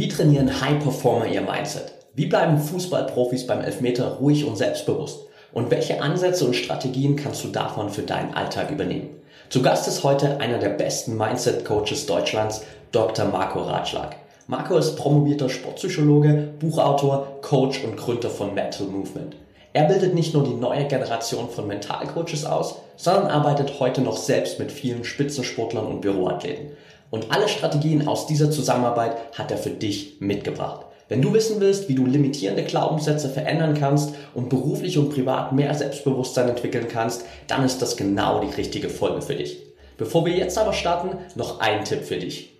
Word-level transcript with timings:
Wie 0.00 0.08
trainieren 0.08 0.62
High 0.62 0.82
Performer 0.82 1.26
ihr 1.26 1.42
Mindset? 1.42 1.92
Wie 2.14 2.24
bleiben 2.24 2.56
Fußballprofis 2.56 3.46
beim 3.46 3.60
Elfmeter 3.60 4.12
ruhig 4.14 4.46
und 4.46 4.56
selbstbewusst? 4.56 5.26
Und 5.52 5.70
welche 5.70 6.00
Ansätze 6.00 6.46
und 6.46 6.56
Strategien 6.56 7.16
kannst 7.16 7.44
du 7.44 7.48
davon 7.48 7.90
für 7.90 8.00
deinen 8.00 8.32
Alltag 8.32 8.70
übernehmen? 8.70 9.10
Zu 9.50 9.60
Gast 9.60 9.86
ist 9.88 10.02
heute 10.02 10.40
einer 10.40 10.56
der 10.56 10.70
besten 10.70 11.18
Mindset-Coaches 11.18 12.06
Deutschlands, 12.06 12.62
Dr. 12.92 13.26
Marco 13.26 13.60
Ratschlag. 13.60 14.16
Marco 14.46 14.78
ist 14.78 14.96
promovierter 14.96 15.50
Sportpsychologe, 15.50 16.48
Buchautor, 16.58 17.36
Coach 17.42 17.84
und 17.84 17.98
Gründer 17.98 18.30
von 18.30 18.54
Mental 18.54 18.86
Movement. 18.86 19.36
Er 19.74 19.84
bildet 19.84 20.14
nicht 20.14 20.32
nur 20.32 20.44
die 20.44 20.54
neue 20.54 20.86
Generation 20.86 21.50
von 21.50 21.66
Mentalcoaches 21.66 22.46
aus, 22.46 22.76
sondern 22.96 23.26
arbeitet 23.26 23.78
heute 23.78 24.00
noch 24.00 24.16
selbst 24.16 24.58
mit 24.58 24.72
vielen 24.72 25.04
Spitzensportlern 25.04 25.84
und 25.84 26.00
Büroathleten. 26.00 26.70
Und 27.10 27.32
alle 27.32 27.48
Strategien 27.48 28.06
aus 28.06 28.26
dieser 28.26 28.50
Zusammenarbeit 28.50 29.16
hat 29.36 29.50
er 29.50 29.58
für 29.58 29.70
dich 29.70 30.16
mitgebracht. 30.20 30.86
Wenn 31.08 31.22
du 31.22 31.32
wissen 31.34 31.60
willst, 31.60 31.88
wie 31.88 31.96
du 31.96 32.06
limitierende 32.06 32.62
Glaubenssätze 32.62 33.28
verändern 33.28 33.74
kannst 33.74 34.14
und 34.32 34.48
beruflich 34.48 34.96
und 34.96 35.10
privat 35.10 35.52
mehr 35.52 35.74
Selbstbewusstsein 35.74 36.48
entwickeln 36.48 36.86
kannst, 36.88 37.24
dann 37.48 37.64
ist 37.64 37.82
das 37.82 37.96
genau 37.96 38.40
die 38.40 38.54
richtige 38.54 38.88
Folge 38.88 39.20
für 39.20 39.34
dich. 39.34 39.58
Bevor 39.98 40.24
wir 40.24 40.34
jetzt 40.34 40.56
aber 40.56 40.72
starten, 40.72 41.18
noch 41.34 41.58
ein 41.58 41.84
Tipp 41.84 42.04
für 42.04 42.16
dich. 42.16 42.52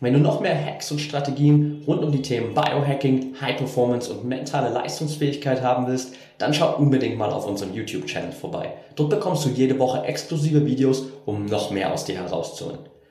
Wenn 0.00 0.14
du 0.14 0.18
noch 0.18 0.40
mehr 0.40 0.58
Hacks 0.58 0.90
und 0.90 0.98
Strategien 0.98 1.84
rund 1.86 2.02
um 2.02 2.10
die 2.10 2.22
Themen 2.22 2.54
Biohacking, 2.54 3.34
High 3.38 3.58
Performance 3.58 4.10
und 4.10 4.24
mentale 4.24 4.70
Leistungsfähigkeit 4.70 5.60
haben 5.60 5.86
willst, 5.86 6.14
dann 6.38 6.54
schau 6.54 6.74
unbedingt 6.78 7.18
mal 7.18 7.30
auf 7.30 7.46
unserem 7.46 7.74
YouTube-Channel 7.74 8.32
vorbei. 8.32 8.72
Dort 8.96 9.10
bekommst 9.10 9.44
du 9.44 9.50
jede 9.50 9.78
Woche 9.78 10.04
exklusive 10.04 10.64
Videos, 10.64 11.02
um 11.26 11.44
noch 11.44 11.70
mehr 11.70 11.92
aus 11.92 12.06
dir 12.06 12.16
herauszuholen. 12.16 12.78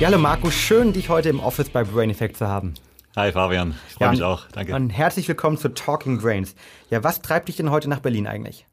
Ja, 0.00 0.06
hallo 0.06 0.18
Marco, 0.18 0.48
schön, 0.48 0.92
dich 0.92 1.08
heute 1.08 1.28
im 1.28 1.40
Office 1.40 1.70
bei 1.70 1.82
Brain 1.82 2.08
Effect 2.08 2.36
zu 2.36 2.46
haben. 2.46 2.74
Hi 3.16 3.32
Fabian, 3.32 3.74
ich 3.88 3.94
freue 3.94 4.06
ja, 4.06 4.12
mich 4.12 4.22
auch. 4.22 4.46
Danke. 4.52 4.72
Und 4.76 4.90
herzlich 4.90 5.26
willkommen 5.26 5.56
zu 5.56 5.74
Talking 5.74 6.20
Brains. 6.20 6.54
Ja, 6.88 7.02
was 7.02 7.20
treibt 7.20 7.48
dich 7.48 7.56
denn 7.56 7.72
heute 7.72 7.90
nach 7.90 7.98
Berlin 7.98 8.28
eigentlich? 8.28 8.64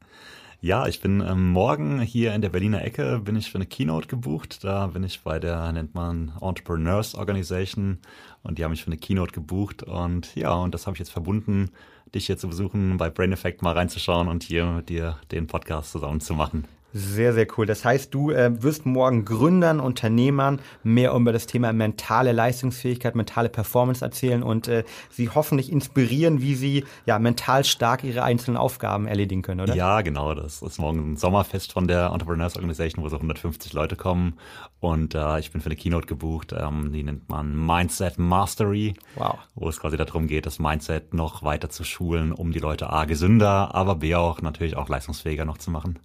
Ja, 0.60 0.86
ich 0.86 1.00
bin 1.00 1.20
ähm, 1.20 1.50
morgen 1.50 2.00
hier 2.00 2.32
in 2.32 2.42
der 2.42 2.50
Berliner 2.50 2.84
Ecke, 2.84 3.18
bin 3.18 3.34
ich 3.34 3.50
für 3.50 3.58
eine 3.58 3.66
Keynote 3.66 4.06
gebucht. 4.06 4.62
Da 4.62 4.86
bin 4.86 5.02
ich 5.02 5.22
bei 5.22 5.40
der, 5.40 5.72
nennt 5.72 5.96
man 5.96 6.30
Entrepreneurs 6.40 7.16
Organization 7.16 7.98
und 8.44 8.58
die 8.58 8.64
haben 8.64 8.70
mich 8.70 8.84
für 8.84 8.90
eine 8.92 8.96
Keynote 8.96 9.32
gebucht. 9.32 9.82
Und 9.82 10.32
ja, 10.36 10.54
und 10.54 10.74
das 10.74 10.86
habe 10.86 10.94
ich 10.94 11.00
jetzt 11.00 11.10
verbunden, 11.10 11.72
dich 12.14 12.26
hier 12.26 12.38
zu 12.38 12.46
besuchen, 12.46 12.98
bei 12.98 13.10
Brain 13.10 13.32
Effect 13.32 13.62
mal 13.62 13.72
reinzuschauen 13.72 14.28
und 14.28 14.44
hier 14.44 14.66
mit 14.66 14.90
dir 14.90 15.18
den 15.32 15.48
Podcast 15.48 15.90
zusammen 15.90 16.20
zu 16.20 16.34
machen. 16.34 16.68
Sehr, 16.98 17.34
sehr 17.34 17.46
cool. 17.58 17.66
Das 17.66 17.84
heißt, 17.84 18.14
du 18.14 18.30
äh, 18.30 18.62
wirst 18.62 18.86
morgen 18.86 19.26
Gründern, 19.26 19.80
Unternehmern 19.80 20.62
mehr 20.82 21.12
über 21.12 21.30
das 21.30 21.46
Thema 21.46 21.74
mentale 21.74 22.32
Leistungsfähigkeit, 22.32 23.14
mentale 23.14 23.50
Performance 23.50 24.02
erzählen 24.02 24.42
und 24.42 24.66
äh, 24.66 24.82
sie 25.10 25.28
hoffentlich 25.28 25.70
inspirieren, 25.70 26.40
wie 26.40 26.54
sie 26.54 26.84
ja 27.04 27.18
mental 27.18 27.64
stark 27.64 28.02
ihre 28.02 28.22
einzelnen 28.22 28.56
Aufgaben 28.56 29.06
erledigen 29.06 29.42
können, 29.42 29.60
oder? 29.60 29.74
Ja, 29.74 30.00
genau. 30.00 30.34
Das 30.34 30.62
ist 30.62 30.78
morgen 30.78 31.12
ein 31.12 31.16
Sommerfest 31.16 31.70
von 31.70 31.86
der 31.86 32.12
Entrepreneurs 32.12 32.56
Organization, 32.56 33.04
wo 33.04 33.10
so 33.10 33.16
150 33.16 33.74
Leute 33.74 33.96
kommen. 33.96 34.38
Und 34.80 35.14
äh, 35.14 35.38
ich 35.38 35.52
bin 35.52 35.60
für 35.60 35.66
eine 35.66 35.76
Keynote 35.76 36.06
gebucht. 36.06 36.54
Ähm, 36.58 36.92
die 36.94 37.02
nennt 37.02 37.28
man 37.28 37.54
Mindset 37.54 38.18
Mastery. 38.18 38.94
Wow. 39.16 39.36
Wo 39.54 39.68
es 39.68 39.78
quasi 39.80 39.98
darum 39.98 40.28
geht, 40.28 40.46
das 40.46 40.58
Mindset 40.58 41.12
noch 41.12 41.42
weiter 41.42 41.68
zu 41.68 41.84
schulen, 41.84 42.32
um 42.32 42.52
die 42.52 42.58
Leute 42.58 42.88
A 42.88 43.04
gesünder, 43.04 43.74
aber 43.74 43.96
B 43.96 44.14
auch 44.14 44.40
natürlich 44.40 44.78
auch 44.78 44.88
leistungsfähiger 44.88 45.44
noch 45.44 45.58
zu 45.58 45.70
machen. 45.70 45.98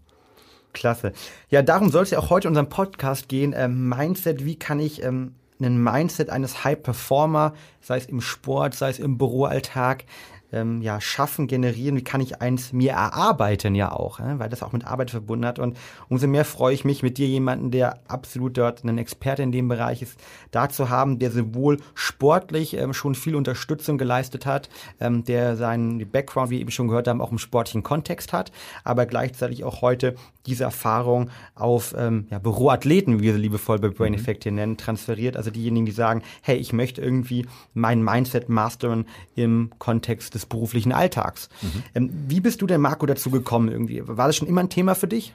Klasse. 0.74 1.14
Ja, 1.50 1.62
darum 1.62 1.90
soll 1.90 2.04
es 2.04 2.12
ja 2.12 2.20
auch 2.20 2.30
heute 2.30 2.48
unserem 2.48 2.70
Podcast 2.70 3.30
gehen. 3.30 3.54
Ähm, 3.56 3.90
Mindset, 3.90 4.46
wie 4.46 4.56
kann 4.56 4.80
ich 4.80 5.04
ähm, 5.04 5.36
einen 5.60 5.82
Mindset 5.82 6.30
eines 6.30 6.64
High 6.64 6.82
Performer, 6.82 7.54
sei 7.82 7.98
es 7.98 8.06
im 8.06 8.22
Sport, 8.22 8.74
sei 8.74 8.90
es 8.90 9.00
im 9.00 9.18
Büroalltag, 9.18 10.06
ähm, 10.52 10.82
ja, 10.82 11.00
schaffen, 11.02 11.48
generieren, 11.48 11.96
wie 11.96 12.04
kann 12.04 12.22
ich 12.22 12.42
eins 12.42 12.74
mir 12.74 12.92
erarbeiten 12.92 13.76
ja 13.76 13.92
auch, 13.92 14.20
äh, 14.20 14.40
weil 14.40 14.50
das 14.50 14.64
auch 14.64 14.74
mit 14.74 14.86
Arbeit 14.86 15.12
verbunden 15.12 15.46
hat. 15.46 15.60
Und 15.60 15.78
umso 16.10 16.28
mehr 16.28 16.46
freue 16.46 16.74
ich 16.74 16.86
mich, 16.86 17.04
mit 17.04 17.18
dir 17.18 17.28
jemanden, 17.28 17.72
der 17.72 18.00
absolut 18.08 18.58
dort 18.58 18.84
ein 18.84 18.98
Experte 18.98 19.44
in 19.44 19.52
dem 19.52 19.68
Bereich 19.68 20.02
ist, 20.02 20.20
da 20.52 20.70
zu 20.70 20.90
haben, 20.90 21.20
der 21.20 21.32
sowohl 21.32 21.78
sportlich 21.94 22.76
ähm, 22.76 22.94
schon 22.94 23.16
viel 23.16 23.36
Unterstützung 23.36 23.98
geleistet 23.98 24.46
hat, 24.46 24.70
ähm, 25.00 25.24
der 25.24 25.56
seinen 25.56 26.10
Background, 26.10 26.50
wie 26.50 26.56
wir 26.56 26.62
eben 26.62 26.72
schon 26.72 26.88
gehört 26.88 27.08
haben, 27.08 27.22
auch 27.22 27.32
im 27.32 27.38
sportlichen 27.38 27.84
Kontext 27.84 28.34
hat, 28.34 28.52
aber 28.84 29.06
gleichzeitig 29.06 29.64
auch 29.64 29.82
heute 29.82 30.16
diese 30.46 30.64
Erfahrung 30.64 31.30
auf 31.56 31.94
ähm, 31.98 32.28
ja, 32.30 32.40
Büroathleten, 32.40 33.20
wie 33.20 33.24
wir 33.24 33.34
sie 33.34 33.40
liebevoll 33.40 33.80
bei 33.80 33.90
Brain 33.90 34.14
mhm. 34.14 34.20
Effect 34.20 34.44
hier 34.44 34.52
nennen, 34.52 34.78
transferiert. 34.78 35.38
Also 35.38 35.52
diejenigen, 35.52 35.86
die 35.86 35.92
sagen, 35.92 36.24
hey, 36.42 36.58
ich 36.58 36.74
möchte 36.74 37.02
irgendwie 37.02 37.46
mein 37.74 38.04
Mindset 38.04 38.50
mastern 38.50 39.06
im 39.36 39.72
Kontext 39.78 40.34
des 40.34 40.41
des 40.42 40.46
beruflichen 40.48 40.92
Alltags. 40.92 41.50
Mhm. 41.94 42.10
Wie 42.28 42.40
bist 42.40 42.62
du 42.62 42.68
denn, 42.68 42.82
Marco, 42.82 43.06
dazu 43.06 43.32
gekommen 43.32 43.70
irgendwie? 43.70 44.02
War 44.06 44.28
das 44.28 44.36
schon 44.36 44.48
immer 44.48 44.62
ein 44.62 44.70
Thema 44.70 44.96
für 44.96 45.08
dich? 45.08 45.34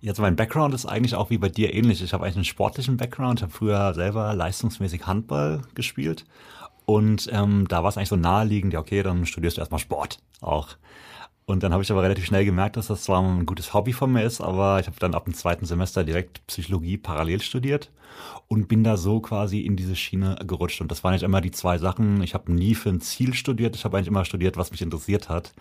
Jetzt 0.00 0.20
mein 0.20 0.36
Background 0.36 0.74
ist 0.74 0.86
eigentlich 0.86 1.14
auch 1.14 1.30
wie 1.30 1.38
bei 1.38 1.48
dir 1.48 1.74
ähnlich. 1.74 2.02
Ich 2.02 2.12
habe 2.12 2.24
eigentlich 2.24 2.36
einen 2.36 2.44
sportlichen 2.44 2.96
Background. 2.96 3.40
Ich 3.40 3.42
habe 3.42 3.52
früher 3.52 3.94
selber 3.94 4.32
leistungsmäßig 4.34 5.06
Handball 5.06 5.62
gespielt. 5.74 6.24
Und 6.84 7.28
ähm, 7.32 7.66
da 7.68 7.82
war 7.82 7.90
es 7.90 7.96
eigentlich 7.96 8.08
so 8.08 8.16
naheliegend, 8.16 8.72
ja 8.72 8.80
okay, 8.80 9.02
dann 9.02 9.26
studierst 9.26 9.56
du 9.56 9.60
erstmal 9.60 9.80
Sport 9.80 10.20
auch. 10.40 10.68
Und 11.48 11.62
dann 11.62 11.72
habe 11.72 11.82
ich 11.82 11.90
aber 11.90 12.02
relativ 12.02 12.26
schnell 12.26 12.44
gemerkt, 12.44 12.76
dass 12.76 12.88
das 12.88 13.04
zwar 13.04 13.22
ein 13.22 13.46
gutes 13.46 13.72
Hobby 13.72 13.94
von 13.94 14.12
mir 14.12 14.22
ist, 14.22 14.42
aber 14.42 14.80
ich 14.80 14.86
habe 14.86 14.98
dann 15.00 15.14
ab 15.14 15.24
dem 15.24 15.32
zweiten 15.32 15.64
Semester 15.64 16.04
direkt 16.04 16.46
Psychologie 16.46 16.98
parallel 16.98 17.40
studiert 17.40 17.90
und 18.48 18.68
bin 18.68 18.84
da 18.84 18.98
so 18.98 19.20
quasi 19.20 19.60
in 19.60 19.74
diese 19.74 19.96
Schiene 19.96 20.36
gerutscht. 20.46 20.82
Und 20.82 20.90
das 20.90 21.04
waren 21.04 21.14
nicht 21.14 21.22
immer 21.22 21.40
die 21.40 21.50
zwei 21.50 21.78
Sachen. 21.78 22.22
Ich 22.22 22.34
habe 22.34 22.52
nie 22.52 22.74
für 22.74 22.90
ein 22.90 23.00
Ziel 23.00 23.32
studiert. 23.32 23.76
Ich 23.76 23.86
habe 23.86 23.96
eigentlich 23.96 24.08
immer 24.08 24.26
studiert, 24.26 24.58
was 24.58 24.72
mich 24.72 24.82
interessiert 24.82 25.30
hat. 25.30 25.54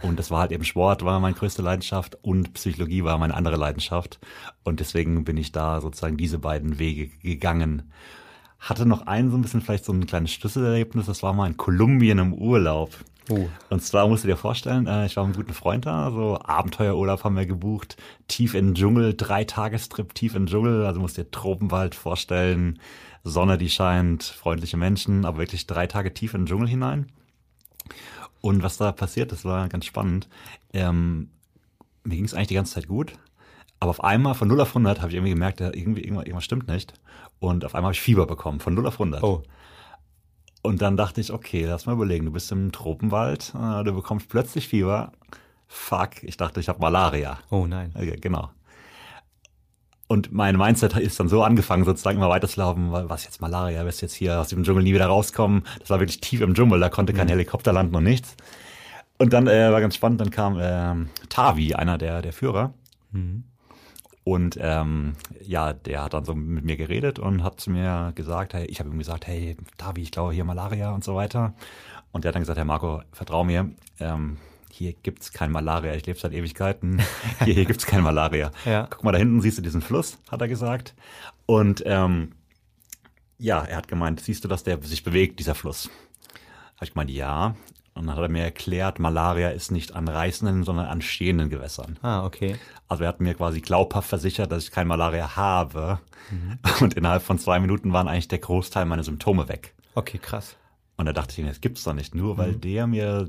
Und 0.00 0.16
das 0.16 0.30
war 0.30 0.42
halt 0.42 0.52
eben 0.52 0.62
Sport, 0.62 1.04
war 1.04 1.18
meine 1.18 1.34
größte 1.34 1.60
Leidenschaft 1.60 2.16
und 2.22 2.54
Psychologie 2.54 3.02
war 3.02 3.18
meine 3.18 3.34
andere 3.34 3.56
Leidenschaft. 3.56 4.20
Und 4.62 4.78
deswegen 4.78 5.24
bin 5.24 5.36
ich 5.36 5.50
da 5.50 5.80
sozusagen 5.80 6.16
diese 6.16 6.38
beiden 6.38 6.78
Wege 6.78 7.08
gegangen 7.20 7.90
hatte 8.60 8.86
noch 8.86 9.08
ein 9.08 9.28
so 9.28 9.36
ein 9.36 9.42
bisschen 9.42 9.60
vielleicht 9.60 9.84
so 9.84 9.92
ein 9.92 10.06
kleines 10.06 10.30
Schlüsselerlebnis. 10.30 11.06
Das 11.06 11.24
war 11.24 11.32
mal 11.32 11.48
in 11.48 11.56
Kolumbien 11.56 12.20
im 12.20 12.32
Urlaub. 12.32 12.90
Uh. 13.30 13.48
Und 13.70 13.82
zwar 13.82 14.08
musst 14.08 14.24
du 14.24 14.28
dir 14.28 14.36
vorstellen, 14.36 14.86
äh, 14.86 15.06
ich 15.06 15.16
war 15.16 15.24
mit 15.24 15.36
einem 15.36 15.44
guten 15.44 15.54
Freund 15.54 15.86
da, 15.86 16.10
so 16.10 16.38
Abenteuerurlaub 16.42 17.24
haben 17.24 17.36
wir 17.36 17.46
gebucht, 17.46 17.96
tief 18.28 18.54
in 18.54 18.68
den 18.68 18.74
Dschungel, 18.74 19.14
drei 19.14 19.44
Tagestrip 19.44 20.14
tief 20.14 20.34
in 20.34 20.42
den 20.42 20.48
Dschungel, 20.48 20.86
also 20.86 21.00
musst 21.00 21.16
dir 21.16 21.30
Tropenwald 21.30 21.94
vorstellen, 21.94 22.78
Sonne, 23.24 23.58
die 23.58 23.70
scheint, 23.70 24.24
freundliche 24.24 24.76
Menschen, 24.76 25.24
aber 25.24 25.38
wirklich 25.38 25.66
drei 25.66 25.86
Tage 25.86 26.12
tief 26.12 26.34
in 26.34 26.42
den 26.42 26.46
Dschungel 26.46 26.68
hinein. 26.68 27.06
Und 28.40 28.64
was 28.64 28.76
da 28.76 28.90
passiert, 28.90 29.30
das 29.30 29.44
war 29.44 29.68
ganz 29.68 29.84
spannend. 29.84 30.28
Ähm, 30.72 31.30
mir 32.02 32.16
ging 32.16 32.24
es 32.24 32.34
eigentlich 32.34 32.48
die 32.48 32.54
ganze 32.54 32.74
Zeit 32.74 32.88
gut, 32.88 33.12
aber 33.78 33.90
auf 33.90 34.02
einmal 34.02 34.34
von 34.34 34.48
0 34.48 34.60
auf 34.60 34.68
100 34.70 35.00
habe 35.00 35.10
ich 35.10 35.14
irgendwie 35.14 35.32
gemerkt, 35.32 35.60
irgendwie 35.60 36.02
irgendwas, 36.02 36.26
irgendwas 36.26 36.44
stimmt 36.44 36.66
nicht. 36.68 36.94
Und 37.38 37.64
auf 37.64 37.74
einmal 37.74 37.88
habe 37.88 37.94
ich 37.94 38.00
Fieber 38.00 38.26
bekommen, 38.26 38.58
von 38.58 38.74
0 38.74 38.86
auf 38.86 38.94
100. 38.94 39.22
Oh. 39.22 39.42
Und 40.62 40.80
dann 40.80 40.96
dachte 40.96 41.20
ich, 41.20 41.32
okay, 41.32 41.64
lass 41.64 41.86
mal 41.86 41.92
überlegen, 41.92 42.24
du 42.24 42.30
bist 42.30 42.50
im 42.52 42.70
Tropenwald, 42.70 43.52
äh, 43.54 43.82
du 43.82 43.92
bekommst 43.92 44.28
plötzlich 44.28 44.68
Fieber. 44.68 45.12
Fuck, 45.66 46.22
ich 46.22 46.36
dachte, 46.36 46.60
ich 46.60 46.68
habe 46.68 46.78
Malaria. 46.78 47.38
Oh 47.50 47.66
nein. 47.66 47.92
Okay, 47.96 48.16
genau. 48.20 48.50
Und 50.06 50.30
mein 50.30 50.58
Mindset 50.58 50.96
ist 50.98 51.18
dann 51.18 51.28
so 51.28 51.42
angefangen, 51.42 51.84
sozusagen 51.84 52.18
immer 52.18 52.28
weiterzulaufen, 52.28 52.92
was 52.92 53.24
jetzt 53.24 53.40
Malaria, 53.40 53.84
wirst 53.86 54.02
jetzt 54.02 54.12
hier 54.12 54.38
aus 54.38 54.48
dem 54.48 54.62
Dschungel 54.62 54.82
nie 54.82 54.92
wieder 54.92 55.06
rauskommen. 55.06 55.64
Das 55.80 55.88
war 55.88 56.00
wirklich 56.00 56.20
tief 56.20 56.42
im 56.42 56.54
Dschungel, 56.54 56.78
da 56.80 56.90
konnte 56.90 57.14
kein 57.14 57.26
mhm. 57.26 57.30
Helikopter 57.30 57.72
landen 57.72 57.96
und 57.96 58.04
nichts. 58.04 58.36
Und 59.18 59.32
dann 59.32 59.46
äh, 59.46 59.72
war 59.72 59.80
ganz 59.80 59.94
spannend, 59.94 60.20
dann 60.20 60.30
kam 60.30 60.58
äh, 60.58 61.06
Tavi, 61.30 61.74
einer 61.74 61.96
der, 61.96 62.20
der 62.20 62.34
Führer. 62.34 62.74
Mhm. 63.10 63.44
Und 64.24 64.56
ähm, 64.60 65.14
ja, 65.40 65.72
der 65.72 66.04
hat 66.04 66.14
dann 66.14 66.24
so 66.24 66.34
mit 66.34 66.64
mir 66.64 66.76
geredet 66.76 67.18
und 67.18 67.42
hat 67.42 67.66
mir 67.66 68.12
gesagt, 68.14 68.54
hey, 68.54 68.66
ich 68.66 68.78
habe 68.78 68.90
ihm 68.90 68.98
gesagt, 68.98 69.26
hey, 69.26 69.56
Davi, 69.78 70.02
ich 70.02 70.12
glaube 70.12 70.32
hier 70.32 70.44
Malaria 70.44 70.92
und 70.92 71.02
so 71.02 71.16
weiter. 71.16 71.54
Und 72.12 72.24
der 72.24 72.28
hat 72.28 72.36
dann 72.36 72.42
gesagt, 72.42 72.58
Herr 72.58 72.64
Marco, 72.64 73.02
vertrau 73.12 73.42
mir, 73.42 73.70
ähm, 73.98 74.38
hier 74.70 74.92
gibt's 74.92 75.32
kein 75.32 75.50
Malaria. 75.50 75.94
Ich 75.94 76.06
lebe 76.06 76.18
seit 76.18 76.32
Ewigkeiten. 76.32 77.02
Hier, 77.44 77.52
hier 77.54 77.66
gibt's 77.66 77.84
kein 77.84 78.02
Malaria. 78.02 78.50
ja. 78.64 78.86
Guck 78.88 79.04
mal, 79.04 79.12
da 79.12 79.18
hinten 79.18 79.42
siehst 79.42 79.58
du 79.58 79.62
diesen 79.62 79.82
Fluss, 79.82 80.18
hat 80.30 80.40
er 80.40 80.48
gesagt. 80.48 80.94
Und 81.44 81.82
ähm, 81.84 82.32
ja, 83.38 83.62
er 83.62 83.76
hat 83.76 83.88
gemeint, 83.88 84.20
siehst 84.20 84.44
du, 84.44 84.48
dass 84.48 84.62
der 84.62 84.80
sich 84.82 85.04
bewegt, 85.04 85.40
dieser 85.40 85.54
Fluss? 85.54 85.90
Habe 86.76 86.84
ich 86.84 86.94
gemeint, 86.94 87.10
ja. 87.10 87.54
Und 87.94 88.06
dann 88.06 88.16
hat 88.16 88.22
er 88.22 88.28
mir 88.28 88.42
erklärt, 88.42 88.98
Malaria 88.98 89.50
ist 89.50 89.70
nicht 89.70 89.94
an 89.94 90.08
reißenden, 90.08 90.64
sondern 90.64 90.86
an 90.86 91.02
stehenden 91.02 91.50
Gewässern. 91.50 91.98
Ah, 92.02 92.24
okay. 92.24 92.56
Also 92.88 93.04
er 93.04 93.08
hat 93.08 93.20
mir 93.20 93.34
quasi 93.34 93.60
glaubhaft 93.60 94.08
versichert, 94.08 94.50
dass 94.50 94.64
ich 94.64 94.70
kein 94.70 94.86
Malaria 94.86 95.36
habe. 95.36 95.98
Mhm. 96.30 96.58
Und 96.80 96.94
innerhalb 96.94 97.22
von 97.22 97.38
zwei 97.38 97.60
Minuten 97.60 97.92
waren 97.92 98.08
eigentlich 98.08 98.28
der 98.28 98.38
Großteil 98.38 98.86
meiner 98.86 99.04
Symptome 99.04 99.48
weg. 99.48 99.74
Okay, 99.94 100.18
krass. 100.18 100.56
Und 100.96 101.06
da 101.06 101.12
dachte 101.12 101.40
ich, 101.40 101.46
das 101.46 101.60
gibt's 101.60 101.84
doch 101.84 101.94
nicht. 101.94 102.14
Nur 102.14 102.38
weil 102.38 102.52
mhm. 102.52 102.60
der 102.60 102.86
mir 102.86 103.28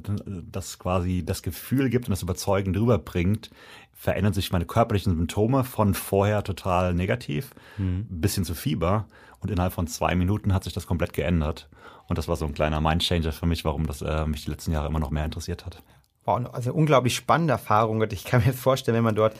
das 0.51 0.79
quasi 0.79 1.23
das 1.25 1.41
Gefühl 1.41 1.89
gibt 1.89 2.07
und 2.07 2.11
das 2.11 2.21
überzeugend 2.21 2.77
rüberbringt, 2.77 3.49
verändern 3.93 4.33
sich 4.33 4.51
meine 4.51 4.65
körperlichen 4.65 5.15
Symptome 5.15 5.63
von 5.63 5.93
vorher 5.93 6.43
total 6.43 6.93
negativ, 6.93 7.51
mhm. 7.77 8.05
bisschen 8.09 8.43
zu 8.43 8.53
Fieber. 8.53 9.07
Und 9.39 9.49
innerhalb 9.49 9.73
von 9.73 9.87
zwei 9.87 10.15
Minuten 10.15 10.53
hat 10.53 10.63
sich 10.63 10.73
das 10.73 10.87
komplett 10.87 11.13
geändert. 11.13 11.69
Und 12.07 12.17
das 12.17 12.27
war 12.27 12.35
so 12.35 12.45
ein 12.45 12.53
kleiner 12.53 12.81
Mindchanger 12.81 13.31
für 13.31 13.45
mich, 13.45 13.65
warum 13.65 13.87
das 13.87 14.01
äh, 14.01 14.25
mich 14.25 14.45
die 14.45 14.51
letzten 14.51 14.71
Jahre 14.71 14.87
immer 14.87 14.99
noch 14.99 15.09
mehr 15.09 15.25
interessiert 15.25 15.65
hat. 15.65 15.81
Wow, 16.25 16.53
also 16.53 16.73
unglaublich 16.73 17.15
spannende 17.15 17.53
Erfahrung. 17.53 18.01
Und 18.01 18.13
ich 18.13 18.25
kann 18.25 18.41
mir 18.41 18.47
jetzt 18.47 18.59
vorstellen, 18.59 18.95
wenn 18.95 19.03
man 19.03 19.15
dort 19.15 19.35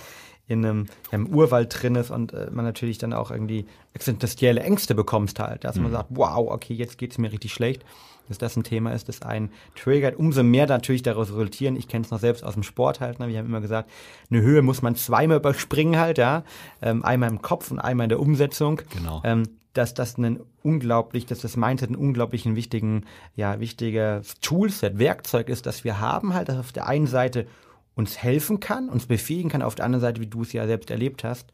in 0.48 0.66
einem, 0.66 0.86
ja, 1.12 1.18
im 1.18 1.28
Urwald 1.28 1.74
drin 1.82 1.96
ist 1.96 2.10
und 2.10 2.34
äh, 2.34 2.50
man 2.52 2.66
natürlich 2.66 2.98
dann 2.98 3.14
auch 3.14 3.32
irgendwie 3.32 3.66
existenzielle 3.94 4.62
Ängste 4.62 4.96
bekommst 4.96 5.40
halt, 5.40 5.64
dass 5.64 5.76
mhm. 5.76 5.84
man 5.84 5.92
sagt, 5.92 6.10
wow, 6.12 6.52
okay, 6.52 6.74
jetzt 6.74 6.98
geht's 6.98 7.18
mir 7.18 7.32
richtig 7.32 7.54
schlecht 7.54 7.84
dass 8.28 8.38
das 8.38 8.56
ein 8.56 8.64
Thema 8.64 8.92
ist, 8.94 9.10
das 9.10 9.22
einen 9.22 9.52
triggert. 9.76 10.16
Umso 10.16 10.44
mehr 10.44 10.68
natürlich 10.68 11.04
daraus 11.04 11.30
resultieren. 11.30 11.76
Ich 11.76 11.88
kenne 11.88 12.06
es 12.06 12.12
noch 12.12 12.20
selbst 12.20 12.44
aus 12.44 12.54
dem 12.54 12.64
Sport 12.64 13.00
halt. 13.00 13.20
Ne? 13.20 13.28
Wir 13.28 13.40
haben 13.40 13.48
immer 13.48 13.62
gesagt, 13.62 13.90
eine 14.30 14.42
Höhe 14.42 14.62
muss 14.62 14.82
man 14.82 14.96
zweimal 14.96 15.38
überspringen 15.38 16.00
halt, 16.00 16.18
ja. 16.18 16.44
Ähm, 16.82 17.04
einmal 17.04 17.30
im 17.30 17.42
Kopf 17.42 17.72
und 17.72 17.80
einmal 17.80 18.06
in 18.06 18.10
der 18.10 18.20
Umsetzung. 18.20 18.82
Genau. 18.94 19.22
Ähm, 19.24 19.44
dass 19.74 19.94
das 19.94 20.18
ein 20.18 20.40
unglaublich, 20.62 21.26
dass 21.26 21.40
das 21.40 21.58
Mindset 21.58 21.90
ein 21.90 21.96
unglaublich 21.96 22.46
wichtigen, 22.46 23.06
ja, 23.36 23.60
wichtiges 23.60 24.36
Toolset, 24.40 25.00
Werkzeug 25.00 25.50
ist, 25.50 25.66
das 25.66 25.84
wir 25.84 26.00
haben 26.00 26.34
halt, 26.34 26.50
das 26.50 26.60
auf 26.60 26.72
der 26.72 26.88
einen 26.88 27.08
Seite 27.08 27.48
uns 27.96 28.18
helfen 28.18 28.60
kann, 28.60 28.90
uns 28.90 29.08
befähigen 29.08 29.50
kann, 29.50 29.62
auf 29.62 29.76
der 29.76 29.86
anderen 29.86 30.02
Seite, 30.02 30.22
wie 30.22 30.28
du 30.28 30.44
es 30.44 30.54
ja 30.54 30.66
selbst 30.68 30.92
erlebt 30.92 31.24
hast, 31.24 31.52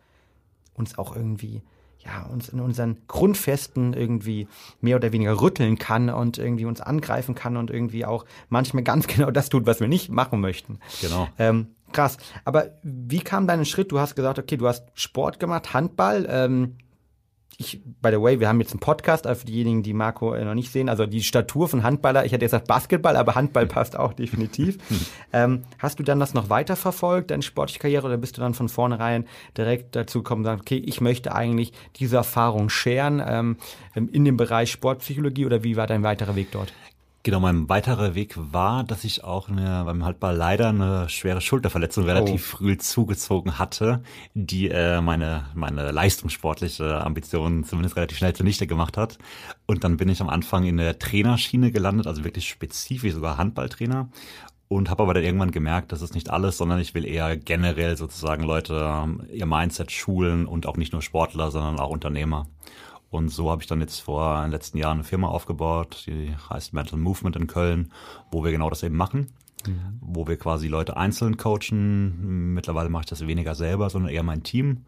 uns 0.74 0.98
auch 0.98 1.16
irgendwie 1.16 1.62
ja, 2.00 2.26
uns 2.28 2.50
in 2.50 2.60
unseren 2.60 2.98
Grundfesten 3.08 3.94
irgendwie 3.94 4.48
mehr 4.82 4.96
oder 4.96 5.12
weniger 5.12 5.42
rütteln 5.42 5.78
kann 5.78 6.10
und 6.10 6.38
irgendwie 6.38 6.66
uns 6.66 6.82
angreifen 6.82 7.36
kann 7.36 7.58
und 7.58 7.70
irgendwie 7.70 8.06
auch 8.06 8.26
manchmal 8.50 8.84
ganz 8.84 9.08
genau 9.08 9.32
das 9.32 9.50
tut, 9.50 9.66
was 9.66 9.80
wir 9.80 9.88
nicht 9.88 10.10
machen 10.10 10.40
möchten. 10.40 10.80
Genau. 11.02 11.28
Ähm, 11.38 11.68
krass. 11.92 12.18
Aber 12.46 12.80
wie 12.84 13.20
kam 13.20 13.48
dein 13.48 13.66
Schritt? 13.66 13.92
Du 13.92 14.00
hast 14.00 14.16
gesagt, 14.16 14.40
okay, 14.40 14.58
du 14.58 14.68
hast 14.68 14.88
Sport 14.94 15.40
gemacht, 15.40 15.74
Handball. 15.74 16.26
Ähm, 16.30 16.78
ich, 17.58 17.82
by 18.02 18.10
the 18.12 18.22
way, 18.22 18.40
wir 18.40 18.48
haben 18.48 18.62
jetzt 18.62 18.72
einen 18.72 18.80
Podcast, 18.80 19.28
also 19.28 19.42
für 19.42 19.46
diejenigen, 19.46 19.84
die 19.84 19.94
Marco 19.94 20.34
äh, 20.34 20.46
noch 20.46 20.54
nicht 20.54 20.72
sehen, 20.72 20.88
also 20.88 21.06
die 21.06 21.22
Statur 21.22 21.68
von 21.68 21.84
Handballer, 21.84 22.26
ich 22.26 22.32
hätte 22.32 22.46
jetzt 22.46 22.52
gesagt 22.52 22.68
Basketball, 22.68 23.18
aber 23.18 23.36
Handball 23.36 23.68
passt 23.68 23.98
auch 23.98 24.14
definitiv. 24.14 24.78
ähm, 25.34 25.64
hast 25.78 26.00
du 26.00 26.04
dann 26.04 26.20
das 26.20 26.34
noch 26.34 26.50
weiter 26.50 26.78
verfolgt, 26.78 27.32
deine 27.32 27.44
sportliche 27.44 27.80
Karriere, 27.80 28.08
oder 28.08 28.18
bist 28.18 28.38
du 28.38 28.42
dann 28.42 28.54
von 28.54 28.70
vornherein 28.70 29.26
direkt 29.58 29.96
dazu 29.96 30.20
gekommen 30.20 30.42
und 30.42 30.46
sagst, 30.46 30.62
okay, 30.62 30.78
ich 30.78 31.02
möchte 31.02 31.36
eigentlich 31.36 31.74
diese 31.98 32.18
Erfahrung 32.18 32.70
scheren 32.70 33.22
ähm, 33.26 33.58
in 33.94 34.24
dem 34.24 34.38
Bereich 34.38 34.72
Sportpsychologie 34.72 35.46
oder 35.46 35.64
wie 35.64 35.76
war 35.76 35.88
dein 35.88 36.04
weiterer 36.04 36.36
Weg 36.36 36.52
dort? 36.52 36.72
Genau, 37.22 37.42
mein 37.42 37.68
weiterer 37.68 38.16
Weg 38.16 38.36
war, 38.38 38.86
dass 38.86 39.04
ich 39.04 39.26
auch 39.26 39.50
eine, 39.50 39.84
beim 39.84 40.06
Handball 40.06 40.38
leider 40.38 40.70
eine 40.70 41.10
schwere 41.10 41.42
Schulterverletzung 41.42 42.06
relativ 42.06 42.54
oh. 42.54 42.58
früh 42.58 42.78
zugezogen 42.78 43.60
hatte, 43.60 44.02
die 44.36 44.70
äh, 44.70 45.02
meine, 45.02 45.48
meine 45.54 45.92
leistungssportliche 45.92 47.02
Ambitionen 47.02 47.66
zumindest 47.66 47.98
relativ 47.98 48.18
schnell 48.18 48.34
zunichte 48.34 48.68
gemacht 48.68 48.96
hat. 48.96 49.18
Und 49.68 49.84
dann 49.84 49.98
bin 49.98 50.08
ich 50.08 50.22
am 50.22 50.30
Anfang 50.30 50.64
in 50.64 50.78
der 50.78 50.98
Trainerschiene 50.98 51.72
gelandet, 51.72 52.08
also 52.08 52.24
wirklich 52.24 52.48
spezifisch 52.48 53.14
sogar 53.14 53.38
Handballtrainer. 53.38 54.08
Und 54.70 54.90
habe 54.90 55.04
aber 55.04 55.14
dann 55.14 55.24
irgendwann 55.24 55.52
gemerkt, 55.52 55.92
das 55.92 56.02
ist 56.02 56.14
nicht 56.14 56.30
alles, 56.30 56.58
sondern 56.58 56.80
ich 56.80 56.94
will 56.94 57.04
eher 57.04 57.36
generell 57.36 57.98
sozusagen 57.98 58.44
Leute 58.44 59.08
ihr 59.34 59.48
Mindset 59.48 59.92
schulen 59.92 60.46
und 60.46 60.68
auch 60.68 60.78
nicht 60.78 60.94
nur 60.94 61.02
Sportler, 61.02 61.52
sondern 61.52 61.80
auch 61.80 61.90
Unternehmer. 61.90 62.48
Und 63.10 63.30
so 63.30 63.50
habe 63.50 63.62
ich 63.62 63.68
dann 63.68 63.82
jetzt 63.82 64.00
vor 64.00 64.42
den 64.42 64.52
letzten 64.52 64.78
Jahren 64.78 64.98
eine 64.98 65.04
Firma 65.04 65.28
aufgebaut, 65.28 66.04
die 66.06 66.36
heißt 66.50 66.74
Mental 66.74 67.00
Movement 67.00 67.36
in 67.36 67.48
Köln, 67.48 67.92
wo 68.32 68.44
wir 68.44 68.52
genau 68.52 68.70
das 68.70 68.84
eben 68.84 68.96
machen. 68.96 69.28
Mhm. 69.68 69.98
Wo 70.00 70.28
wir 70.28 70.38
quasi 70.38 70.68
Leute 70.68 70.96
einzeln 70.96 71.38
coachen. 71.38 72.54
Mittlerweile 72.54 72.90
mache 72.90 73.04
ich 73.04 73.10
das 73.10 73.26
weniger 73.26 73.56
selber, 73.56 73.90
sondern 73.90 74.12
eher 74.12 74.24
mein 74.24 74.44
Team. 74.44 74.86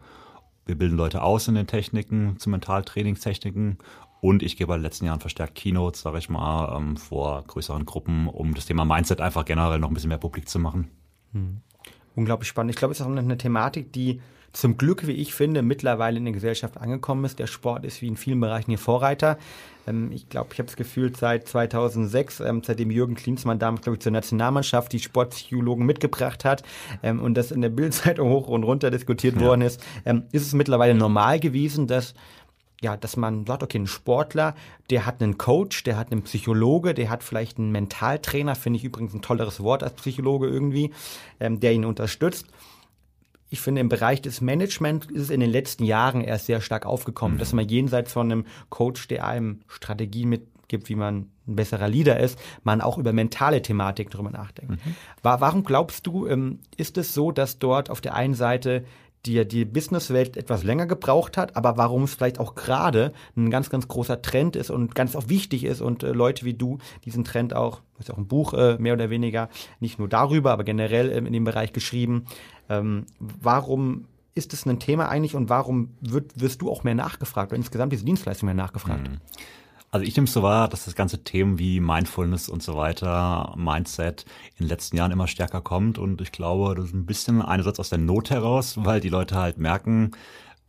Wir 0.66 0.78
bilden 0.78 0.96
Leute 0.96 1.24
aus 1.24 1.48
in 1.48 1.56
den 1.56 1.68
Techniken, 1.68 2.38
zu 2.38 2.50
Mentaltrainingstechniken 2.50 3.80
und 4.22 4.44
ich 4.44 4.56
gebe 4.56 4.74
in 4.74 4.80
den 4.80 4.84
letzten 4.84 5.06
Jahren 5.06 5.20
verstärkt 5.20 5.56
Keynotes, 5.56 6.02
sage 6.02 6.20
ich 6.20 6.30
mal, 6.30 6.78
ähm, 6.78 6.96
vor 6.96 7.44
größeren 7.48 7.86
Gruppen, 7.86 8.28
um 8.28 8.54
das 8.54 8.68
Thema 8.68 8.86
Mindset 8.86 9.20
einfach 9.20 9.46
generell 9.46 9.80
noch 9.80 9.90
ein 9.90 9.96
bisschen 9.96 10.10
mehr 10.10 10.20
publik 10.20 10.48
zu 10.48 10.60
machen. 10.60 10.92
Mhm. 11.34 11.62
Unglaublich 12.16 12.50
spannend. 12.50 12.72
Ich 12.72 12.78
glaube, 12.78 12.92
es 12.94 13.00
ist 13.00 13.06
auch 13.06 13.10
eine 13.10 13.38
Thematik, 13.38 13.94
die 13.94 14.22
zum 14.54 14.78
Glück, 14.78 15.08
wie 15.08 15.14
ich 15.14 15.34
finde, 15.34 15.62
mittlerweile 15.62 16.18
in 16.18 16.26
der 16.26 16.34
Gesellschaft 16.34 16.78
angekommen 16.78 17.24
ist. 17.24 17.40
Der 17.40 17.48
Sport 17.48 17.86
ist 17.86 18.02
wie 18.02 18.08
in 18.08 18.18
vielen 18.18 18.42
Bereichen 18.42 18.70
hier 18.70 18.78
Vorreiter. 18.78 19.38
Ähm, 19.88 20.12
ich 20.12 20.28
glaube, 20.28 20.50
ich 20.52 20.60
habe 20.60 20.68
es 20.68 20.76
gefühlt 20.76 21.16
seit 21.16 21.48
2006, 21.48 22.42
ähm, 22.42 22.62
seitdem 22.64 22.92
Jürgen 22.92 23.16
Klinsmann 23.16 23.60
damals, 23.60 23.84
glaube 23.84 23.96
ich, 23.96 24.02
zur 24.02 24.12
Nationalmannschaft 24.12 24.92
die 24.92 25.00
Sportpsychologen 25.00 25.86
mitgebracht 25.86 26.44
hat 26.44 26.64
ähm, 27.02 27.22
und 27.22 27.36
das 27.36 27.52
in 27.52 27.62
der 27.62 27.70
Bildzeitung 27.70 28.30
hoch 28.32 28.50
und 28.50 28.64
runter 28.64 28.92
diskutiert 28.92 29.36
ja. 29.36 29.42
worden 29.42 29.62
ist, 29.62 29.82
ist 30.32 30.48
es 30.48 30.54
mittlerweile 30.54 30.96
normal 30.96 31.40
gewesen, 31.40 31.88
dass 31.88 32.14
ja, 32.82 32.98
dass 32.98 33.16
man 33.16 33.46
sagt, 33.46 33.64
okay, 33.64 33.80
ein 33.80 33.88
Sportler, 33.88 34.56
der 34.90 35.06
hat 35.06 35.22
einen 35.22 35.38
Coach, 35.38 35.84
der 35.84 35.98
hat 35.98 36.12
einen 36.12 36.24
Psychologe, 36.24 36.94
der 36.94 37.10
hat 37.10 37.24
vielleicht 37.24 37.60
einen 37.60 37.72
Mentaltrainer, 37.72 38.56
finde 38.56 38.78
ich 38.78 38.84
übrigens 38.84 39.14
ein 39.14 39.22
tolleres 39.22 39.62
Wort 39.62 39.84
als 39.84 39.94
Psychologe 39.94 40.48
irgendwie, 40.48 40.92
ähm, 41.40 41.60
der 41.60 41.74
ihn 41.74 41.86
unterstützt 41.86 42.48
ich 43.52 43.60
finde, 43.60 43.82
im 43.82 43.90
Bereich 43.90 44.22
des 44.22 44.40
Management 44.40 45.12
ist 45.12 45.24
es 45.24 45.30
in 45.30 45.42
den 45.42 45.50
letzten 45.50 45.84
Jahren 45.84 46.22
erst 46.22 46.46
sehr 46.46 46.62
stark 46.62 46.86
aufgekommen, 46.86 47.36
mhm. 47.36 47.40
dass 47.40 47.52
man 47.52 47.68
jenseits 47.68 48.14
von 48.14 48.32
einem 48.32 48.46
Coach, 48.70 49.10
der 49.10 49.28
einem 49.28 49.60
Strategien 49.68 50.30
mitgibt, 50.30 50.88
wie 50.88 50.96
man 50.96 51.28
ein 51.46 51.56
besserer 51.58 51.90
Leader 51.90 52.18
ist, 52.18 52.40
man 52.64 52.80
auch 52.80 52.98
über 52.98 53.12
mentale 53.12 53.62
Thematik 53.62 54.10
drüber 54.10 54.32
nachdenkt. 54.32 54.72
Mhm. 54.72 54.96
Warum 55.22 55.66
glaubst 55.66 56.08
du, 56.08 56.28
ähm, 56.28 56.60
ist 56.78 56.98
es 56.98 57.14
so, 57.14 57.34
dass 57.34 57.60
dort 57.60 57.90
auf 57.90 58.00
der 58.00 58.16
einen 58.16 58.36
Seite 58.36 58.86
die 59.26 59.48
die 59.48 59.66
Businesswelt 59.66 60.36
etwas 60.36 60.64
länger 60.64 60.88
gebraucht 60.88 61.38
hat, 61.38 61.56
aber 61.56 61.78
warum 61.78 62.04
es 62.04 62.16
vielleicht 62.16 62.40
auch 62.40 62.56
gerade 62.56 63.14
ein 63.36 63.52
ganz, 63.52 63.70
ganz 63.70 63.88
großer 63.88 64.22
Trend 64.22 64.56
ist 64.56 64.70
und 64.72 64.96
ganz 64.96 65.16
auch 65.16 65.30
wichtig 65.30 65.64
ist 65.64 65.82
und 65.82 66.04
äh, 66.04 66.12
Leute 66.12 66.46
wie 66.46 66.54
du 66.54 66.80
diesen 67.06 67.24
Trend 67.24 67.54
auch, 67.54 67.82
hast 67.98 68.10
ja 68.10 68.16
auch 68.16 68.20
ein 68.20 68.28
Buch 68.28 68.54
äh, 68.54 68.78
mehr 68.80 68.94
oder 68.94 69.10
weniger, 69.10 69.50
nicht 69.80 70.00
nur 70.00 70.08
darüber, 70.08 70.52
aber 70.52 70.64
generell 70.64 71.12
ähm, 71.12 71.26
in 71.26 71.34
dem 71.34 71.44
Bereich 71.44 71.72
geschrieben. 71.74 72.26
Ähm, 72.70 73.06
warum 73.20 74.06
ist 74.34 74.54
es 74.54 74.66
ein 74.66 74.80
Thema 74.80 75.10
eigentlich 75.10 75.36
und 75.36 75.50
warum 75.50 75.90
wird, 76.02 76.40
wirst 76.40 76.62
du 76.62 76.72
auch 76.72 76.84
mehr 76.84 76.96
nachgefragt 76.96 77.52
oder 77.52 77.58
insgesamt 77.58 77.92
diese 77.92 78.06
Dienstleistung 78.06 78.48
mehr 78.48 78.56
nachgefragt? 78.56 79.10
Mhm. 79.10 79.18
Also 79.94 80.06
ich 80.06 80.16
nehme 80.16 80.26
es 80.26 80.32
so 80.34 80.42
wahr, 80.42 80.70
dass 80.70 80.86
das 80.86 80.96
ganze 80.96 81.24
Themen 81.26 81.60
wie 81.60 81.82
Mindfulness 81.82 82.48
und 82.48 82.64
so 82.64 82.78
weiter, 82.78 83.54
Mindset 83.58 84.26
in 84.56 84.66
den 84.66 84.70
letzten 84.70 84.96
Jahren 84.96 85.12
immer 85.12 85.28
stärker 85.28 85.60
kommt. 85.60 85.98
Und 85.98 86.22
ich 86.22 86.32
glaube, 86.32 86.76
das 86.76 86.86
ist 86.86 86.94
ein 86.94 87.06
bisschen 87.06 87.42
einerseits 87.42 87.80
aus 87.80 87.90
der 87.90 87.98
Not 87.98 88.30
heraus, 88.30 88.76
weil 88.78 89.02
die 89.02 89.10
Leute 89.10 89.36
halt 89.36 89.58
merken, 89.58 90.12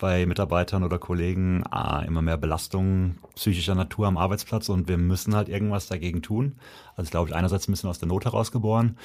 bei 0.03 0.27
Mitarbeitern 0.27 0.83
oder 0.83 0.99
Kollegen 0.99 1.63
ah, 1.71 2.01
immer 2.01 2.23
mehr 2.23 2.37
Belastungen 2.37 3.19
psychischer 3.37 3.77
Natur 3.77 4.09
am 4.09 4.19
Arbeitsplatz 4.19 4.69
und 4.69 4.89
wir 4.89 4.99
müssen 4.99 5.37
halt 5.37 5.49
irgendwas 5.49 5.87
dagegen 5.87 6.23
tun. 6.23 6.57
Also 6.97 7.09
glaube 7.13 7.31
ich 7.31 7.37
einerseits 7.37 7.69
ein 7.69 7.73
bisschen 7.73 7.89
aus 7.89 8.01
der 8.01 8.09
Not 8.09 8.25
herausgeboren 8.25 8.97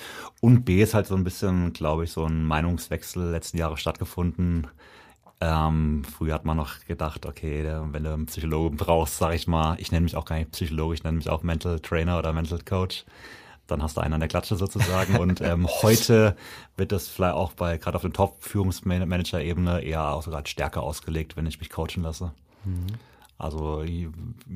und 0.41 0.65
B 0.65 0.81
ist 0.81 0.95
halt 0.95 1.05
so 1.05 1.15
ein 1.15 1.24
bisschen, 1.24 1.71
glaube 1.74 2.05
ich, 2.05 2.12
so 2.12 2.25
ein 2.25 2.43
Meinungswechsel 2.43 3.29
letzten 3.29 3.59
Jahre 3.59 3.77
stattgefunden 3.77 4.65
ähm, 5.39 6.03
früher 6.03 6.34
hat 6.34 6.46
man 6.46 6.58
noch 6.58 6.84
gedacht, 6.86 7.25
okay, 7.25 7.63
wenn 7.91 8.03
du 8.03 8.13
einen 8.13 8.25
Psychologen 8.25 8.77
brauchst, 8.77 9.17
sag 9.17 9.36
ich 9.36 9.46
mal, 9.46 9.75
ich 9.79 9.91
nenne 9.91 10.03
mich 10.03 10.15
auch 10.15 10.25
gar 10.25 10.38
nicht 10.38 10.51
Psychologe, 10.51 10.96
ich 10.96 11.03
nenne 11.03 11.17
mich 11.17 11.29
auch 11.29 11.44
Mental 11.44 11.79
Trainer 11.79 12.17
oder 12.17 12.34
Mental 12.34 12.60
Coach. 12.60 13.06
Dann 13.67 13.84
hast 13.84 13.98
du 13.98 14.01
einen 14.01 14.13
an 14.13 14.22
der 14.22 14.29
Klatsche 14.29 14.56
sozusagen. 14.56 15.17
und 15.20 15.41
ähm, 15.41 15.67
heute 15.82 16.36
wird 16.75 16.91
das 16.91 17.08
vielleicht 17.08 17.36
auch 17.36 17.53
bei 17.53 17.77
gerade 17.77 17.96
auf 17.96 18.01
der 18.01 18.13
Top-Führungsmanager-Ebene 18.13 19.82
eher 19.82 20.13
auch 20.13 20.24
sogar 20.24 20.46
stärker 20.48 20.82
ausgelegt, 20.82 21.38
wenn 21.38 21.46
ich 21.46 21.60
mich 21.60 21.70
coachen 21.70 22.01
lasse. 22.01 22.32
Mhm. 22.63 22.88
Also 23.38 23.84
ich, 23.84 24.08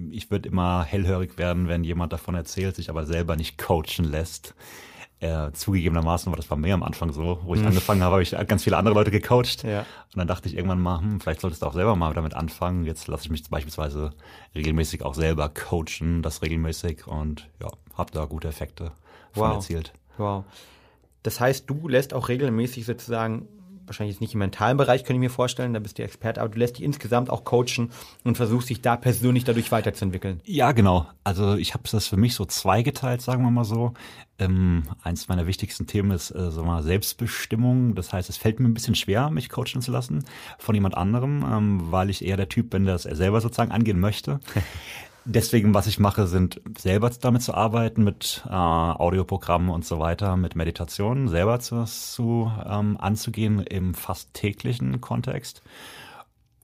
ich 0.10 0.32
würde 0.32 0.50
immer 0.50 0.84
hellhörig 0.84 1.38
werden, 1.38 1.68
wenn 1.68 1.84
jemand 1.84 2.14
davon 2.14 2.34
erzählt, 2.34 2.76
sich 2.76 2.90
aber 2.90 3.06
selber 3.06 3.36
nicht 3.36 3.60
coachen 3.60 4.06
lässt. 4.06 4.56
Äh, 5.22 5.52
zugegebenermaßen 5.54 6.32
war 6.32 6.36
das 6.38 6.48
bei 6.48 6.56
mir 6.56 6.74
am 6.74 6.82
Anfang 6.82 7.14
so, 7.14 7.42
wo 7.44 7.54
ich 7.54 7.62
mhm. 7.62 7.68
angefangen 7.68 8.02
habe, 8.02 8.14
habe 8.14 8.24
ich 8.24 8.32
ganz 8.48 8.64
viele 8.64 8.78
andere 8.78 8.96
Leute 8.96 9.12
gecoacht. 9.12 9.64
Ja. 9.64 9.82
Und 9.82 10.18
dann 10.18 10.28
dachte 10.28 10.50
ich 10.50 10.58
irgendwann 10.58 10.82
mal, 10.82 11.00
hm, 11.00 11.22
vielleicht 11.22 11.42
solltest 11.42 11.62
du 11.62 11.68
auch 11.68 11.76
selber 11.76 11.96
mal 11.96 12.16
damit 12.16 12.34
anfangen. 12.34 12.86
Jetzt 12.86 13.08
lasse 13.08 13.26
ich 13.26 13.30
mich 13.30 13.48
beispielsweise 13.48 14.14
regelmäßig 14.56 15.04
auch 15.04 15.14
selber 15.14 15.50
coachen, 15.50 16.24
das 16.24 16.42
regelmäßig 16.42 17.06
und 17.06 17.48
ja, 17.62 17.70
habe 17.96 18.12
da 18.12 18.26
gute 18.26 18.48
Effekte 18.48 18.94
wow. 19.36 19.54
erzielt. 19.54 19.94
Wow. 20.18 20.44
Das 21.22 21.40
heißt, 21.40 21.70
du 21.70 21.88
lässt 21.88 22.16
auch 22.16 22.28
regelmäßig 22.28 22.88
sozusagen 22.88 23.48
wahrscheinlich 23.92 24.16
jetzt 24.16 24.22
nicht 24.22 24.34
im 24.34 24.40
mentalen 24.40 24.78
Bereich, 24.78 25.04
könnte 25.04 25.14
ich 25.14 25.20
mir 25.20 25.30
vorstellen, 25.30 25.74
da 25.74 25.80
bist 25.80 26.00
du 26.00 26.04
Experte, 26.04 26.42
aber 26.42 26.50
du 26.50 26.60
lässt 26.60 26.78
dich 26.78 26.86
insgesamt 26.86 27.30
auch 27.30 27.44
coachen 27.44 27.92
und 28.24 28.38
versuchst 28.38 28.70
dich 28.70 28.82
da 28.82 28.96
persönlich 28.96 29.44
dadurch 29.44 29.72
weiterzuentwickeln. 29.72 30.42
Ja, 30.46 30.72
genau. 30.72 31.08
Also 31.24 31.56
ich 31.56 31.74
habe 31.74 31.84
das 31.92 32.08
für 32.08 32.18
mich 32.18 32.36
so 32.36 32.46
zweigeteilt, 32.46 33.22
sagen 33.22 33.44
wir 33.44 33.52
mal 33.52 33.66
so. 33.66 33.94
Ähm, 34.40 34.84
eins 35.04 35.28
meiner 35.28 35.46
wichtigsten 35.46 35.86
Themen 35.86 36.12
ist 36.12 36.32
äh, 36.32 36.50
so 36.50 36.64
mal 36.64 36.82
Selbstbestimmung. 36.82 37.94
Das 37.96 38.12
heißt, 38.12 38.30
es 38.30 38.38
fällt 38.38 38.60
mir 38.60 38.68
ein 38.68 38.74
bisschen 38.74 38.96
schwer, 38.96 39.30
mich 39.30 39.50
coachen 39.50 39.82
zu 39.82 39.92
lassen 39.92 40.26
von 40.58 40.74
jemand 40.74 40.96
anderem, 40.98 41.44
ähm, 41.44 41.92
weil 41.92 42.10
ich 42.10 42.26
eher 42.26 42.38
der 42.38 42.50
Typ 42.50 42.72
bin, 42.72 42.86
der 42.86 42.96
es 42.96 43.04
selber 43.04 43.42
sozusagen 43.42 43.72
angehen 43.72 44.00
möchte. 44.00 44.40
Deswegen, 45.24 45.74
was 45.76 45.86
ich 45.86 46.00
mache, 46.00 46.26
sind 46.26 46.62
selber 46.78 47.12
damit 47.22 47.44
zu 47.44 47.54
arbeiten, 47.54 48.04
mit 48.04 48.44
äh, 48.48 48.52
Audioprogrammen 48.52 49.70
und 49.70 49.86
so 49.86 50.00
weiter, 50.00 50.36
mit 50.36 50.56
Meditationen, 50.56 51.28
selber 51.28 51.60
zu, 51.60 51.84
zu 51.86 52.52
ähm, 52.66 52.98
anzugehen 53.00 53.60
im 53.60 53.94
fast 53.94 54.34
täglichen 54.34 55.00
Kontext. 55.00 55.62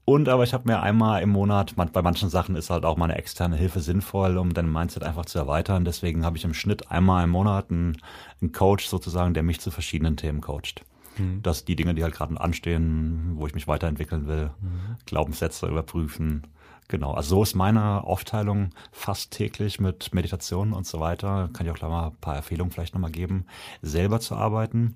Und 0.10 0.30
aber 0.30 0.44
ich 0.44 0.54
habe 0.54 0.70
mir 0.70 0.82
einmal 0.82 1.22
im 1.22 1.30
Monat, 1.30 1.76
bei 1.76 2.02
manchen 2.02 2.30
Sachen 2.30 2.56
ist 2.56 2.70
halt 2.70 2.86
auch 2.86 2.96
meine 2.96 3.18
externe 3.18 3.58
Hilfe 3.58 3.82
sinnvoll, 3.82 4.38
um 4.38 4.54
dein 4.54 4.72
Mindset 4.72 5.04
einfach 5.04 5.26
zu 5.26 5.38
erweitern. 5.38 5.84
Deswegen 5.84 6.26
habe 6.26 6.38
ich 6.38 6.46
im 6.46 6.54
Schnitt 6.54 6.90
einmal 6.90 7.26
im 7.26 7.30
Monat 7.30 7.70
einen, 7.70 7.98
einen 8.42 8.54
Coach 8.54 8.88
sozusagen, 8.88 9.34
der 9.34 9.44
mich 9.44 9.60
zu 9.60 9.70
verschiedenen 9.70 10.16
Themen 10.16 10.40
coacht. 10.40 10.86
Mhm. 11.18 11.44
Dass 11.44 11.66
die 11.66 11.76
Dinge, 11.76 11.94
die 11.94 12.04
halt 12.04 12.16
gerade 12.16 12.40
anstehen, 12.40 13.34
wo 13.36 13.48
ich 13.48 13.54
mich 13.54 13.68
weiterentwickeln 13.68 14.28
will, 14.28 14.52
mhm. 14.62 14.96
Glaubenssätze 15.06 15.68
überprüfen, 15.68 16.48
Genau, 16.90 17.12
also 17.12 17.36
so 17.36 17.44
ist 17.44 17.56
meine 17.56 18.04
Aufteilung 18.06 18.70
fast 18.92 19.32
täglich 19.32 19.80
mit 19.80 20.14
Meditationen 20.14 20.74
und 20.74 20.88
so 20.88 21.00
weiter. 21.00 21.50
Kann 21.52 21.66
ich 21.66 21.72
auch 21.72 21.78
gleich 21.78 21.90
mal 21.90 22.08
ein 22.08 22.16
paar 22.18 22.38
Empfehlungen 22.38 22.72
vielleicht 22.72 22.94
nochmal 22.94 23.12
geben, 23.12 23.46
selber 23.82 24.22
zu 24.22 24.36
arbeiten 24.36 24.96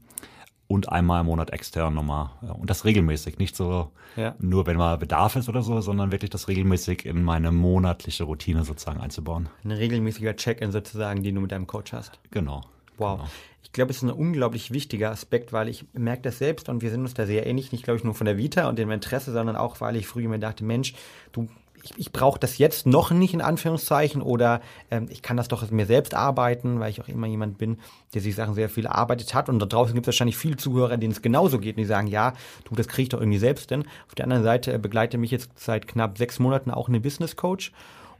und 0.71 0.89
einmal 0.89 1.19
im 1.19 1.25
Monat 1.25 1.51
extern 1.51 1.93
nochmal. 1.93 2.29
Und 2.41 2.69
das 2.69 2.85
regelmäßig, 2.85 3.37
nicht 3.39 3.57
so 3.57 3.91
ja. 4.15 4.35
nur, 4.39 4.65
wenn 4.67 4.77
mal 4.77 4.97
Bedarf 4.97 5.35
ist 5.35 5.49
oder 5.49 5.63
so, 5.63 5.81
sondern 5.81 6.13
wirklich 6.13 6.29
das 6.29 6.47
regelmäßig 6.47 7.05
in 7.05 7.23
meine 7.23 7.51
monatliche 7.51 8.23
Routine 8.23 8.63
sozusagen 8.63 9.01
einzubauen. 9.01 9.49
Ein 9.65 9.71
regelmäßiger 9.71 10.35
Check-in 10.37 10.71
sozusagen, 10.71 11.23
den 11.23 11.35
du 11.35 11.41
mit 11.41 11.51
deinem 11.51 11.67
Coach 11.67 11.91
hast. 11.91 12.19
Genau. 12.31 12.61
Wow. 12.97 13.17
Genau. 13.17 13.29
Ich 13.63 13.73
glaube, 13.73 13.91
es 13.91 13.97
ist 13.97 14.03
ein 14.03 14.11
unglaublich 14.11 14.71
wichtiger 14.71 15.11
Aspekt, 15.11 15.53
weil 15.53 15.67
ich 15.69 15.85
merke 15.93 16.23
das 16.23 16.37
selbst 16.37 16.67
und 16.69 16.81
wir 16.81 16.89
sind 16.89 17.01
uns 17.01 17.13
da 17.13 17.25
sehr 17.25 17.45
ähnlich, 17.45 17.71
nicht 17.71 17.83
glaube 17.83 17.97
ich 17.97 18.03
nur 18.03 18.13
von 18.13 18.25
der 18.25 18.37
Vita 18.37 18.67
und 18.67 18.77
dem 18.77 18.91
Interesse, 18.91 19.31
sondern 19.31 19.55
auch, 19.55 19.79
weil 19.79 19.95
ich 19.95 20.07
früher 20.07 20.27
mir 20.27 20.39
dachte, 20.39 20.63
Mensch, 20.63 20.93
du 21.31 21.47
ich, 21.83 21.93
ich 21.97 22.11
brauche 22.11 22.39
das 22.39 22.57
jetzt 22.57 22.85
noch 22.85 23.11
nicht 23.11 23.33
in 23.33 23.41
Anführungszeichen 23.41 24.21
oder 24.21 24.61
ähm, 24.89 25.07
ich 25.09 25.21
kann 25.21 25.37
das 25.37 25.47
doch 25.47 25.69
mir 25.71 25.85
selbst 25.85 26.13
arbeiten, 26.13 26.79
weil 26.79 26.89
ich 26.89 27.01
auch 27.01 27.07
immer 27.07 27.27
jemand 27.27 27.57
bin, 27.57 27.77
der 28.13 28.21
sich 28.21 28.35
Sachen 28.35 28.55
sehr 28.55 28.69
viel 28.69 28.85
erarbeitet 28.85 29.33
hat 29.33 29.49
und 29.49 29.59
da 29.59 29.65
draußen 29.65 29.93
gibt 29.93 30.05
es 30.05 30.13
wahrscheinlich 30.13 30.37
viele 30.37 30.57
Zuhörer, 30.57 30.97
denen 30.97 31.11
es 31.11 31.21
genauso 31.21 31.59
geht 31.59 31.77
und 31.77 31.81
die 31.81 31.85
sagen, 31.85 32.07
ja, 32.07 32.33
du, 32.65 32.75
das 32.75 32.87
kriege 32.87 33.03
ich 33.03 33.09
doch 33.09 33.19
irgendwie 33.19 33.39
selbst 33.39 33.69
hin. 33.69 33.85
Auf 34.07 34.15
der 34.15 34.25
anderen 34.25 34.43
Seite 34.43 34.73
äh, 34.73 34.77
begleite 34.77 35.17
mich 35.17 35.31
jetzt 35.31 35.51
seit 35.55 35.87
knapp 35.87 36.17
sechs 36.17 36.39
Monaten 36.39 36.71
auch 36.71 36.87
eine 36.87 36.99
Business 36.99 37.35
Coach 37.35 37.71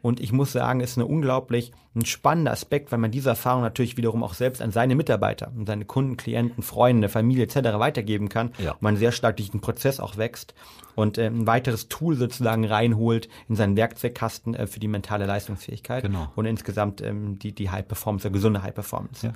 und 0.01 0.20
ich 0.20 0.31
muss 0.31 0.51
sagen, 0.51 0.81
es 0.81 0.91
ist 0.91 0.98
eine 0.98 1.05
unglaublich 1.05 1.72
ein 1.96 2.05
spannender 2.05 2.51
Aspekt, 2.51 2.91
weil 2.91 3.00
man 3.00 3.12
diese 3.12 3.29
Erfahrung 3.29 3.62
natürlich 3.62 3.98
wiederum 3.98 4.24
auch 4.24 4.34
selbst 4.34 4.62
an 4.62 4.72
seine 4.72 4.96
Mitarbeiter 4.96 5.51
und 5.55 5.65
seine 5.67 5.86
Kunden, 5.86 6.15
Klienten, 6.17 6.63
Freunde, 6.63 7.10
Familie 7.10 7.43
etc. 7.43 7.79
weitergeben 7.79 8.29
kann. 8.29 8.51
Ja. 8.58 8.72
Und 8.72 8.81
man 8.81 8.98
sehr 8.98 9.12
stark 9.12 9.38
durch 9.38 9.51
den 9.51 9.62
Prozess 9.62 10.00
auch 10.00 10.17
wächst 10.17 10.53
und 10.96 11.17
äh, 11.17 11.27
ein 11.27 11.48
weiteres 11.48 11.89
Tool 11.89 12.15
sozusagen 12.15 12.65
reinholt 12.65 13.29
in 13.50 13.55
seinen 13.55 13.75
Werkzeugkasten 13.75 14.55
äh, 14.55 14.67
für 14.67 14.79
die 14.79 14.88
mentale 14.88 15.25
Leistungsfähigkeit 15.25 16.03
genau. 16.03 16.31
und 16.36 16.46
insgesamt 16.46 17.01
ähm, 17.01 17.38
die, 17.39 17.53
die 17.53 17.70
High 17.70 17.88
Performance, 17.88 18.24
der 18.24 18.31
gesunde 18.31 18.63
High 18.63 18.74
Performance. 18.74 19.27
Ja. 19.27 19.34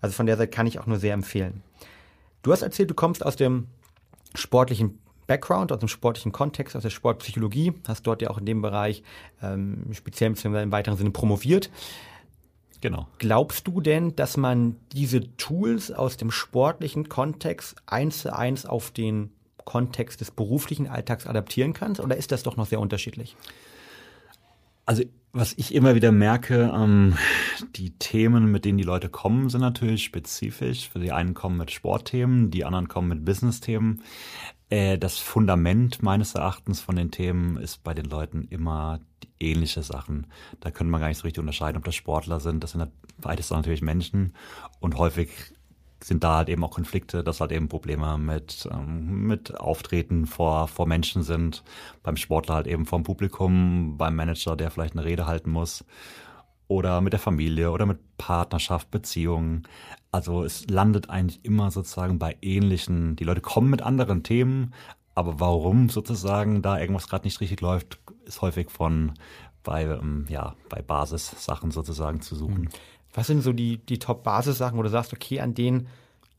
Also 0.00 0.14
von 0.14 0.26
der 0.26 0.36
Seite 0.36 0.50
kann 0.50 0.66
ich 0.66 0.78
auch 0.78 0.86
nur 0.86 0.98
sehr 0.98 1.14
empfehlen. 1.14 1.62
Du 2.42 2.52
hast 2.52 2.62
erzählt, 2.62 2.90
du 2.90 2.94
kommst 2.94 3.24
aus 3.24 3.36
dem 3.36 3.68
sportlichen 4.34 4.98
Background, 5.26 5.72
aus 5.72 5.80
dem 5.80 5.88
sportlichen 5.88 6.32
Kontext, 6.32 6.76
aus 6.76 6.82
der 6.82 6.90
Sportpsychologie, 6.90 7.72
hast 7.86 8.06
dort 8.06 8.22
ja 8.22 8.30
auch 8.30 8.38
in 8.38 8.46
dem 8.46 8.62
Bereich 8.62 9.02
ähm, 9.42 9.92
speziell 9.92 10.30
bzw. 10.30 10.62
im 10.62 10.72
weiteren 10.72 10.96
Sinne 10.96 11.10
promoviert. 11.10 11.70
Genau. 12.80 13.08
Glaubst 13.18 13.66
du 13.66 13.80
denn, 13.80 14.14
dass 14.16 14.36
man 14.36 14.76
diese 14.92 15.36
Tools 15.36 15.90
aus 15.90 16.16
dem 16.16 16.30
sportlichen 16.30 17.08
Kontext 17.08 17.76
eins 17.86 18.18
zu 18.18 18.36
eins 18.36 18.66
auf 18.66 18.90
den 18.90 19.32
Kontext 19.64 20.20
des 20.20 20.30
beruflichen 20.30 20.86
Alltags 20.86 21.26
adaptieren 21.26 21.72
kann? 21.72 21.96
Oder 21.98 22.16
ist 22.16 22.32
das 22.32 22.42
doch 22.42 22.56
noch 22.56 22.66
sehr 22.66 22.80
unterschiedlich? 22.80 23.36
Also 24.84 25.02
was 25.36 25.52
ich 25.58 25.74
immer 25.74 25.94
wieder 25.94 26.12
merke, 26.12 26.72
ähm, 26.74 27.14
die 27.76 27.90
Themen, 27.90 28.50
mit 28.50 28.64
denen 28.64 28.78
die 28.78 28.84
Leute 28.84 29.10
kommen, 29.10 29.50
sind 29.50 29.60
natürlich 29.60 30.04
spezifisch. 30.04 30.88
Für 30.88 30.98
die 30.98 31.12
einen 31.12 31.34
kommen 31.34 31.58
mit 31.58 31.70
Sportthemen, 31.70 32.50
die 32.50 32.64
anderen 32.64 32.88
kommen 32.88 33.08
mit 33.08 33.24
Business-Themen. 33.24 34.02
Äh, 34.70 34.96
das 34.96 35.18
Fundament 35.18 36.02
meines 36.02 36.34
Erachtens 36.34 36.80
von 36.80 36.96
den 36.96 37.10
Themen 37.10 37.58
ist 37.58 37.84
bei 37.84 37.92
den 37.92 38.06
Leuten 38.06 38.46
immer 38.48 39.00
ähnliche 39.38 39.82
Sachen. 39.82 40.26
Da 40.60 40.70
können 40.70 40.90
man 40.90 41.00
gar 41.02 41.08
nicht 41.08 41.18
so 41.18 41.24
richtig 41.24 41.40
unterscheiden, 41.40 41.76
ob 41.76 41.84
das 41.84 41.94
Sportler 41.94 42.40
sind. 42.40 42.64
Das 42.64 42.72
sind 42.72 42.88
beides 43.18 43.50
natürlich 43.50 43.82
Menschen 43.82 44.32
und 44.80 44.96
häufig 44.96 45.28
sind 46.02 46.24
da 46.24 46.36
halt 46.36 46.48
eben 46.48 46.62
auch 46.64 46.70
Konflikte, 46.70 47.24
dass 47.24 47.40
halt 47.40 47.52
eben 47.52 47.68
Probleme 47.68 48.18
mit, 48.18 48.68
ähm, 48.70 49.26
mit 49.26 49.58
Auftreten 49.58 50.26
vor, 50.26 50.68
vor 50.68 50.86
Menschen 50.86 51.22
sind. 51.22 51.62
Beim 52.02 52.16
Sportler 52.16 52.56
halt 52.56 52.66
eben 52.66 52.86
vom 52.86 53.02
Publikum, 53.02 53.96
beim 53.96 54.14
Manager, 54.14 54.56
der 54.56 54.70
vielleicht 54.70 54.94
eine 54.94 55.04
Rede 55.04 55.26
halten 55.26 55.50
muss. 55.50 55.84
Oder 56.68 57.00
mit 57.00 57.12
der 57.12 57.20
Familie 57.20 57.70
oder 57.70 57.86
mit 57.86 57.98
Partnerschaft, 58.18 58.90
Beziehungen. 58.90 59.66
Also 60.10 60.42
es 60.42 60.68
landet 60.68 61.10
eigentlich 61.10 61.44
immer 61.44 61.70
sozusagen 61.70 62.18
bei 62.18 62.36
ähnlichen, 62.42 63.16
die 63.16 63.24
Leute 63.24 63.40
kommen 63.40 63.70
mit 63.70 63.82
anderen 63.82 64.22
Themen, 64.22 64.74
aber 65.14 65.40
warum 65.40 65.88
sozusagen 65.88 66.62
da 66.62 66.78
irgendwas 66.78 67.08
gerade 67.08 67.24
nicht 67.24 67.40
richtig 67.40 67.60
läuft, 67.60 67.98
ist 68.26 68.42
häufig 68.42 68.70
von 68.70 69.12
bei, 69.62 69.84
ähm, 69.84 70.26
ja, 70.28 70.54
bei 70.68 70.82
Basissachen 70.82 71.70
sozusagen 71.70 72.20
zu 72.20 72.36
suchen. 72.36 72.62
Mhm. 72.62 72.68
Was 73.12 73.26
sind 73.26 73.42
so 73.42 73.52
die, 73.52 73.78
die 73.78 73.98
Top-Basis-Sachen, 73.98 74.78
wo 74.78 74.82
du 74.82 74.90
sagst, 74.90 75.12
okay, 75.12 75.40
an 75.40 75.54
denen 75.54 75.88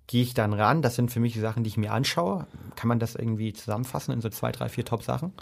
gehe 0.06 0.24
ich 0.24 0.34
dann 0.34 0.54
ran? 0.54 0.82
Das 0.82 0.96
sind 0.96 1.12
für 1.12 1.20
mich 1.20 1.34
die 1.34 1.40
Sachen, 1.40 1.64
die 1.64 1.70
ich 1.70 1.78
mir 1.78 1.92
anschaue. 1.92 2.48
Kann 2.76 2.88
man 2.88 3.00
das 3.00 3.16
irgendwie 3.16 3.54
zusammenfassen 3.54 4.14
in 4.14 4.22
so 4.22 4.30
zwei, 4.30 4.52
drei, 4.52 4.70
vier 4.70 4.86
Top-Sachen? 4.86 5.34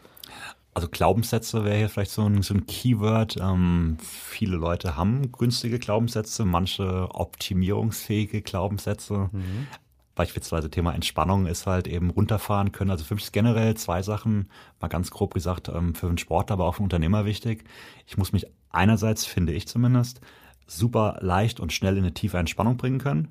Also 0.73 0.89
Glaubenssätze 0.89 1.63
wäre 1.63 1.77
hier 1.77 1.89
vielleicht 1.89 2.11
so 2.11 2.23
ein, 2.23 2.41
so 2.41 2.53
ein 2.53 2.65
Keyword. 2.65 3.37
Ähm, 3.37 3.97
viele 4.01 4.57
Leute 4.57 4.97
haben 4.97 5.31
günstige 5.31 5.79
Glaubenssätze, 5.79 6.43
manche 6.43 7.07
optimierungsfähige 7.15 8.41
Glaubenssätze. 8.41 9.29
Mhm. 9.31 9.67
Beispielsweise 10.15 10.69
Thema 10.69 10.93
Entspannung 10.93 11.45
ist 11.45 11.65
halt 11.65 11.87
eben 11.87 12.09
runterfahren 12.09 12.73
können. 12.73 12.91
Also 12.91 13.05
für 13.05 13.15
mich 13.15 13.23
ist 13.23 13.33
generell 13.33 13.75
zwei 13.75 14.01
Sachen, 14.01 14.49
mal 14.81 14.89
ganz 14.89 15.11
grob 15.11 15.33
gesagt, 15.33 15.69
ähm, 15.69 15.95
für 15.95 16.07
einen 16.07 16.17
Sportler, 16.17 16.53
aber 16.53 16.65
auch 16.65 16.75
für 16.75 16.79
einen 16.79 16.87
Unternehmer 16.87 17.23
wichtig. 17.23 17.63
Ich 18.05 18.17
muss 18.17 18.33
mich 18.33 18.45
einerseits, 18.69 19.25
finde 19.25 19.53
ich 19.53 19.69
zumindest, 19.69 20.19
super 20.67 21.17
leicht 21.21 21.59
und 21.59 21.73
schnell 21.73 21.97
in 21.97 22.03
eine 22.03 22.13
tiefe 22.13 22.37
Entspannung 22.37 22.77
bringen 22.77 22.99
können 22.99 23.27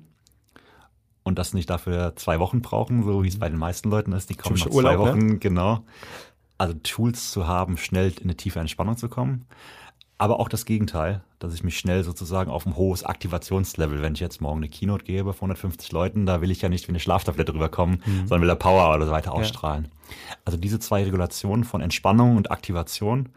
und 1.23 1.39
das 1.39 1.53
nicht 1.53 1.69
dafür 1.69 2.15
zwei 2.15 2.39
Wochen 2.39 2.61
brauchen, 2.61 3.03
so 3.03 3.23
wie 3.23 3.27
es 3.27 3.39
bei 3.39 3.49
den 3.49 3.57
meisten 3.57 3.89
Leuten 3.89 4.13
ist. 4.13 4.29
Die 4.29 4.35
kommen 4.35 4.57
nach 4.57 4.67
zwei 4.67 4.75
Urlaub, 4.75 5.05
ne? 5.05 5.11
Wochen, 5.11 5.25
ne? 5.25 5.37
genau 5.37 5.83
also 6.57 6.73
Tools 6.83 7.31
zu 7.31 7.47
haben, 7.47 7.77
schnell 7.77 8.13
in 8.17 8.25
eine 8.25 8.37
tiefe 8.37 8.59
Entspannung 8.59 8.97
zu 8.97 9.09
kommen. 9.09 9.45
Aber 10.17 10.39
auch 10.39 10.47
das 10.47 10.65
Gegenteil, 10.65 11.23
dass 11.39 11.53
ich 11.53 11.63
mich 11.63 11.77
schnell 11.77 12.05
sozusagen 12.05 12.49
auf 12.49 12.65
ein 12.65 12.77
hohes 12.77 13.03
Aktivationslevel, 13.03 14.01
wenn 14.01 14.13
ich 14.13 14.21
jetzt 14.21 14.39
morgen 14.39 14.59
eine 14.59 14.69
Keynote 14.69 15.03
gebe 15.03 15.33
vor 15.33 15.47
150 15.47 15.91
Leuten, 15.91 16.25
da 16.25 16.39
will 16.39 16.51
ich 16.51 16.61
ja 16.61 16.69
nicht 16.69 16.87
wie 16.87 16.91
eine 16.91 17.01
Schlaftablette 17.01 17.53
rüberkommen, 17.53 18.01
mhm. 18.05 18.19
sondern 18.19 18.41
will 18.41 18.47
da 18.47 18.55
Power 18.55 18.95
oder 18.95 19.07
so 19.07 19.11
weiter 19.11 19.33
ausstrahlen. 19.33 19.89
Ja. 19.91 20.35
Also 20.45 20.57
diese 20.57 20.79
zwei 20.79 21.03
Regulationen 21.03 21.65
von 21.65 21.81
Entspannung 21.81 22.37
und 22.37 22.49
Aktivation, 22.49 23.29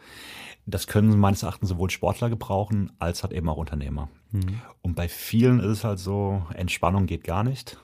das 0.70 0.86
können 0.86 1.18
meines 1.18 1.42
Erachtens 1.42 1.70
sowohl 1.70 1.90
Sportler 1.90 2.30
gebrauchen, 2.30 2.92
als 2.98 3.22
halt 3.22 3.32
eben 3.32 3.48
auch 3.48 3.56
Unternehmer. 3.56 4.08
Mhm. 4.32 4.60
Und 4.82 4.94
bei 4.94 5.08
vielen 5.08 5.60
ist 5.60 5.78
es 5.78 5.84
halt 5.84 5.98
so, 5.98 6.42
Entspannung 6.54 7.06
geht 7.06 7.24
gar 7.24 7.44
nicht 7.44 7.78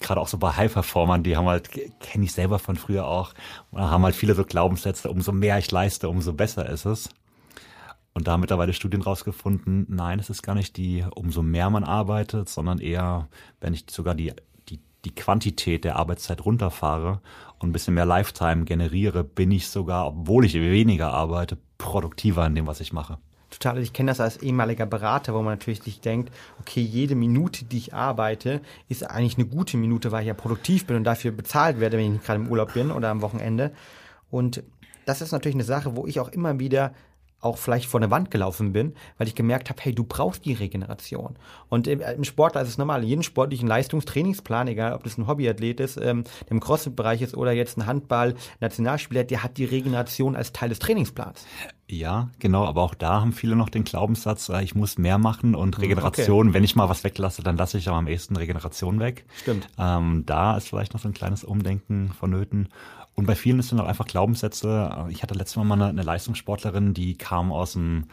gerade 0.00 0.20
auch 0.20 0.28
so 0.28 0.38
bei 0.38 0.52
High-Performern, 0.52 1.22
die 1.22 1.36
haben 1.36 1.46
halt, 1.46 1.70
kenne 2.00 2.24
ich 2.24 2.32
selber 2.32 2.58
von 2.58 2.76
früher 2.76 3.06
auch, 3.06 3.34
haben 3.74 4.04
halt 4.04 4.14
viele 4.14 4.34
so 4.34 4.44
Glaubenssätze, 4.44 5.10
umso 5.10 5.32
mehr 5.32 5.58
ich 5.58 5.70
leiste, 5.70 6.08
umso 6.08 6.32
besser 6.32 6.68
ist 6.68 6.86
es. 6.86 7.08
Und 8.14 8.26
da 8.26 8.32
haben 8.32 8.40
mittlerweile 8.40 8.72
Studien 8.72 9.02
rausgefunden, 9.02 9.86
nein, 9.88 10.18
es 10.18 10.30
ist 10.30 10.42
gar 10.42 10.54
nicht 10.54 10.76
die, 10.76 11.04
umso 11.14 11.42
mehr 11.42 11.70
man 11.70 11.84
arbeitet, 11.84 12.48
sondern 12.48 12.78
eher, 12.78 13.28
wenn 13.60 13.74
ich 13.74 13.84
sogar 13.90 14.14
die, 14.14 14.32
die, 14.68 14.80
die 15.04 15.14
Quantität 15.14 15.84
der 15.84 15.96
Arbeitszeit 15.96 16.44
runterfahre 16.44 17.20
und 17.58 17.68
ein 17.68 17.72
bisschen 17.72 17.94
mehr 17.94 18.06
Lifetime 18.06 18.64
generiere, 18.64 19.22
bin 19.22 19.52
ich 19.52 19.68
sogar, 19.68 20.06
obwohl 20.06 20.44
ich 20.44 20.54
weniger 20.54 21.12
arbeite, 21.12 21.58
produktiver 21.78 22.46
in 22.46 22.54
dem, 22.54 22.66
was 22.66 22.80
ich 22.80 22.92
mache 22.92 23.18
total, 23.50 23.78
ich 23.78 23.92
kenne 23.92 24.10
das 24.10 24.20
als 24.20 24.38
ehemaliger 24.38 24.86
Berater, 24.86 25.34
wo 25.34 25.38
man 25.38 25.54
natürlich 25.54 25.82
sich 25.82 26.00
denkt, 26.00 26.32
okay, 26.60 26.80
jede 26.80 27.14
Minute, 27.14 27.64
die 27.64 27.78
ich 27.78 27.94
arbeite, 27.94 28.60
ist 28.88 29.08
eigentlich 29.08 29.38
eine 29.38 29.46
gute 29.46 29.76
Minute, 29.76 30.12
weil 30.12 30.22
ich 30.22 30.28
ja 30.28 30.34
produktiv 30.34 30.86
bin 30.86 30.96
und 30.96 31.04
dafür 31.04 31.32
bezahlt 31.32 31.80
werde, 31.80 31.98
wenn 31.98 32.16
ich 32.16 32.22
gerade 32.22 32.40
im 32.40 32.48
Urlaub 32.48 32.74
bin 32.74 32.90
oder 32.90 33.08
am 33.08 33.22
Wochenende. 33.22 33.72
Und 34.30 34.62
das 35.06 35.22
ist 35.22 35.32
natürlich 35.32 35.56
eine 35.56 35.64
Sache, 35.64 35.96
wo 35.96 36.06
ich 36.06 36.20
auch 36.20 36.28
immer 36.28 36.58
wieder 36.58 36.92
auch 37.40 37.56
vielleicht 37.56 37.86
vor 37.86 38.00
eine 38.00 38.10
Wand 38.10 38.30
gelaufen 38.30 38.72
bin, 38.72 38.94
weil 39.16 39.28
ich 39.28 39.34
gemerkt 39.34 39.70
habe, 39.70 39.80
hey, 39.82 39.94
du 39.94 40.04
brauchst 40.04 40.44
die 40.44 40.54
Regeneration. 40.54 41.36
Und 41.68 41.86
im, 41.86 42.00
im 42.00 42.24
Sportler 42.24 42.62
ist 42.62 42.68
es 42.68 42.78
normal. 42.78 43.04
Jeden 43.04 43.22
sportlichen 43.22 43.68
Leistungstrainingsplan, 43.68 44.68
egal 44.68 44.92
ob 44.92 45.04
das 45.04 45.18
ein 45.18 45.26
Hobbyathlet 45.26 45.78
ist, 45.80 45.98
ähm, 45.98 46.24
im 46.50 46.58
Crossfit-Bereich 46.58 47.22
ist 47.22 47.36
oder 47.36 47.52
jetzt 47.52 47.78
ein 47.78 47.86
Handball-Nationalspieler, 47.86 49.24
der 49.24 49.44
hat 49.44 49.56
die 49.56 49.64
Regeneration 49.64 50.34
als 50.34 50.52
Teil 50.52 50.68
des 50.70 50.80
Trainingsplans. 50.80 51.46
Ja, 51.90 52.28
genau, 52.38 52.66
aber 52.66 52.82
auch 52.82 52.94
da 52.94 53.20
haben 53.20 53.32
viele 53.32 53.56
noch 53.56 53.70
den 53.70 53.84
Glaubenssatz, 53.84 54.50
äh, 54.50 54.62
ich 54.62 54.74
muss 54.74 54.98
mehr 54.98 55.16
machen 55.16 55.54
und 55.54 55.76
hm, 55.76 55.82
Regeneration, 55.82 56.48
okay. 56.48 56.54
wenn 56.54 56.64
ich 56.64 56.76
mal 56.76 56.88
was 56.88 57.02
weglasse, 57.02 57.42
dann 57.42 57.56
lasse 57.56 57.78
ich 57.78 57.88
am 57.88 58.08
ehesten 58.08 58.36
Regeneration 58.36 59.00
weg. 59.00 59.24
Stimmt. 59.40 59.68
Ähm, 59.78 60.24
da 60.26 60.56
ist 60.56 60.68
vielleicht 60.68 60.92
noch 60.92 61.00
so 61.00 61.08
ein 61.08 61.14
kleines 61.14 61.44
Umdenken 61.44 62.12
vonnöten. 62.12 62.68
Und 63.18 63.26
bei 63.26 63.34
vielen 63.34 63.58
ist 63.58 63.72
dann 63.72 63.80
auch 63.80 63.88
einfach 63.88 64.06
Glaubenssätze. 64.06 65.08
Ich 65.10 65.24
hatte 65.24 65.34
letztes 65.34 65.56
Mal 65.56 65.64
mal 65.64 65.74
eine, 65.74 65.88
eine 65.88 66.02
Leistungssportlerin, 66.02 66.94
die 66.94 67.18
kam 67.18 67.50
aus 67.50 67.72
dem, 67.72 68.04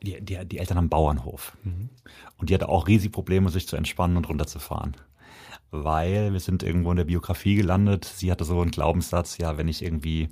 die, 0.00 0.24
die, 0.24 0.46
die 0.46 0.58
Eltern 0.58 0.78
am 0.78 0.88
Bauernhof. 0.88 1.56
Mhm. 1.64 1.88
Und 2.36 2.50
die 2.50 2.54
hatte 2.54 2.68
auch 2.68 2.86
riesige 2.86 3.10
Probleme, 3.10 3.50
sich 3.50 3.66
zu 3.66 3.74
entspannen 3.74 4.16
und 4.16 4.28
runterzufahren. 4.28 4.96
Weil 5.72 6.32
wir 6.32 6.38
sind 6.38 6.62
irgendwo 6.62 6.92
in 6.92 6.98
der 6.98 7.04
Biografie 7.04 7.56
gelandet. 7.56 8.04
Sie 8.04 8.30
hatte 8.30 8.44
so 8.44 8.60
einen 8.60 8.70
Glaubenssatz, 8.70 9.38
ja, 9.38 9.58
wenn 9.58 9.66
ich 9.66 9.82
irgendwie, 9.82 10.28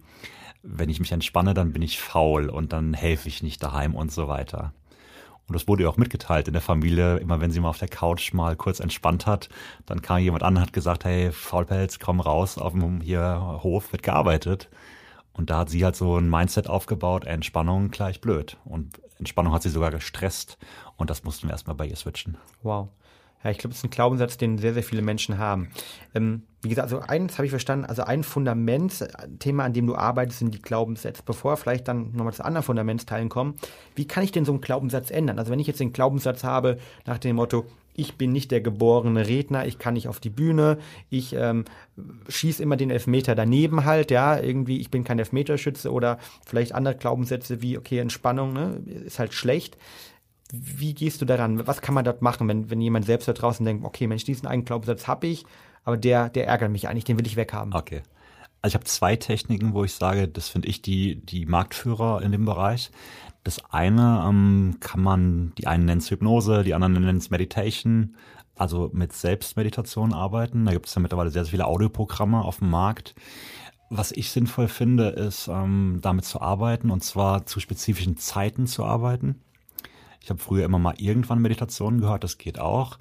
wenn 0.62 0.88
ich 0.88 1.00
mich 1.00 1.10
entspanne, 1.10 1.52
dann 1.52 1.72
bin 1.72 1.82
ich 1.82 1.98
faul 1.98 2.48
und 2.48 2.72
dann 2.72 2.94
helfe 2.94 3.26
ich 3.26 3.42
nicht 3.42 3.60
daheim 3.60 3.96
und 3.96 4.12
so 4.12 4.28
weiter. 4.28 4.72
Und 5.48 5.54
das 5.54 5.68
wurde 5.68 5.82
ihr 5.82 5.90
auch 5.90 5.96
mitgeteilt 5.96 6.46
in 6.48 6.52
der 6.52 6.62
Familie. 6.62 7.18
Immer 7.18 7.40
wenn 7.40 7.50
sie 7.50 7.60
mal 7.60 7.68
auf 7.68 7.78
der 7.78 7.88
Couch 7.88 8.32
mal 8.32 8.56
kurz 8.56 8.80
entspannt 8.80 9.26
hat, 9.26 9.48
dann 9.86 10.02
kam 10.02 10.18
jemand 10.18 10.42
an 10.42 10.56
und 10.56 10.62
hat 10.62 10.72
gesagt, 10.72 11.04
hey, 11.04 11.32
Faulpelz, 11.32 11.98
komm 11.98 12.20
raus, 12.20 12.58
auf 12.58 12.72
dem 12.72 13.00
hier 13.00 13.60
Hof 13.62 13.92
wird 13.92 14.02
gearbeitet. 14.02 14.70
Und 15.32 15.50
da 15.50 15.58
hat 15.58 15.70
sie 15.70 15.84
halt 15.84 15.96
so 15.96 16.16
ein 16.16 16.28
Mindset 16.28 16.68
aufgebaut, 16.68 17.24
Entspannung 17.24 17.90
gleich 17.90 18.20
blöd. 18.20 18.58
Und 18.64 19.00
Entspannung 19.18 19.52
hat 19.52 19.62
sie 19.62 19.70
sogar 19.70 19.90
gestresst. 19.90 20.58
Und 20.96 21.10
das 21.10 21.24
mussten 21.24 21.48
wir 21.48 21.52
erstmal 21.52 21.76
bei 21.76 21.86
ihr 21.86 21.96
switchen. 21.96 22.36
Wow. 22.62 22.88
Ja, 23.44 23.50
ich 23.50 23.58
glaube, 23.58 23.70
das 23.70 23.78
ist 23.78 23.84
ein 23.84 23.90
Glaubenssatz, 23.90 24.36
den 24.36 24.58
sehr, 24.58 24.74
sehr 24.74 24.82
viele 24.82 25.02
Menschen 25.02 25.38
haben. 25.38 25.70
Ähm, 26.14 26.42
wie 26.62 26.68
gesagt, 26.68 26.92
also 26.92 27.00
eins 27.00 27.38
habe 27.38 27.46
ich 27.46 27.50
verstanden, 27.50 27.84
also 27.86 28.04
ein 28.04 28.22
Fundament-Thema, 28.22 29.64
an 29.64 29.72
dem 29.72 29.88
du 29.88 29.96
arbeitest, 29.96 30.38
sind 30.38 30.54
die 30.54 30.62
Glaubenssätze. 30.62 31.22
Bevor 31.26 31.52
wir 31.52 31.56
vielleicht 31.56 31.88
dann 31.88 32.12
nochmal 32.12 32.32
zu 32.32 32.44
anderen 32.44 32.64
Fundamentsteilen 32.64 33.28
kommen, 33.28 33.56
wie 33.96 34.06
kann 34.06 34.22
ich 34.22 34.30
denn 34.30 34.44
so 34.44 34.52
einen 34.52 34.60
Glaubenssatz 34.60 35.10
ändern? 35.10 35.40
Also 35.40 35.50
wenn 35.50 35.58
ich 35.58 35.66
jetzt 35.66 35.80
den 35.80 35.92
Glaubenssatz 35.92 36.44
habe 36.44 36.78
nach 37.04 37.18
dem 37.18 37.36
Motto, 37.36 37.66
ich 37.94 38.16
bin 38.16 38.32
nicht 38.32 38.50
der 38.52 38.60
geborene 38.60 39.26
Redner, 39.26 39.66
ich 39.66 39.78
kann 39.78 39.94
nicht 39.94 40.08
auf 40.08 40.20
die 40.20 40.30
Bühne, 40.30 40.78
ich 41.10 41.34
ähm, 41.34 41.64
schieße 42.28 42.62
immer 42.62 42.76
den 42.76 42.90
Elfmeter 42.90 43.34
daneben 43.34 43.84
halt, 43.84 44.10
ja, 44.10 44.38
irgendwie, 44.38 44.78
ich 44.78 44.90
bin 44.90 45.04
kein 45.04 45.18
Elfmeterschütze 45.18 45.90
oder 45.92 46.18
vielleicht 46.46 46.74
andere 46.74 46.94
Glaubenssätze 46.94 47.60
wie, 47.60 47.76
okay, 47.76 47.98
Entspannung 47.98 48.52
ne, 48.52 48.80
ist 49.04 49.18
halt 49.18 49.34
schlecht 49.34 49.76
wie 50.52 50.92
gehst 50.92 51.22
du 51.22 51.24
daran? 51.24 51.66
Was 51.66 51.80
kann 51.80 51.94
man 51.94 52.04
dort 52.04 52.20
machen, 52.20 52.46
wenn, 52.46 52.70
wenn 52.70 52.80
jemand 52.80 53.06
selbst 53.06 53.26
da 53.26 53.32
draußen 53.32 53.64
denkt, 53.64 53.84
okay, 53.84 54.06
Mensch, 54.06 54.24
diesen 54.24 54.46
einen 54.46 54.66
Glaubenssatz 54.66 55.08
habe 55.08 55.26
ich, 55.26 55.44
aber 55.82 55.96
der, 55.96 56.28
der 56.28 56.46
ärgert 56.46 56.70
mich 56.70 56.88
eigentlich, 56.88 57.04
den 57.04 57.18
will 57.18 57.26
ich 57.26 57.36
weghaben. 57.36 57.72
Okay. 57.72 58.02
Also 58.60 58.72
ich 58.72 58.74
habe 58.74 58.84
zwei 58.84 59.16
Techniken, 59.16 59.72
wo 59.72 59.82
ich 59.82 59.94
sage, 59.94 60.28
das 60.28 60.48
finde 60.48 60.68
ich 60.68 60.82
die, 60.82 61.16
die 61.16 61.46
Marktführer 61.46 62.22
in 62.22 62.32
dem 62.32 62.44
Bereich. 62.44 62.90
Das 63.44 63.64
eine 63.72 64.24
ähm, 64.28 64.76
kann 64.78 65.02
man, 65.02 65.52
die 65.56 65.66
einen 65.66 65.86
nennen 65.86 66.00
es 66.00 66.10
Hypnose, 66.10 66.62
die 66.62 66.74
anderen 66.74 66.92
nennen 66.92 67.16
es 67.16 67.30
Meditation, 67.30 68.14
also 68.54 68.90
mit 68.92 69.14
Selbstmeditation 69.14 70.12
arbeiten. 70.12 70.66
Da 70.66 70.72
gibt 70.72 70.86
es 70.86 70.94
ja 70.94 71.00
mittlerweile 71.00 71.30
sehr, 71.30 71.44
sehr 71.44 71.50
viele 71.50 71.66
Audioprogramme 71.66 72.42
auf 72.42 72.58
dem 72.58 72.70
Markt. 72.70 73.14
Was 73.88 74.12
ich 74.12 74.30
sinnvoll 74.30 74.68
finde, 74.68 75.08
ist, 75.08 75.48
ähm, 75.48 75.98
damit 76.02 76.26
zu 76.26 76.40
arbeiten 76.40 76.90
und 76.90 77.02
zwar 77.02 77.46
zu 77.46 77.58
spezifischen 77.58 78.18
Zeiten 78.18 78.66
zu 78.66 78.84
arbeiten. 78.84 79.40
Ich 80.22 80.30
habe 80.30 80.40
früher 80.40 80.64
immer 80.64 80.78
mal 80.78 80.94
irgendwann 80.98 81.40
Meditationen 81.40 82.00
gehört, 82.00 82.24
das 82.24 82.38
geht 82.38 82.58
auch. 82.58 82.98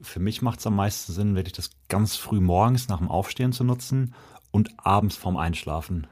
Für 0.00 0.20
mich 0.20 0.42
macht 0.42 0.60
es 0.60 0.66
am 0.66 0.76
meisten 0.76 1.12
Sinn, 1.12 1.34
wirklich 1.34 1.52
das 1.52 1.70
ganz 1.88 2.16
früh 2.16 2.40
morgens 2.40 2.88
nach 2.88 2.98
dem 2.98 3.08
Aufstehen 3.08 3.52
zu 3.52 3.64
nutzen 3.64 4.14
und 4.50 4.70
abends 4.78 5.16
vorm 5.16 5.36
Einschlafen. 5.36 6.06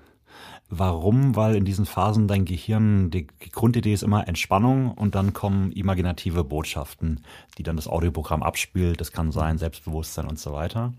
Warum? 0.68 1.34
Weil 1.34 1.56
in 1.56 1.64
diesen 1.64 1.86
Phasen 1.86 2.28
dein 2.28 2.44
Gehirn, 2.44 3.10
die 3.10 3.26
Grundidee 3.52 3.92
ist 3.92 4.04
immer 4.04 4.28
Entspannung 4.28 4.92
und 4.92 5.16
dann 5.16 5.32
kommen 5.32 5.72
imaginative 5.72 6.44
Botschaften, 6.44 7.24
die 7.58 7.64
dann 7.64 7.76
das 7.76 7.88
Audioprogramm 7.88 8.42
abspielt. 8.42 9.00
Das 9.00 9.10
kann 9.10 9.32
sein 9.32 9.58
Selbstbewusstsein 9.58 10.26
und 10.26 10.38
so 10.38 10.52
weiter 10.52 10.92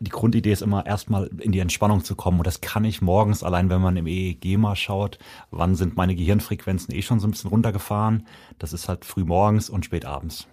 die 0.00 0.10
Grundidee 0.10 0.52
ist 0.52 0.62
immer 0.62 0.84
erstmal 0.86 1.26
in 1.38 1.52
die 1.52 1.58
Entspannung 1.58 2.04
zu 2.04 2.14
kommen. 2.14 2.38
Und 2.38 2.46
das 2.46 2.60
kann 2.60 2.84
ich 2.84 3.02
morgens, 3.02 3.42
allein 3.42 3.70
wenn 3.70 3.80
man 3.80 3.96
im 3.96 4.06
EEG 4.06 4.58
mal 4.58 4.76
schaut, 4.76 5.18
wann 5.50 5.74
sind 5.74 5.96
meine 5.96 6.14
Gehirnfrequenzen 6.14 6.94
eh 6.94 7.02
schon 7.02 7.20
so 7.20 7.26
ein 7.26 7.30
bisschen 7.30 7.50
runtergefahren. 7.50 8.26
Das 8.58 8.72
ist 8.72 8.88
halt 8.88 9.04
früh 9.04 9.24
morgens 9.24 9.70
und 9.70 9.84
spät 9.84 10.04
abends. 10.04 10.46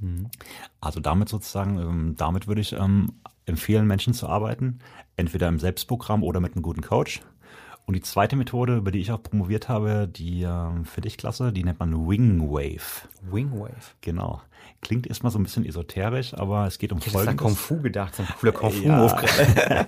Mhm. 0.00 0.28
Also 0.80 1.00
damit 1.00 1.28
sozusagen, 1.28 1.78
ähm, 1.78 2.14
damit 2.16 2.46
würde 2.46 2.60
ich 2.60 2.72
ähm, 2.72 3.12
empfehlen, 3.46 3.86
Menschen 3.86 4.14
zu 4.14 4.28
arbeiten. 4.28 4.80
Entweder 5.16 5.48
im 5.48 5.58
Selbstprogramm 5.58 6.22
oder 6.22 6.40
mit 6.40 6.54
einem 6.54 6.62
guten 6.62 6.82
Coach. 6.82 7.20
Und 7.90 7.94
die 7.94 8.02
zweite 8.02 8.36
Methode, 8.36 8.76
über 8.76 8.92
die 8.92 9.00
ich 9.00 9.10
auch 9.10 9.20
promoviert 9.20 9.68
habe, 9.68 10.06
die 10.06 10.44
äh, 10.44 10.84
finde 10.84 11.08
ich 11.08 11.18
klasse, 11.18 11.52
die 11.52 11.64
nennt 11.64 11.80
man 11.80 12.08
Wing 12.08 12.40
Wave. 12.40 13.08
Wing 13.20 13.50
Wave. 13.50 13.96
Genau. 14.00 14.40
Klingt 14.80 15.08
erstmal 15.08 15.32
so 15.32 15.40
ein 15.40 15.42
bisschen 15.42 15.66
esoterisch, 15.66 16.32
aber 16.34 16.68
es 16.68 16.78
geht 16.78 16.92
um 16.92 16.98
ich 16.98 17.10
Folgendes. 17.10 17.34
Ich 17.34 17.40
Kung 17.40 17.56
Fu 17.56 17.82
gedacht, 17.82 18.14
so 18.14 18.22
ein 18.22 18.28
cooler 18.38 18.52
Kung 18.52 18.70
Fu 18.70 18.84
ja. 18.84 19.08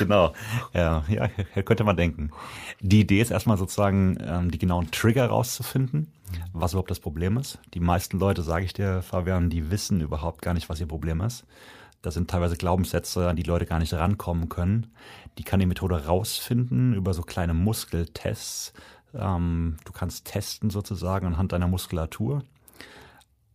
genau. 0.00 0.32
Ja, 0.74 1.04
ja, 1.08 1.28
könnte 1.62 1.84
man 1.84 1.96
denken. 1.96 2.32
Die 2.80 3.02
Idee 3.02 3.20
ist 3.20 3.30
erstmal 3.30 3.56
sozusagen, 3.56 4.18
ähm, 4.20 4.50
die 4.50 4.58
genauen 4.58 4.90
Trigger 4.90 5.26
rauszufinden, 5.26 6.12
was 6.52 6.72
überhaupt 6.72 6.90
das 6.90 6.98
Problem 6.98 7.36
ist. 7.36 7.60
Die 7.72 7.78
meisten 7.78 8.18
Leute, 8.18 8.42
sage 8.42 8.64
ich 8.64 8.72
dir, 8.72 9.00
Fabian, 9.00 9.48
die 9.48 9.70
wissen 9.70 10.00
überhaupt 10.00 10.42
gar 10.42 10.54
nicht, 10.54 10.68
was 10.68 10.80
ihr 10.80 10.88
Problem 10.88 11.20
ist. 11.20 11.44
Da 12.02 12.10
sind 12.10 12.30
teilweise 12.30 12.56
Glaubenssätze, 12.56 13.28
an 13.28 13.36
die 13.36 13.42
Leute 13.42 13.66
gar 13.66 13.78
nicht 13.78 13.92
rankommen 13.92 14.48
können. 14.48 14.92
Die 15.36 15.44
kann 15.44 15.60
die 15.60 15.66
Methode 15.66 16.06
rausfinden 16.06 16.94
über 16.94 17.12
so 17.12 17.22
kleine 17.22 17.54
Muskeltests. 17.54 18.72
Ähm, 19.14 19.76
du 19.84 19.92
kannst 19.92 20.26
testen 20.26 20.70
sozusagen 20.70 21.26
anhand 21.26 21.52
deiner 21.52 21.68
Muskulatur 21.68 22.42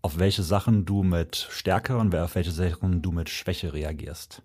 auf 0.03 0.19
welche 0.19 0.43
Sachen 0.43 0.85
du 0.85 1.01
mit 1.01 1.47
Stärke 1.49 1.97
und 1.97 2.13
auf 2.13 2.35
welche 2.35 2.51
Sachen 2.51 3.01
du 3.01 3.11
mit 3.11 3.29
Schwäche 3.29 3.73
reagierst. 3.73 4.43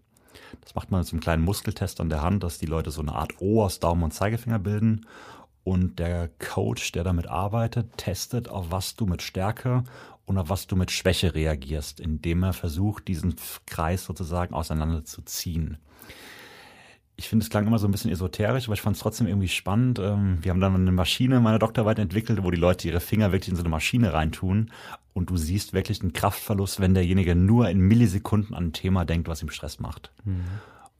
Das 0.63 0.77
macht 0.77 0.91
man 0.91 1.01
mit 1.01 1.09
so 1.09 1.15
einem 1.15 1.21
kleinen 1.21 1.43
Muskeltest 1.43 2.01
an 2.01 2.09
der 2.09 2.23
Hand, 2.23 2.45
dass 2.45 2.59
die 2.59 2.67
Leute 2.67 2.93
so 2.93 3.03
eine 3.03 3.13
Art 3.13 3.41
O 3.41 3.63
aus 3.63 3.81
Daumen 3.81 4.05
und 4.05 4.15
Zeigefinger 4.15 4.61
bilden. 4.61 5.05
Und 5.65 5.99
der 5.99 6.31
Coach, 6.39 6.93
der 6.93 7.03
damit 7.03 7.27
arbeitet, 7.27 7.99
testet, 7.99 8.49
auf 8.49 8.71
was 8.71 8.95
du 8.95 9.05
mit 9.05 9.21
Stärke 9.21 9.83
und 10.29 10.39
auf 10.39 10.49
was 10.49 10.67
du 10.67 10.77
mit 10.77 10.91
Schwäche 10.91 11.35
reagierst, 11.35 12.01
indem 12.01 12.43
er 12.43 12.53
versucht, 12.53 13.09
diesen 13.09 13.35
Kreis 13.67 14.05
sozusagen 14.05 14.55
auseinanderzuziehen 14.55 15.79
ich 17.19 17.29
finde, 17.29 17.43
es 17.43 17.51
klang 17.51 17.67
immer 17.67 17.81
so 17.81 17.89
ein 17.89 17.91
bisschen 17.91 18.13
esoterisch, 18.13 18.67
aber 18.67 18.75
ich 18.75 18.81
fand 18.81 18.95
es 18.95 19.03
trotzdem 19.03 19.27
irgendwie 19.27 19.49
spannend. 19.49 19.99
Ähm, 19.99 20.39
wir 20.41 20.53
haben 20.53 20.61
dann 20.61 20.77
eine 20.77 20.93
Maschine 20.93 21.39
in 21.39 21.43
meiner 21.43 21.59
Doktorarbeit 21.59 21.99
entwickelt, 21.99 22.45
wo 22.45 22.53
die 22.53 22.61
Leute 22.61 22.87
ihre 22.87 23.01
Finger 23.01 23.33
wirklich 23.33 23.49
in 23.49 23.57
so 23.57 23.63
eine 23.63 23.71
Maschine 23.71 24.13
reintun 24.13 24.71
und 25.15 25.29
du 25.29 25.37
siehst 25.37 25.73
wirklich 25.73 26.01
einen 26.01 26.13
Kraftverlust, 26.13 26.79
wenn 26.79 26.95
derjenige 26.95 27.35
nur 27.35 27.69
in 27.69 27.81
Millisekunden 27.81 28.55
an 28.55 28.67
ein 28.67 28.73
Thema 28.73 29.05
denkt, 29.05 29.27
was 29.27 29.43
ihm 29.43 29.51
Stress 29.51 29.81
macht. 29.81 30.13
Mhm. 30.25 30.45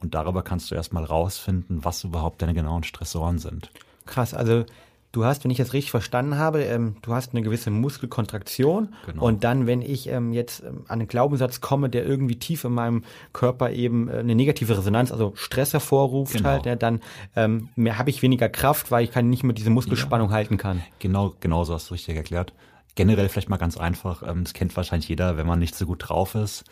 Und 0.01 0.15
darüber 0.15 0.43
kannst 0.43 0.73
du 0.73 0.75
erstmal 0.75 1.05
rausfinden, 1.05 1.85
was 1.85 2.03
überhaupt 2.03 2.43
deine 2.43 2.55
genauen 2.55 2.83
Stressoren 2.83 3.39
sind. 3.39 3.71
Krass, 4.05 4.35
also 4.35 4.65
Du 5.11 5.25
hast, 5.25 5.43
wenn 5.45 5.51
ich 5.51 5.57
das 5.57 5.73
richtig 5.73 5.91
verstanden 5.91 6.37
habe, 6.37 6.63
ähm, 6.65 6.97
du 7.01 7.15
hast 7.15 7.33
eine 7.33 7.41
gewisse 7.41 7.71
Muskelkontraktion 7.71 8.95
genau. 9.07 9.25
und 9.25 9.43
dann, 9.43 9.67
wenn 9.67 9.81
ich 9.81 10.07
ähm, 10.09 10.35
jetzt 10.35 10.63
ähm, 10.63 10.85
an 10.87 10.99
einen 11.01 11.09
Glaubenssatz 11.09 11.63
komme, 11.63 11.89
der 11.89 12.05
irgendwie 12.05 12.39
tief 12.39 12.65
in 12.65 12.73
meinem 12.73 13.05
Körper 13.33 13.71
eben 13.71 14.09
äh, 14.09 14.19
eine 14.19 14.35
negative 14.35 14.77
Resonanz, 14.77 15.11
also 15.11 15.33
Stress 15.35 15.73
hervorruft 15.73 16.35
genau. 16.35 16.51
halt, 16.51 16.67
ja, 16.67 16.77
dann 16.77 17.01
ähm, 17.37 17.71
habe 17.79 18.11
ich 18.11 18.21
weniger 18.21 18.51
Kraft, 18.51 18.91
weil 18.91 19.03
ich 19.03 19.11
kann 19.11 19.31
nicht 19.31 19.45
mehr 19.45 19.55
diese 19.55 19.71
Muskelspannung 19.71 20.29
ja. 20.29 20.35
halten 20.35 20.59
kann. 20.59 20.83
Genau, 20.99 21.35
genau 21.41 21.65
so 21.65 21.73
hast 21.73 21.89
du 21.89 21.95
richtig 21.95 22.15
erklärt. 22.17 22.53
Generell 22.95 23.31
vielleicht 23.31 23.49
mal 23.49 23.57
ganz 23.57 23.79
einfach, 23.79 24.23
ähm, 24.23 24.45
das 24.45 24.53
kennt 24.53 24.77
wahrscheinlich 24.77 25.09
jeder, 25.09 25.39
wenn 25.39 25.47
man 25.47 25.59
nicht 25.59 25.75
so 25.75 25.87
gut 25.87 26.07
drauf 26.07 26.35
ist. 26.35 26.65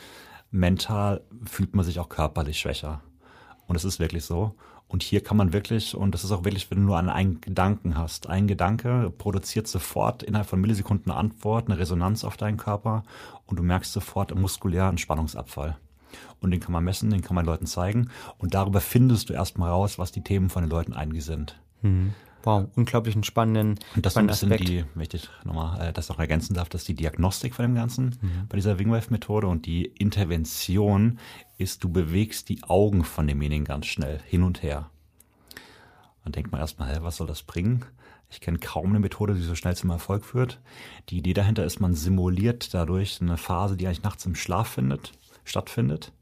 Mental 0.51 1.23
fühlt 1.47 1.75
man 1.75 1.87
sich 1.87 1.99
auch 2.01 2.11
körperlich 2.11 2.59
schwächer. 2.59 3.01
Und 3.67 3.77
es 3.77 3.85
ist 3.85 3.99
wirklich 3.99 4.25
so. 4.25 4.55
Und 4.89 5.03
hier 5.03 5.23
kann 5.23 5.37
man 5.37 5.53
wirklich, 5.53 5.97
und 5.97 6.13
das 6.13 6.23
ist 6.23 6.31
auch 6.31 6.45
wirklich, 6.45 6.71
wenn 6.71 6.79
du 6.79 6.85
nur 6.85 6.99
einen 6.99 7.41
Gedanken 7.41 7.99
hast. 7.99 8.29
Ein 8.29 8.47
Gedanke 8.47 9.13
produziert 9.19 9.67
sofort 9.67 10.23
innerhalb 10.23 10.49
von 10.49 10.61
Millisekunden 10.61 11.11
eine 11.11 11.19
Antwort, 11.19 11.69
eine 11.69 11.79
Resonanz 11.79 12.23
auf 12.25 12.37
deinen 12.37 12.57
Körper 12.57 13.03
und 13.47 13.59
du 13.59 13.65
merkst 13.65 13.93
sofort 13.93 14.31
im 14.31 14.41
muskulären 14.41 14.99
Spannungsabfall. 14.99 15.77
Und 16.41 16.53
den 16.53 16.61
kann 16.61 16.73
man 16.73 16.85
messen, 16.85 17.11
den 17.11 17.23
kann 17.23 17.35
man 17.35 17.45
Leuten 17.45 17.67
zeigen. 17.67 18.11
Und 18.39 18.55
darüber 18.55 18.81
findest 18.81 19.29
du 19.29 19.35
erstmal 19.35 19.71
raus, 19.71 19.99
was 19.99 20.13
die 20.13 20.23
Themen 20.23 20.51
von 20.51 20.63
den 20.63 20.71
Leuten 20.71 20.93
eigentlich 20.93 21.25
sind. 21.25 21.59
Mhm. 21.83 22.15
Wow, 22.43 22.69
unglaublich 22.77 23.17
spannenden 23.25 23.79
Und 23.97 24.07
das 24.07 24.13
ist 24.13 24.19
ein 24.19 24.27
bisschen 24.29 24.53
Aspekt. 24.53 24.69
die, 24.69 24.85
möchte 24.95 25.17
ich 25.17 25.29
nochmal 25.45 25.89
äh, 25.89 25.93
das 25.93 26.09
noch 26.09 26.19
ergänzen 26.19 26.55
darf, 26.55 26.69
dass 26.69 26.85
die 26.85 26.95
Diagnostik 26.95 27.55
von 27.55 27.65
dem 27.65 27.75
Ganzen 27.75 28.17
mhm. 28.21 28.47
bei 28.49 28.57
dieser 28.57 28.79
Wingwave-Methode 28.79 29.49
und 29.49 29.67
die 29.67 29.87
Intervention 29.87 31.19
ist, 31.59 31.83
du 31.83 31.89
bewegst 31.89 32.49
die 32.49 32.63
Augen 32.63 33.05
von 33.05 33.27
demjenigen 33.27 33.65
ganz 33.65 33.87
schnell 33.87 34.21
hin 34.27 34.43
und 34.45 34.63
her. 34.63 34.91
Dann 36.23 36.33
denkt 36.33 36.53
man 36.53 36.61
erstmal, 36.61 36.93
hä, 36.95 36.99
was 37.03 37.17
soll 37.17 37.27
das 37.27 37.43
bringen? 37.43 37.85
Ich 38.31 38.41
kenne 38.41 38.59
kaum 38.59 38.91
eine 38.91 39.01
Methode, 39.01 39.35
die 39.35 39.43
so 39.43 39.55
schnell 39.55 39.77
zum 39.77 39.91
Erfolg 39.91 40.25
führt. 40.25 40.61
Die 41.09 41.19
Idee 41.19 41.35
dahinter 41.35 41.65
ist, 41.65 41.81
man 41.81 41.95
simuliert 41.95 42.75
dadurch 42.75 43.21
eine 43.21 43.37
Phase, 43.37 43.77
die 43.77 43.87
eigentlich 43.87 44.03
nachts 44.03 44.27
im 44.27 44.35
Schlaf 44.35 44.69
findet, 44.69 45.13
stattfindet. 45.45 46.13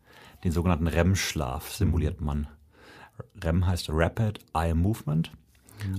Den 0.44 0.53
sogenannten 0.53 0.87
REM-Schlaf 0.87 1.72
simuliert 1.72 2.20
man. 2.20 2.46
REM 3.42 3.66
heißt 3.66 3.88
Rapid 3.90 4.40
Eye 4.53 4.74
Movement, 4.74 5.33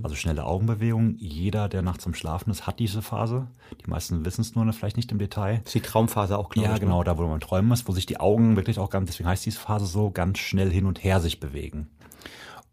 also 0.04 0.16
schnelle 0.16 0.46
Augenbewegung. 0.46 1.16
Jeder, 1.18 1.70
der 1.70 1.82
nachts 1.82 2.06
im 2.06 2.14
Schlafen 2.14 2.50
ist, 2.52 2.66
hat 2.66 2.80
diese 2.80 3.02
Phase. 3.02 3.48
Die 3.86 3.90
meisten 3.90 4.26
wissen 4.26 4.42
es 4.42 4.56
nur 4.56 4.72
vielleicht 4.74 4.98
nicht 4.98 5.12
im 5.12 5.20
Detail. 5.20 5.58
Das 5.60 5.68
ist 5.68 5.76
die 5.76 5.82
Traumphase 5.90 6.38
auch, 6.38 6.50
glaube 6.50 6.68
Ja, 6.68 6.74
ich. 6.76 6.82
ne? 6.82 6.86
genau, 6.88 7.04
da 7.04 7.18
wo 7.18 7.28
man 7.28 7.40
träumen 7.40 7.72
ist, 7.72 7.88
wo 7.88 7.92
sich 7.92 8.06
die 8.06 8.20
Augen 8.20 8.56
wirklich 8.56 8.80
auch 8.80 8.90
ganz, 8.90 9.10
deswegen 9.10 9.30
heißt 9.30 9.46
diese 9.46 9.60
Phase 9.60 9.86
so, 9.86 10.10
ganz 10.12 10.40
schnell 10.40 10.72
hin 10.72 10.86
und 10.86 11.04
her 11.04 11.20
sich 11.20 11.40
bewegen. 11.40 11.88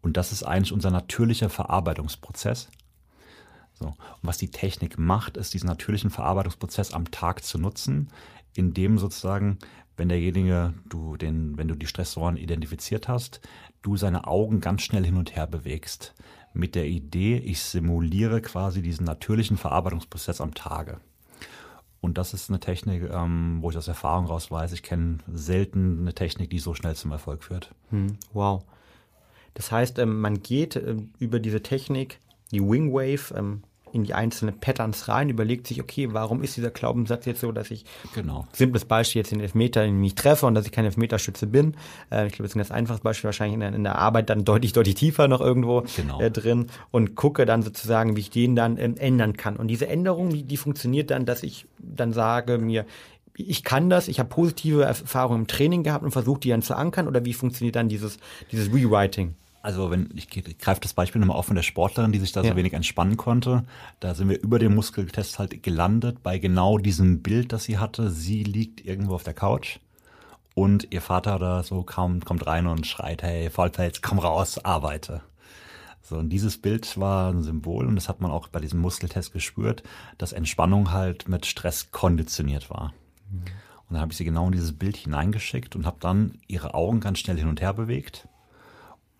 Und 0.01 0.17
das 0.17 0.31
ist 0.31 0.43
eigentlich 0.43 0.73
unser 0.73 0.91
natürlicher 0.91 1.49
Verarbeitungsprozess. 1.49 2.69
So. 3.73 3.87
Und 3.87 3.95
was 4.21 4.37
die 4.37 4.51
Technik 4.51 4.97
macht, 4.97 5.37
ist 5.37 5.53
diesen 5.53 5.67
natürlichen 5.67 6.09
Verarbeitungsprozess 6.09 6.93
am 6.93 7.11
Tag 7.11 7.43
zu 7.43 7.57
nutzen, 7.57 8.09
indem 8.53 8.97
sozusagen, 8.97 9.57
wenn 9.97 10.09
derjenige, 10.09 10.73
du 10.87 11.17
den, 11.17 11.57
wenn 11.57 11.67
du 11.67 11.75
die 11.75 11.87
Stressoren 11.87 12.37
identifiziert 12.37 13.07
hast, 13.07 13.41
du 13.81 13.97
seine 13.97 14.27
Augen 14.27 14.61
ganz 14.61 14.81
schnell 14.81 15.05
hin 15.05 15.17
und 15.17 15.35
her 15.35 15.47
bewegst. 15.47 16.13
Mit 16.53 16.75
der 16.75 16.85
Idee, 16.85 17.37
ich 17.37 17.61
simuliere 17.61 18.41
quasi 18.41 18.81
diesen 18.81 19.05
natürlichen 19.05 19.57
Verarbeitungsprozess 19.57 20.39
am 20.39 20.53
Tage. 20.53 20.99
Und 21.99 22.17
das 22.17 22.33
ist 22.33 22.49
eine 22.49 22.59
Technik, 22.59 23.09
ähm, 23.09 23.59
wo 23.61 23.69
ich 23.69 23.77
aus 23.77 23.87
Erfahrung 23.87 24.25
raus 24.25 24.51
weiß, 24.51 24.73
ich 24.73 24.83
kenne 24.83 25.19
selten 25.33 26.01
eine 26.01 26.13
Technik, 26.13 26.49
die 26.49 26.59
so 26.59 26.73
schnell 26.73 26.95
zum 26.95 27.11
Erfolg 27.11 27.43
führt. 27.43 27.73
Hm, 27.91 28.17
wow. 28.33 28.63
Das 29.53 29.71
heißt, 29.71 29.99
ähm, 29.99 30.19
man 30.19 30.43
geht 30.43 30.75
ähm, 30.75 31.11
über 31.19 31.39
diese 31.39 31.63
Technik, 31.63 32.19
die 32.51 32.61
Wingwave, 32.61 33.33
ähm, 33.35 33.63
in 33.93 34.03
die 34.03 34.13
einzelnen 34.13 34.59
Patterns 34.59 35.07
rein, 35.07 35.29
überlegt 35.29 35.67
sich, 35.67 35.81
okay, 35.81 36.09
warum 36.11 36.41
ist 36.43 36.57
dieser 36.57 36.71
Glaubenssatz 36.71 37.25
jetzt 37.25 37.41
so, 37.41 37.51
dass 37.51 37.71
ich, 37.71 37.85
Genau. 38.15 38.47
simples 38.51 38.85
Beispiel, 38.85 39.19
jetzt 39.21 39.31
den 39.31 39.39
Elfmeter 39.39 39.85
nicht 39.87 40.17
treffe 40.17 40.45
und 40.45 40.55
dass 40.55 40.65
ich 40.65 40.71
kein 40.71 40.85
Elfmeterschütze 40.85 41.47
bin. 41.47 41.75
Äh, 42.11 42.27
ich 42.27 42.33
glaube, 42.33 42.43
das 42.43 42.51
ist 42.51 42.55
ein 42.55 42.59
ganz 42.59 42.71
einfaches 42.71 43.01
Beispiel, 43.01 43.27
wahrscheinlich 43.27 43.53
in 43.53 43.59
der, 43.61 43.73
in 43.73 43.83
der 43.83 43.97
Arbeit 43.99 44.29
dann 44.29 44.43
deutlich, 44.45 44.73
deutlich 44.73 44.95
tiefer 44.95 45.27
noch 45.27 45.41
irgendwo 45.41 45.83
Genau. 45.95 46.19
äh, 46.19 46.31
drin 46.31 46.67
und 46.91 47.15
gucke 47.15 47.45
dann 47.45 47.61
sozusagen, 47.61 48.15
wie 48.15 48.21
ich 48.21 48.29
den 48.29 48.55
dann 48.55 48.77
ähm, 48.77 48.95
ändern 48.97 49.37
kann. 49.37 49.55
Und 49.57 49.67
diese 49.67 49.87
Änderung, 49.87 50.29
die, 50.31 50.43
die 50.43 50.57
funktioniert 50.57 51.11
dann, 51.11 51.25
dass 51.25 51.43
ich 51.43 51.67
dann 51.79 52.11
sage 52.13 52.57
mir, 52.57 52.85
ich 53.35 53.63
kann 53.63 53.89
das, 53.89 54.07
ich 54.07 54.19
habe 54.19 54.29
positive 54.29 54.83
Erfahrungen 54.83 55.41
im 55.41 55.47
Training 55.47 55.83
gehabt 55.83 56.03
und 56.03 56.11
versuche 56.11 56.39
die 56.39 56.49
dann 56.49 56.61
zu 56.61 56.75
ankern 56.75 57.07
oder 57.07 57.25
wie 57.25 57.33
funktioniert 57.33 57.75
dann 57.75 57.89
dieses, 57.89 58.17
dieses 58.51 58.71
Rewriting? 58.71 59.35
Also 59.63 59.89
wenn 59.89 60.09
ich, 60.13 60.29
greife 60.59 60.81
das 60.81 60.93
Beispiel 60.93 61.21
nochmal 61.21 61.37
auf 61.37 61.45
von 61.45 61.55
der 61.55 61.63
Sportlerin, 61.63 62.11
die 62.11 62.19
sich 62.19 62.33
da 62.33 62.43
Ja. 62.43 62.51
so 62.51 62.57
wenig 62.57 62.73
entspannen 62.73 63.15
konnte. 63.15 63.63
Da 64.01 64.13
sind 64.13 64.27
wir 64.27 64.39
über 64.41 64.59
den 64.59 64.75
Muskeltest 64.75 65.39
halt 65.39 65.63
gelandet 65.63 66.21
bei 66.21 66.37
genau 66.37 66.77
diesem 66.77 67.23
Bild, 67.23 67.53
das 67.53 67.63
sie 67.63 67.77
hatte. 67.77 68.11
Sie 68.11 68.43
liegt 68.43 68.85
irgendwo 68.85 69.15
auf 69.15 69.23
der 69.23 69.33
Couch 69.33 69.79
und 70.53 70.87
ihr 70.91 71.01
Vater 71.01 71.39
da 71.39 71.63
so 71.63 71.81
kaum 71.83 72.19
kommt 72.19 72.45
rein 72.45 72.67
und 72.67 72.85
schreit, 72.85 73.23
hey, 73.23 73.49
Vollpelz, 73.49 74.01
komm 74.01 74.19
raus, 74.19 74.59
arbeite. 74.63 75.21
So, 76.01 76.17
und 76.17 76.29
dieses 76.29 76.57
Bild 76.57 76.99
war 76.99 77.31
ein 77.31 77.41
Symbol 77.41 77.87
und 77.87 77.95
das 77.95 78.09
hat 78.09 78.19
man 78.19 78.31
auch 78.31 78.49
bei 78.49 78.59
diesem 78.59 78.81
Muskeltest 78.81 79.31
gespürt, 79.31 79.81
dass 80.17 80.33
Entspannung 80.33 80.91
halt 80.91 81.29
mit 81.29 81.45
Stress 81.45 81.89
konditioniert 81.91 82.69
war. 82.69 82.93
Und 83.87 83.93
dann 83.95 84.01
habe 84.01 84.11
ich 84.11 84.17
sie 84.17 84.25
genau 84.25 84.47
in 84.47 84.51
dieses 84.51 84.73
Bild 84.73 84.97
hineingeschickt 84.97 85.73
und 85.77 85.85
habe 85.85 85.97
dann 86.01 86.39
ihre 86.47 86.73
Augen 86.73 86.99
ganz 86.99 87.19
schnell 87.19 87.37
hin 87.37 87.47
und 87.47 87.61
her 87.61 87.73
bewegt. 87.73 88.27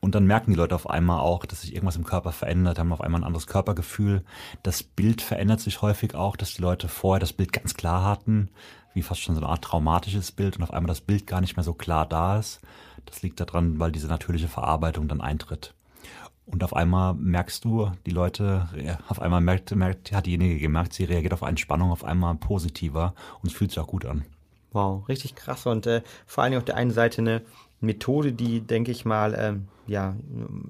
Und 0.03 0.15
dann 0.15 0.27
merken 0.27 0.51
die 0.51 0.57
Leute 0.57 0.75
auf 0.75 0.89
einmal 0.89 1.21
auch, 1.21 1.45
dass 1.45 1.61
sich 1.61 1.73
irgendwas 1.73 1.95
im 1.95 2.03
Körper 2.03 2.33
verändert, 2.33 2.77
haben 2.77 2.91
auf 2.91 2.99
einmal 2.99 3.21
ein 3.21 3.23
anderes 3.23 3.47
Körpergefühl. 3.47 4.25
Das 4.61 4.83
Bild 4.83 5.21
verändert 5.21 5.61
sich 5.61 5.81
häufig 5.81 6.13
auch, 6.13 6.35
dass 6.35 6.55
die 6.55 6.61
Leute 6.61 6.89
vorher 6.89 7.21
das 7.21 7.31
Bild 7.31 7.53
ganz 7.53 7.73
klar 7.73 8.03
hatten, 8.03 8.49
wie 8.93 9.01
fast 9.01 9.21
schon 9.21 9.33
so 9.33 9.39
eine 9.39 9.49
Art 9.49 9.63
traumatisches 9.63 10.33
Bild 10.33 10.57
und 10.57 10.63
auf 10.63 10.73
einmal 10.73 10.89
das 10.89 10.99
Bild 10.99 11.25
gar 11.25 11.39
nicht 11.39 11.55
mehr 11.55 11.63
so 11.63 11.73
klar 11.73 12.05
da 12.05 12.37
ist. 12.37 12.59
Das 13.05 13.21
liegt 13.21 13.39
daran, 13.39 13.79
weil 13.79 13.93
diese 13.93 14.07
natürliche 14.07 14.49
Verarbeitung 14.49 15.07
dann 15.07 15.21
eintritt. 15.21 15.73
Und 16.47 16.65
auf 16.65 16.75
einmal 16.75 17.13
merkst 17.13 17.63
du, 17.63 17.89
die 18.05 18.11
Leute, 18.11 18.67
ja, 18.75 18.99
auf 19.07 19.21
einmal 19.21 19.39
merkt, 19.39 19.73
merkt, 19.73 20.11
hat 20.11 20.25
diejenige 20.25 20.59
gemerkt, 20.59 20.91
sie 20.91 21.05
reagiert 21.05 21.31
auf 21.31 21.43
Entspannung 21.43 21.91
auf 21.91 22.03
einmal 22.03 22.35
positiver 22.35 23.13
und 23.41 23.51
es 23.51 23.55
fühlt 23.55 23.71
sich 23.71 23.79
auch 23.79 23.87
gut 23.87 24.05
an. 24.05 24.25
Wow, 24.73 25.07
richtig 25.07 25.35
krass. 25.35 25.65
Und 25.65 25.87
äh, 25.87 26.01
vor 26.25 26.43
allen 26.43 26.51
Dingen 26.51 26.61
auf 26.61 26.65
der 26.65 26.75
einen 26.75 26.91
Seite 26.91 27.21
eine 27.21 27.41
Methode, 27.85 28.33
die, 28.33 28.61
denke 28.61 28.91
ich 28.91 29.05
mal, 29.05 29.35
ähm, 29.37 29.67
ja, 29.85 30.15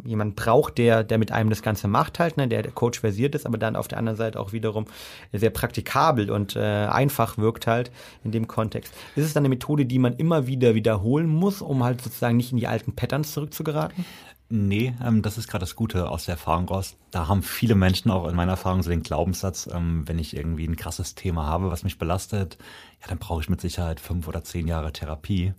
jemand 0.03 0.35
braucht, 0.35 0.77
der, 0.77 1.03
der 1.03 1.17
mit 1.17 1.31
einem 1.31 1.49
das 1.49 1.61
Ganze 1.61 1.87
macht 1.87 2.19
halt, 2.19 2.37
ne, 2.37 2.47
der, 2.47 2.63
Coach 2.71 2.99
versiert 2.99 3.35
ist, 3.35 3.45
aber 3.45 3.57
dann 3.57 3.75
auf 3.75 3.87
der 3.87 3.99
anderen 3.99 4.17
Seite 4.17 4.39
auch 4.39 4.53
wiederum 4.53 4.85
sehr 5.31 5.51
praktikabel 5.51 6.31
und 6.31 6.55
äh, 6.55 6.59
einfach 6.59 7.37
wirkt 7.37 7.67
halt 7.67 7.91
in 8.23 8.31
dem 8.31 8.47
Kontext. 8.47 8.93
Ist 9.15 9.25
es 9.25 9.33
dann 9.33 9.41
eine 9.41 9.49
Methode, 9.49 9.85
die 9.85 9.99
man 9.99 10.15
immer 10.15 10.47
wieder 10.47 10.73
wiederholen 10.73 11.27
muss, 11.27 11.61
um 11.61 11.83
halt 11.83 12.01
sozusagen 12.01 12.37
nicht 12.37 12.51
in 12.51 12.57
die 12.57 12.67
alten 12.67 12.95
Patterns 12.95 13.33
zurückzugeraten? 13.33 14.03
Nee, 14.49 14.93
ähm, 15.03 15.21
das 15.23 15.37
ist 15.37 15.47
gerade 15.47 15.63
das 15.63 15.75
Gute 15.75 16.09
aus 16.09 16.25
der 16.25 16.33
Erfahrung 16.33 16.67
raus. 16.67 16.95
Da 17.11 17.27
haben 17.27 17.41
viele 17.41 17.75
Menschen 17.75 18.11
auch 18.11 18.27
in 18.27 18.35
meiner 18.35 18.51
Erfahrung 18.51 18.83
so 18.83 18.89
den 18.89 19.01
Glaubenssatz, 19.01 19.67
ähm, 19.73 20.07
wenn 20.07 20.19
ich 20.19 20.35
irgendwie 20.35 20.67
ein 20.67 20.75
krasses 20.75 21.15
Thema 21.15 21.47
habe, 21.47 21.71
was 21.71 21.83
mich 21.83 21.97
belastet, 21.97 22.57
ja, 23.01 23.07
dann 23.07 23.17
brauche 23.17 23.41
ich 23.41 23.49
mit 23.49 23.61
Sicherheit 23.61 23.99
fünf 23.99 24.27
oder 24.27 24.43
zehn 24.43 24.67
Jahre 24.67 24.93
Therapie 24.93 25.53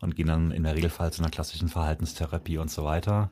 und 0.00 0.16
gehen 0.16 0.28
dann 0.28 0.50
in 0.50 0.62
der 0.62 0.74
Regelfall 0.76 1.12
zu 1.12 1.20
einer 1.22 1.30
klassischen 1.30 1.68
Verhaltenstherapie 1.68 2.58
und 2.58 2.70
so 2.70 2.84
weiter, 2.84 3.30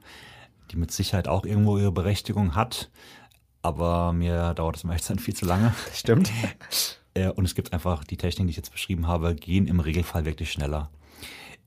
die 0.71 0.77
mit 0.77 0.91
Sicherheit 0.91 1.29
auch 1.29 1.47
irgendwo 1.47 1.79
ihre 1.79 1.93
Berechtigung 1.93 2.55
hat. 2.55 2.91
Aber 3.63 4.13
mir 4.13 4.53
dauert 4.55 4.77
es 4.77 4.85
meistens 4.85 5.23
viel 5.23 5.35
zu 5.35 5.47
lange. 5.47 5.75
Stimmt. 5.95 6.31
Äh, 7.15 7.31
Und 7.31 7.47
es 7.47 7.55
gibt 7.55 7.73
einfach 7.73 8.05
die 8.05 8.19
Techniken, 8.19 8.47
die 8.47 8.51
ich 8.51 8.59
jetzt 8.59 8.73
beschrieben 8.73 9.07
habe, 9.09 9.35
gehen 9.35 9.67
im 9.67 9.81
Regelfall 9.81 10.27
wirklich 10.27 10.53
schneller. 10.53 10.91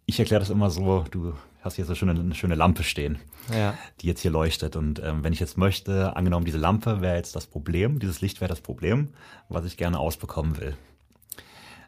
Ich 0.05 0.19
erkläre 0.19 0.41
das 0.41 0.51
immer 0.51 0.69
so, 0.69 1.05
du 1.09 1.33
hast 1.61 1.75
hier 1.75 1.85
so 1.85 1.95
schöne, 1.95 2.11
eine 2.11 2.35
schöne 2.35 2.55
Lampe 2.55 2.83
stehen, 2.83 3.19
Ja. 3.53 3.77
die 4.01 4.07
jetzt 4.07 4.21
hier 4.21 4.31
leuchtet. 4.31 4.75
Und 4.75 5.01
ähm, 5.03 5.23
wenn 5.23 5.33
ich 5.33 5.39
jetzt 5.39 5.57
möchte, 5.57 6.15
angenommen, 6.15 6.45
diese 6.45 6.57
Lampe 6.57 7.01
wäre 7.01 7.15
jetzt 7.17 7.35
das 7.35 7.47
Problem, 7.47 7.99
dieses 7.99 8.21
Licht 8.21 8.41
wäre 8.41 8.49
das 8.49 8.61
Problem, 8.61 9.09
was 9.49 9.65
ich 9.65 9.77
gerne 9.77 9.99
ausbekommen 9.99 10.57
will. 10.59 10.75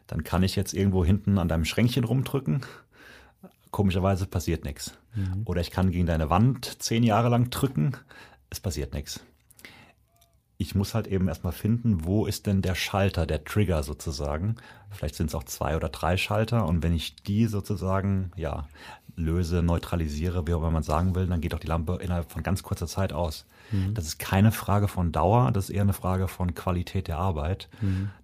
Dann 0.06 0.24
kann 0.24 0.42
ich 0.42 0.56
jetzt 0.56 0.74
irgendwo 0.74 1.04
hinten 1.04 1.38
an 1.38 1.48
deinem 1.48 1.64
Schränkchen 1.64 2.04
rumdrücken. 2.04 2.62
Komischerweise 3.70 4.26
passiert 4.26 4.64
nichts. 4.64 4.92
Oder 5.46 5.60
ich 5.62 5.70
kann 5.70 5.90
gegen 5.90 6.06
deine 6.06 6.28
Wand 6.28 6.82
zehn 6.82 7.02
Jahre 7.02 7.28
lang 7.28 7.50
drücken, 7.50 7.92
es 8.50 8.60
passiert 8.60 8.92
nichts 8.92 9.20
ich 10.62 10.74
muss 10.74 10.94
halt 10.94 11.06
eben 11.06 11.28
erstmal 11.28 11.52
finden, 11.52 12.04
wo 12.04 12.24
ist 12.26 12.46
denn 12.46 12.62
der 12.62 12.74
Schalter, 12.74 13.26
der 13.26 13.44
Trigger 13.44 13.82
sozusagen. 13.82 14.56
Vielleicht 14.90 15.14
sind 15.16 15.26
es 15.28 15.34
auch 15.34 15.44
zwei 15.44 15.76
oder 15.76 15.88
drei 15.88 16.16
Schalter 16.16 16.66
und 16.66 16.82
wenn 16.82 16.94
ich 16.94 17.16
die 17.16 17.46
sozusagen, 17.46 18.30
ja, 18.36 18.66
löse, 19.14 19.62
neutralisiere, 19.62 20.46
wie 20.46 20.54
auch 20.54 20.60
immer 20.60 20.70
man 20.70 20.82
sagen 20.82 21.14
will, 21.14 21.26
dann 21.26 21.42
geht 21.42 21.54
auch 21.54 21.58
die 21.58 21.66
Lampe 21.66 21.98
innerhalb 22.00 22.30
von 22.32 22.42
ganz 22.42 22.62
kurzer 22.62 22.86
Zeit 22.86 23.12
aus. 23.12 23.44
Das 23.94 24.04
ist 24.06 24.18
keine 24.18 24.52
Frage 24.52 24.86
von 24.88 25.12
Dauer, 25.12 25.50
das 25.50 25.64
ist 25.68 25.74
eher 25.74 25.82
eine 25.82 25.92
Frage 25.94 26.28
von 26.28 26.54
Qualität 26.54 27.08
der 27.08 27.18
Arbeit, 27.18 27.68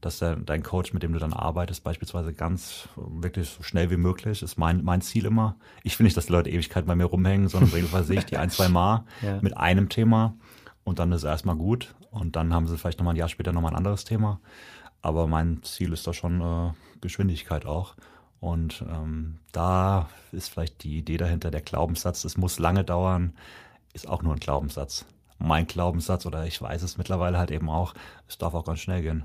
dass 0.03 0.18
der, 0.18 0.37
dein 0.37 0.62
Coach, 0.62 0.92
mit 0.92 1.03
dem 1.03 1.12
du 1.14 1.18
dann 1.18 1.33
arbeitest, 1.33 1.85
beispielsweise 1.85 2.33
ganz 2.35 2.88
wirklich 2.96 3.48
so 3.51 3.62
schnell 3.62 3.90
wie 3.90 3.96
möglich, 3.96 4.42
ist 4.42 4.59
mein, 4.59 4.83
mein 4.85 5.01
Ziel 5.01 5.24
immer. 5.27 5.57
Ich 5.85 5.98
will 5.98 6.05
nicht, 6.05 6.16
dass 6.18 6.27
die 6.27 6.33
Leute 6.33 6.51
Ewigkeit 6.51 6.85
bei 6.87 6.94
mir 6.94 7.05
rumhängen, 7.07 7.48
sondern 7.48 7.70
Regelfall 7.74 8.05
sehe 8.05 8.18
ich 8.18 8.27
die 8.27 8.37
ein, 8.37 8.51
zwei 8.51 8.68
Mal 8.68 9.05
Ja. 9.22 9.38
mit 9.40 9.57
einem 9.57 9.88
Thema 9.88 10.35
und 10.88 10.98
dann 10.98 11.12
ist 11.12 11.22
es 11.22 11.29
erstmal 11.29 11.57
gut 11.57 11.94
und 12.11 12.35
dann 12.37 12.55
haben 12.55 12.66
sie 12.66 12.79
vielleicht 12.79 12.98
nochmal 12.98 13.14
ein 13.14 13.18
Jahr 13.18 13.29
später 13.29 13.53
nochmal 13.53 13.72
ein 13.72 13.77
anderes 13.77 14.05
Thema. 14.05 14.40
Aber 15.03 15.27
mein 15.27 15.62
Ziel 15.62 15.92
ist 15.92 16.07
da 16.07 16.12
schon 16.12 16.40
äh, 16.40 16.72
Geschwindigkeit 17.01 17.66
auch. 17.66 17.94
Und 18.40 18.85
ähm, 18.88 19.38
da 19.53 20.09
ist 20.33 20.48
vielleicht 20.48 20.83
die 20.85 20.98
Idee 20.98 21.16
dahinter, 21.16 21.51
der 21.51 21.61
Glaubenssatz, 21.61 22.24
es 22.24 22.37
muss 22.37 22.59
lange 22.59 22.85
dauern, 22.85 23.35
ist 23.92 24.09
auch 24.09 24.22
nur 24.22 24.33
ein 24.33 24.40
Glaubenssatz. 24.40 25.05
Mein 25.38 25.66
Glaubenssatz, 25.66 26.27
oder 26.27 26.46
ich 26.46 26.61
weiß 26.61 26.83
es 26.83 26.98
mittlerweile 26.98 27.38
halt 27.38 27.51
eben 27.51 27.68
auch, 27.68 27.94
es 28.29 28.38
darf 28.38 28.55
auch 28.55 28.64
ganz 28.64 28.81
schnell 28.81 29.03
gehen. 29.03 29.24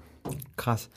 Krass. 0.58 0.90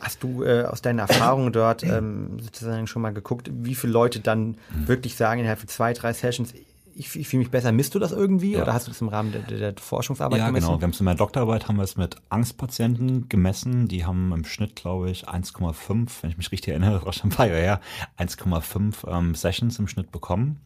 Hast 0.00 0.22
du 0.22 0.42
äh, 0.42 0.64
aus 0.64 0.82
deiner 0.82 1.02
Erfahrung 1.02 1.52
dort 1.52 1.82
ähm, 1.84 2.38
sozusagen 2.40 2.86
schon 2.86 3.02
mal 3.02 3.12
geguckt, 3.12 3.50
wie 3.52 3.74
viele 3.74 3.92
Leute 3.92 4.20
dann 4.20 4.56
wirklich 4.70 5.16
sagen 5.16 5.40
innerhalb 5.40 5.60
von 5.60 5.68
zwei, 5.68 5.92
drei 5.92 6.12
Sessions, 6.12 6.52
ich, 6.94 7.16
ich 7.18 7.28
fühle 7.28 7.40
mich 7.40 7.50
besser, 7.50 7.72
misst 7.72 7.94
du 7.94 7.98
das 7.98 8.12
irgendwie? 8.12 8.52
Ja. 8.52 8.62
Oder 8.62 8.74
hast 8.74 8.86
du 8.86 8.90
das 8.90 9.00
im 9.00 9.08
Rahmen 9.08 9.32
der, 9.32 9.42
der, 9.42 9.72
der 9.72 9.82
Forschungsarbeit 9.82 10.38
Ja, 10.38 10.46
gemessen? 10.46 10.66
genau. 10.66 10.80
Wir 10.80 10.84
haben 10.84 10.90
es 10.90 11.00
in 11.00 11.04
meiner 11.04 11.16
Doktorarbeit 11.18 11.68
haben 11.68 11.76
wir 11.76 11.82
es 11.84 11.96
mit 11.96 12.16
Angstpatienten 12.28 13.28
gemessen. 13.28 13.88
Die 13.88 14.04
haben 14.04 14.32
im 14.32 14.44
Schnitt, 14.44 14.76
glaube 14.76 15.10
ich, 15.10 15.28
1,5, 15.28 16.08
wenn 16.22 16.30
ich 16.30 16.36
mich 16.36 16.52
richtig 16.52 16.70
erinnere, 16.70 16.94
das 16.94 17.04
war 17.06 17.12
schon 17.12 17.30
ein 17.30 17.34
paar 17.34 17.46
Jahre 17.46 17.60
her, 17.60 17.80
1,5 18.18 19.08
ähm, 19.08 19.34
Sessions 19.34 19.78
im 19.78 19.88
Schnitt 19.88 20.12
bekommen. 20.12 20.60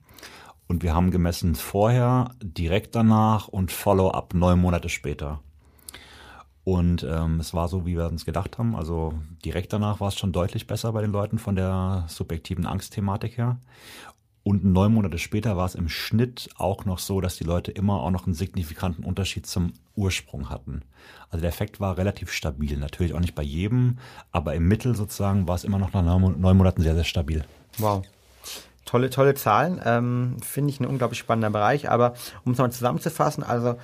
Und 0.66 0.82
wir 0.82 0.94
haben 0.94 1.10
gemessen 1.10 1.54
vorher, 1.54 2.32
direkt 2.42 2.94
danach 2.94 3.48
und 3.48 3.72
Follow-up 3.72 4.34
neun 4.34 4.60
Monate 4.60 4.90
später. 4.90 5.40
Und 6.68 7.02
ähm, 7.02 7.40
es 7.40 7.54
war 7.54 7.66
so, 7.68 7.86
wie 7.86 7.96
wir 7.96 8.06
uns 8.08 8.26
gedacht 8.26 8.58
haben. 8.58 8.76
Also 8.76 9.14
direkt 9.42 9.72
danach 9.72 10.00
war 10.00 10.08
es 10.08 10.18
schon 10.18 10.32
deutlich 10.32 10.66
besser 10.66 10.92
bei 10.92 11.00
den 11.00 11.10
Leuten 11.10 11.38
von 11.38 11.56
der 11.56 12.04
subjektiven 12.08 12.66
Angstthematik 12.66 13.38
her. 13.38 13.56
Und 14.48 14.64
neun 14.64 14.94
Monate 14.94 15.18
später 15.18 15.58
war 15.58 15.66
es 15.66 15.74
im 15.74 15.90
Schnitt 15.90 16.48
auch 16.56 16.86
noch 16.86 17.00
so, 17.00 17.20
dass 17.20 17.36
die 17.36 17.44
Leute 17.44 17.70
immer 17.70 18.00
auch 18.00 18.10
noch 18.10 18.24
einen 18.24 18.32
signifikanten 18.32 19.04
Unterschied 19.04 19.44
zum 19.46 19.74
Ursprung 19.94 20.48
hatten. 20.48 20.80
Also 21.28 21.42
der 21.42 21.50
Effekt 21.50 21.80
war 21.80 21.98
relativ 21.98 22.32
stabil. 22.32 22.78
Natürlich 22.78 23.12
auch 23.12 23.20
nicht 23.20 23.34
bei 23.34 23.42
jedem, 23.42 23.98
aber 24.32 24.54
im 24.54 24.66
Mittel 24.66 24.96
sozusagen 24.96 25.46
war 25.46 25.54
es 25.54 25.64
immer 25.64 25.78
noch 25.78 25.92
nach 25.92 26.02
neun 26.02 26.56
Monaten 26.56 26.80
sehr, 26.80 26.94
sehr 26.94 27.04
stabil. 27.04 27.44
Wow. 27.76 28.06
Tolle, 28.86 29.10
tolle 29.10 29.34
Zahlen. 29.34 29.82
Ähm, 29.84 30.38
Finde 30.42 30.70
ich 30.70 30.80
ein 30.80 30.86
unglaublich 30.86 31.18
spannender 31.18 31.50
Bereich. 31.50 31.90
Aber 31.90 32.14
um 32.46 32.52
es 32.52 32.58
mal 32.58 32.70
zusammenzufassen, 32.70 33.44
also 33.44 33.76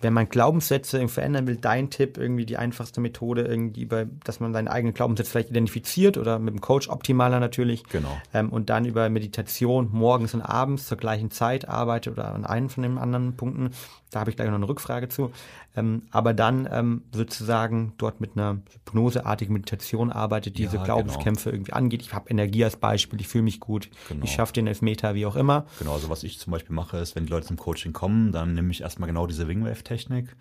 wenn 0.00 0.12
man 0.12 0.28
Glaubenssätze 0.28 1.06
verändern 1.08 1.46
will, 1.46 1.56
dein 1.56 1.90
Tipp, 1.90 2.16
irgendwie 2.16 2.46
die 2.46 2.56
einfachste 2.56 3.00
Methode, 3.00 3.42
irgendwie, 3.42 3.84
bei, 3.84 4.06
dass 4.24 4.40
man 4.40 4.52
seine 4.52 4.70
eigenen 4.70 4.94
Glaubenssätze 4.94 5.30
vielleicht 5.30 5.50
identifiziert 5.50 6.16
oder 6.16 6.38
mit 6.38 6.54
dem 6.54 6.60
Coach 6.60 6.88
optimaler 6.88 7.40
natürlich. 7.40 7.84
Genau. 7.84 8.20
Ähm, 8.32 8.50
und 8.50 8.70
dann 8.70 8.84
über 8.84 9.08
Meditation 9.08 9.88
morgens 9.92 10.34
und 10.34 10.42
abends 10.42 10.86
zur 10.86 10.96
gleichen 10.96 11.30
Zeit 11.30 11.68
arbeitet 11.68 12.14
oder 12.14 12.34
an 12.34 12.44
einen 12.44 12.70
von 12.70 12.82
den 12.82 12.98
anderen 12.98 13.36
Punkten. 13.36 13.70
Da 14.10 14.20
habe 14.20 14.30
ich 14.30 14.36
gleich 14.36 14.48
noch 14.48 14.56
eine 14.56 14.68
Rückfrage 14.68 15.08
zu. 15.08 15.30
Ähm, 15.76 16.02
aber 16.10 16.34
dann 16.34 16.68
ähm, 16.70 17.02
sozusagen 17.14 17.92
dort 17.96 18.20
mit 18.20 18.36
einer 18.36 18.60
hypnoseartigen 18.72 19.52
Meditation 19.52 20.10
arbeitet, 20.10 20.58
diese 20.58 20.76
ja, 20.76 20.84
Glaubenskämpfe 20.84 21.50
genau. 21.50 21.56
irgendwie 21.56 21.72
angeht. 21.72 22.02
Ich 22.02 22.12
habe 22.12 22.28
Energie 22.28 22.64
als 22.64 22.76
Beispiel, 22.76 23.20
ich 23.20 23.28
fühle 23.28 23.44
mich 23.44 23.60
gut, 23.60 23.88
genau. 24.08 24.24
ich 24.24 24.32
schaffe 24.32 24.52
den 24.52 24.66
Elfmeter, 24.66 25.14
wie 25.14 25.26
auch 25.26 25.36
immer. 25.36 25.66
Genau, 25.78 25.92
also 25.92 26.10
was 26.10 26.24
ich 26.24 26.38
zum 26.38 26.50
Beispiel 26.50 26.74
mache, 26.74 26.96
ist, 26.98 27.14
wenn 27.14 27.26
die 27.26 27.30
Leute 27.30 27.46
zum 27.46 27.56
Coaching 27.56 27.92
kommen, 27.92 28.32
dann 28.32 28.54
nehme 28.54 28.70
ich 28.72 28.80
erstmal 28.80 29.06
genau 29.06 29.26
diese 29.26 29.46
Wingwave-Technik 29.46 30.36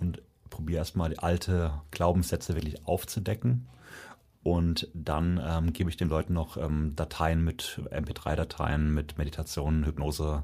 und 0.00 0.20
probiere 0.50 0.78
erstmal 0.78 1.10
die 1.10 1.18
alte 1.18 1.72
Glaubenssätze 1.90 2.54
wirklich 2.54 2.86
aufzudecken. 2.86 3.68
Und 4.42 4.88
dann 4.92 5.40
ähm, 5.44 5.72
gebe 5.72 5.88
ich 5.88 5.96
den 5.96 6.08
Leuten 6.08 6.32
noch 6.32 6.56
ähm, 6.56 6.94
Dateien 6.96 7.44
mit 7.44 7.80
MP3-Dateien, 7.90 8.92
mit 8.92 9.16
Meditationen, 9.16 9.86
Hypnose, 9.86 10.42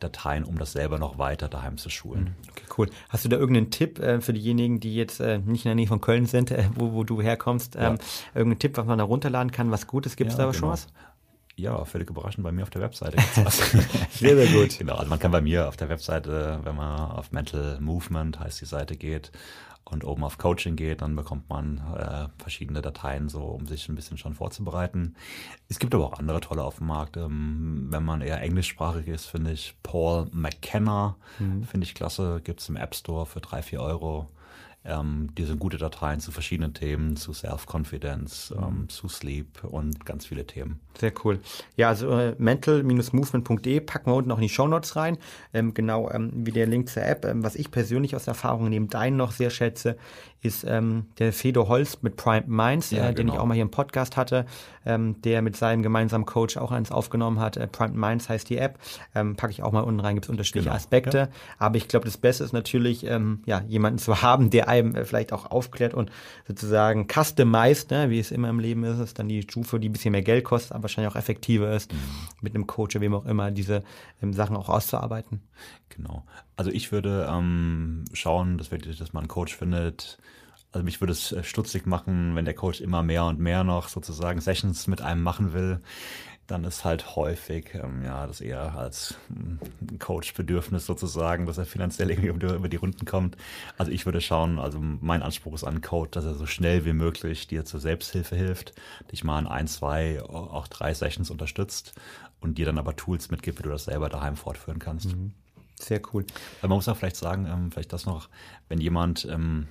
Dateien, 0.00 0.44
um 0.44 0.58
das 0.58 0.72
selber 0.72 0.98
noch 0.98 1.18
weiter 1.18 1.48
daheim 1.48 1.76
zu 1.76 1.90
schulen. 1.90 2.24
Mhm. 2.24 2.50
Okay, 2.50 2.64
cool. 2.78 2.90
Hast 3.08 3.24
du 3.24 3.28
da 3.28 3.36
irgendeinen 3.36 3.70
Tipp 3.70 3.98
äh, 3.98 4.20
für 4.20 4.32
diejenigen, 4.32 4.80
die 4.80 4.94
jetzt 4.94 5.20
äh, 5.20 5.38
nicht 5.38 5.64
in 5.64 5.70
der 5.70 5.74
Nähe 5.74 5.86
von 5.86 6.00
Köln 6.00 6.26
sind, 6.26 6.50
äh, 6.50 6.68
wo, 6.74 6.92
wo 6.92 7.04
du 7.04 7.20
herkommst? 7.20 7.76
Ähm, 7.76 7.82
ja. 7.82 7.94
Irgendeinen 8.34 8.58
Tipp, 8.58 8.76
was 8.76 8.86
man 8.86 8.98
da 8.98 9.04
runterladen 9.04 9.50
kann, 9.50 9.70
was 9.70 9.86
Gutes? 9.86 10.16
Gibt 10.16 10.30
es 10.30 10.38
ja, 10.38 10.44
da 10.44 10.50
genau. 10.50 10.58
schon 10.58 10.70
was? 10.70 10.86
Ja, 11.56 11.84
völlig 11.84 12.08
überraschend, 12.08 12.44
bei 12.44 12.52
mir 12.52 12.62
auf 12.62 12.70
der 12.70 12.82
Webseite 12.82 13.16
gibt's 13.34 13.44
was. 13.44 13.72
sehr, 14.12 14.36
sehr 14.36 14.46
gut. 14.46 14.68
Genau, 14.78 14.94
also 14.94 15.10
man 15.10 15.18
kann 15.18 15.32
bei 15.32 15.40
mir 15.40 15.66
auf 15.66 15.76
der 15.76 15.88
Webseite, 15.88 16.60
wenn 16.62 16.76
man 16.76 17.10
auf 17.10 17.32
Mental 17.32 17.80
Movement 17.80 18.38
heißt 18.38 18.60
die 18.60 18.66
Seite 18.66 18.96
geht, 18.96 19.32
und 19.92 20.04
oben 20.04 20.24
auf 20.24 20.38
Coaching 20.38 20.76
geht, 20.76 21.02
dann 21.02 21.16
bekommt 21.16 21.48
man 21.48 21.78
äh, 21.96 22.28
verschiedene 22.38 22.82
Dateien, 22.82 23.28
so 23.28 23.42
um 23.42 23.66
sich 23.66 23.88
ein 23.88 23.94
bisschen 23.94 24.18
schon 24.18 24.34
vorzubereiten. 24.34 25.14
Es 25.68 25.78
gibt 25.78 25.94
aber 25.94 26.06
auch 26.06 26.18
andere 26.18 26.40
tolle 26.40 26.64
auf 26.64 26.78
dem 26.78 26.86
Markt. 26.86 27.16
Ähm, 27.16 27.86
wenn 27.90 28.04
man 28.04 28.20
eher 28.20 28.40
englischsprachig 28.40 29.08
ist, 29.08 29.26
finde 29.26 29.52
ich 29.52 29.74
Paul 29.82 30.28
McKenna, 30.32 31.16
mhm. 31.38 31.64
finde 31.64 31.84
ich 31.84 31.94
klasse, 31.94 32.40
gibt's 32.42 32.68
im 32.68 32.76
App 32.76 32.94
Store 32.94 33.26
für 33.26 33.40
drei, 33.40 33.62
vier 33.62 33.80
Euro. 33.80 34.28
Ähm, 34.88 35.28
die 35.36 35.44
sind 35.44 35.60
gute 35.60 35.76
Dateien 35.76 36.18
zu 36.18 36.32
verschiedenen 36.32 36.72
Themen, 36.72 37.16
zu 37.16 37.34
Self-Confidence, 37.34 38.54
mhm. 38.56 38.64
ähm, 38.64 38.88
zu 38.88 39.08
Sleep 39.08 39.62
und 39.64 40.06
ganz 40.06 40.26
viele 40.26 40.46
Themen. 40.46 40.80
Sehr 40.98 41.12
cool. 41.24 41.40
Ja, 41.76 41.88
also 41.90 42.10
äh, 42.10 42.34
mental-movement.de 42.38 43.80
packen 43.80 44.10
wir 44.10 44.16
unten 44.16 44.30
noch 44.30 44.38
in 44.38 44.42
die 44.42 44.48
Show 44.48 44.66
Notes 44.66 44.96
rein. 44.96 45.18
Ähm, 45.52 45.74
genau 45.74 46.10
ähm, 46.10 46.30
wie 46.34 46.52
der 46.52 46.66
Link 46.66 46.88
zur 46.88 47.04
App. 47.04 47.26
Ähm, 47.26 47.44
was 47.44 47.54
ich 47.54 47.70
persönlich 47.70 48.16
aus 48.16 48.26
Erfahrung 48.26 48.70
neben 48.70 48.88
deinen 48.88 49.18
noch 49.18 49.32
sehr 49.32 49.50
schätze, 49.50 49.98
ist 50.40 50.64
ähm, 50.64 51.06
der 51.18 51.32
Fedor 51.32 51.68
Holz 51.68 51.98
mit 52.02 52.16
Prime 52.16 52.44
Minds, 52.46 52.90
ja, 52.90 53.04
äh, 53.04 53.06
den 53.08 53.26
genau. 53.26 53.34
ich 53.34 53.40
auch 53.40 53.46
mal 53.46 53.54
hier 53.54 53.62
im 53.62 53.70
Podcast 53.70 54.16
hatte, 54.16 54.46
ähm, 54.86 55.20
der 55.22 55.42
mit 55.42 55.56
seinem 55.56 55.82
gemeinsamen 55.82 56.26
Coach 56.26 56.56
auch 56.56 56.70
eins 56.70 56.92
aufgenommen 56.92 57.40
hat. 57.40 57.56
Äh, 57.56 57.66
Prime 57.66 57.94
Minds 57.94 58.28
heißt 58.28 58.48
die 58.48 58.58
App. 58.58 58.78
Ähm, 59.14 59.34
packe 59.34 59.52
ich 59.52 59.62
auch 59.62 59.72
mal 59.72 59.80
unten 59.80 60.00
rein, 60.00 60.14
gibt 60.14 60.26
es 60.26 60.30
unterschiedliche 60.30 60.66
genau. 60.66 60.76
Aspekte. 60.76 61.18
Ja. 61.18 61.28
Aber 61.58 61.76
ich 61.76 61.88
glaube, 61.88 62.04
das 62.04 62.16
Beste 62.16 62.44
ist 62.44 62.52
natürlich, 62.52 63.04
ähm, 63.04 63.42
ja, 63.46 63.62
jemanden 63.66 63.98
zu 63.98 64.22
haben, 64.22 64.50
der 64.50 64.68
einem 64.68 64.94
äh, 64.94 65.04
vielleicht 65.04 65.32
auch 65.32 65.50
aufklärt 65.50 65.92
und 65.92 66.10
sozusagen 66.46 67.08
customized, 67.08 67.90
ne, 67.90 68.10
wie 68.10 68.20
es 68.20 68.30
immer 68.30 68.48
im 68.48 68.60
Leben 68.60 68.84
ist, 68.84 69.00
ist 69.00 69.18
dann 69.18 69.28
die 69.28 69.42
Stufe, 69.42 69.80
die 69.80 69.88
ein 69.88 69.92
bisschen 69.92 70.12
mehr 70.12 70.22
Geld 70.22 70.44
kostet, 70.44 70.72
aber 70.72 70.84
wahrscheinlich 70.84 71.12
auch 71.12 71.16
effektiver 71.16 71.72
ist, 71.72 71.92
mhm. 71.92 71.98
mit 72.40 72.54
einem 72.54 72.66
Coach 72.66 72.94
oder 72.94 73.02
wem 73.02 73.14
auch 73.14 73.26
immer, 73.26 73.50
diese 73.50 73.82
ähm, 74.22 74.32
Sachen 74.32 74.56
auch 74.56 74.68
auszuarbeiten. 74.68 75.42
Genau. 75.88 76.22
Also 76.58 76.72
ich 76.72 76.90
würde 76.90 77.28
ähm, 77.30 78.04
schauen, 78.12 78.58
dass, 78.58 78.72
wirklich, 78.72 78.98
dass 78.98 79.12
man 79.12 79.22
einen 79.22 79.28
Coach 79.28 79.54
findet, 79.54 80.18
also 80.72 80.84
mich 80.84 81.00
würde 81.00 81.12
es 81.12 81.30
äh, 81.30 81.44
stutzig 81.44 81.86
machen, 81.86 82.34
wenn 82.34 82.44
der 82.44 82.54
Coach 82.54 82.80
immer 82.80 83.04
mehr 83.04 83.26
und 83.26 83.38
mehr 83.38 83.62
noch 83.62 83.86
sozusagen 83.86 84.40
Sessions 84.40 84.88
mit 84.88 85.00
einem 85.00 85.22
machen 85.22 85.52
will. 85.52 85.78
Dann 86.48 86.64
ist 86.64 86.84
halt 86.84 87.14
häufig, 87.14 87.74
ähm, 87.74 88.02
ja, 88.04 88.26
das 88.26 88.40
eher 88.40 88.76
als 88.76 89.14
hm, 89.28 89.60
Coach-Bedürfnis 90.00 90.84
sozusagen, 90.84 91.46
dass 91.46 91.58
er 91.58 91.64
finanziell 91.64 92.10
irgendwie 92.10 92.52
über 92.52 92.68
die 92.68 92.76
Runden 92.76 93.06
kommt. 93.06 93.36
Also 93.76 93.92
ich 93.92 94.04
würde 94.04 94.20
schauen, 94.20 94.58
also 94.58 94.80
mein 94.80 95.22
Anspruch 95.22 95.54
ist 95.54 95.62
an 95.62 95.80
Coach, 95.80 96.10
dass 96.10 96.24
er 96.24 96.34
so 96.34 96.46
schnell 96.46 96.84
wie 96.84 96.92
möglich 96.92 97.46
dir 97.46 97.66
zur 97.66 97.78
Selbsthilfe 97.78 98.34
hilft, 98.34 98.72
dich 99.12 99.22
mal 99.22 99.38
in 99.38 99.46
ein, 99.46 99.68
zwei, 99.68 100.20
auch 100.24 100.66
drei 100.66 100.92
Sessions 100.92 101.30
unterstützt 101.30 101.94
und 102.40 102.58
dir 102.58 102.66
dann 102.66 102.78
aber 102.78 102.96
Tools 102.96 103.30
mitgibt, 103.30 103.60
wie 103.60 103.62
du 103.62 103.70
das 103.70 103.84
selber 103.84 104.08
daheim 104.08 104.34
fortführen 104.34 104.80
kannst. 104.80 105.14
Mhm. 105.14 105.34
Sehr 105.80 106.00
cool. 106.12 106.24
Weil 106.60 106.68
man 106.68 106.76
muss 106.76 106.88
auch 106.88 106.96
vielleicht 106.96 107.16
sagen, 107.16 107.46
ähm, 107.46 107.70
vielleicht 107.70 107.92
das 107.92 108.06
noch, 108.06 108.28
wenn 108.68 108.80
jemand 108.80 109.26
ähm, 109.30 109.68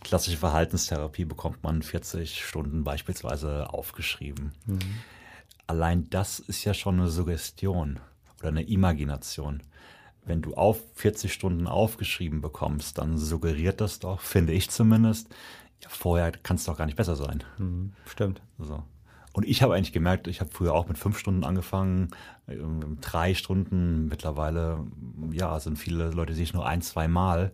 klassische 0.00 0.36
Verhaltenstherapie 0.36 1.24
bekommt 1.24 1.62
man 1.62 1.82
40 1.82 2.44
Stunden 2.44 2.84
beispielsweise 2.84 3.72
aufgeschrieben. 3.72 4.52
Mhm. 4.66 4.78
Allein 5.66 6.10
das 6.10 6.40
ist 6.40 6.64
ja 6.64 6.74
schon 6.74 6.98
eine 6.98 7.08
Suggestion 7.08 8.00
oder 8.38 8.48
eine 8.48 8.62
Imagination. 8.62 9.62
Wenn 10.24 10.42
du 10.42 10.54
auf 10.54 10.80
40 10.96 11.32
Stunden 11.32 11.66
aufgeschrieben 11.66 12.40
bekommst, 12.40 12.98
dann 12.98 13.16
suggeriert 13.18 13.80
das 13.80 14.00
doch, 14.00 14.20
finde 14.20 14.52
ich 14.52 14.70
zumindest, 14.70 15.28
ja, 15.82 15.88
vorher 15.88 16.32
kann 16.32 16.56
es 16.56 16.64
doch 16.64 16.76
gar 16.76 16.86
nicht 16.86 16.96
besser 16.96 17.16
sein. 17.16 17.42
Mhm, 17.58 17.92
stimmt. 18.06 18.42
So. 18.58 18.82
Und 19.32 19.46
ich 19.46 19.62
habe 19.62 19.74
eigentlich 19.74 19.92
gemerkt, 19.92 20.26
ich 20.26 20.40
habe 20.40 20.50
früher 20.50 20.74
auch 20.74 20.88
mit 20.88 20.98
fünf 20.98 21.18
Stunden 21.18 21.44
angefangen, 21.44 22.08
ähm, 22.48 22.98
drei 23.00 23.34
Stunden 23.34 24.08
mittlerweile, 24.08 24.84
ja, 25.30 25.58
sind 25.60 25.78
viele 25.78 26.10
Leute, 26.10 26.34
die 26.34 26.42
ich 26.42 26.52
nur 26.52 26.66
ein, 26.66 26.82
zwei 26.82 27.06
Mal 27.06 27.52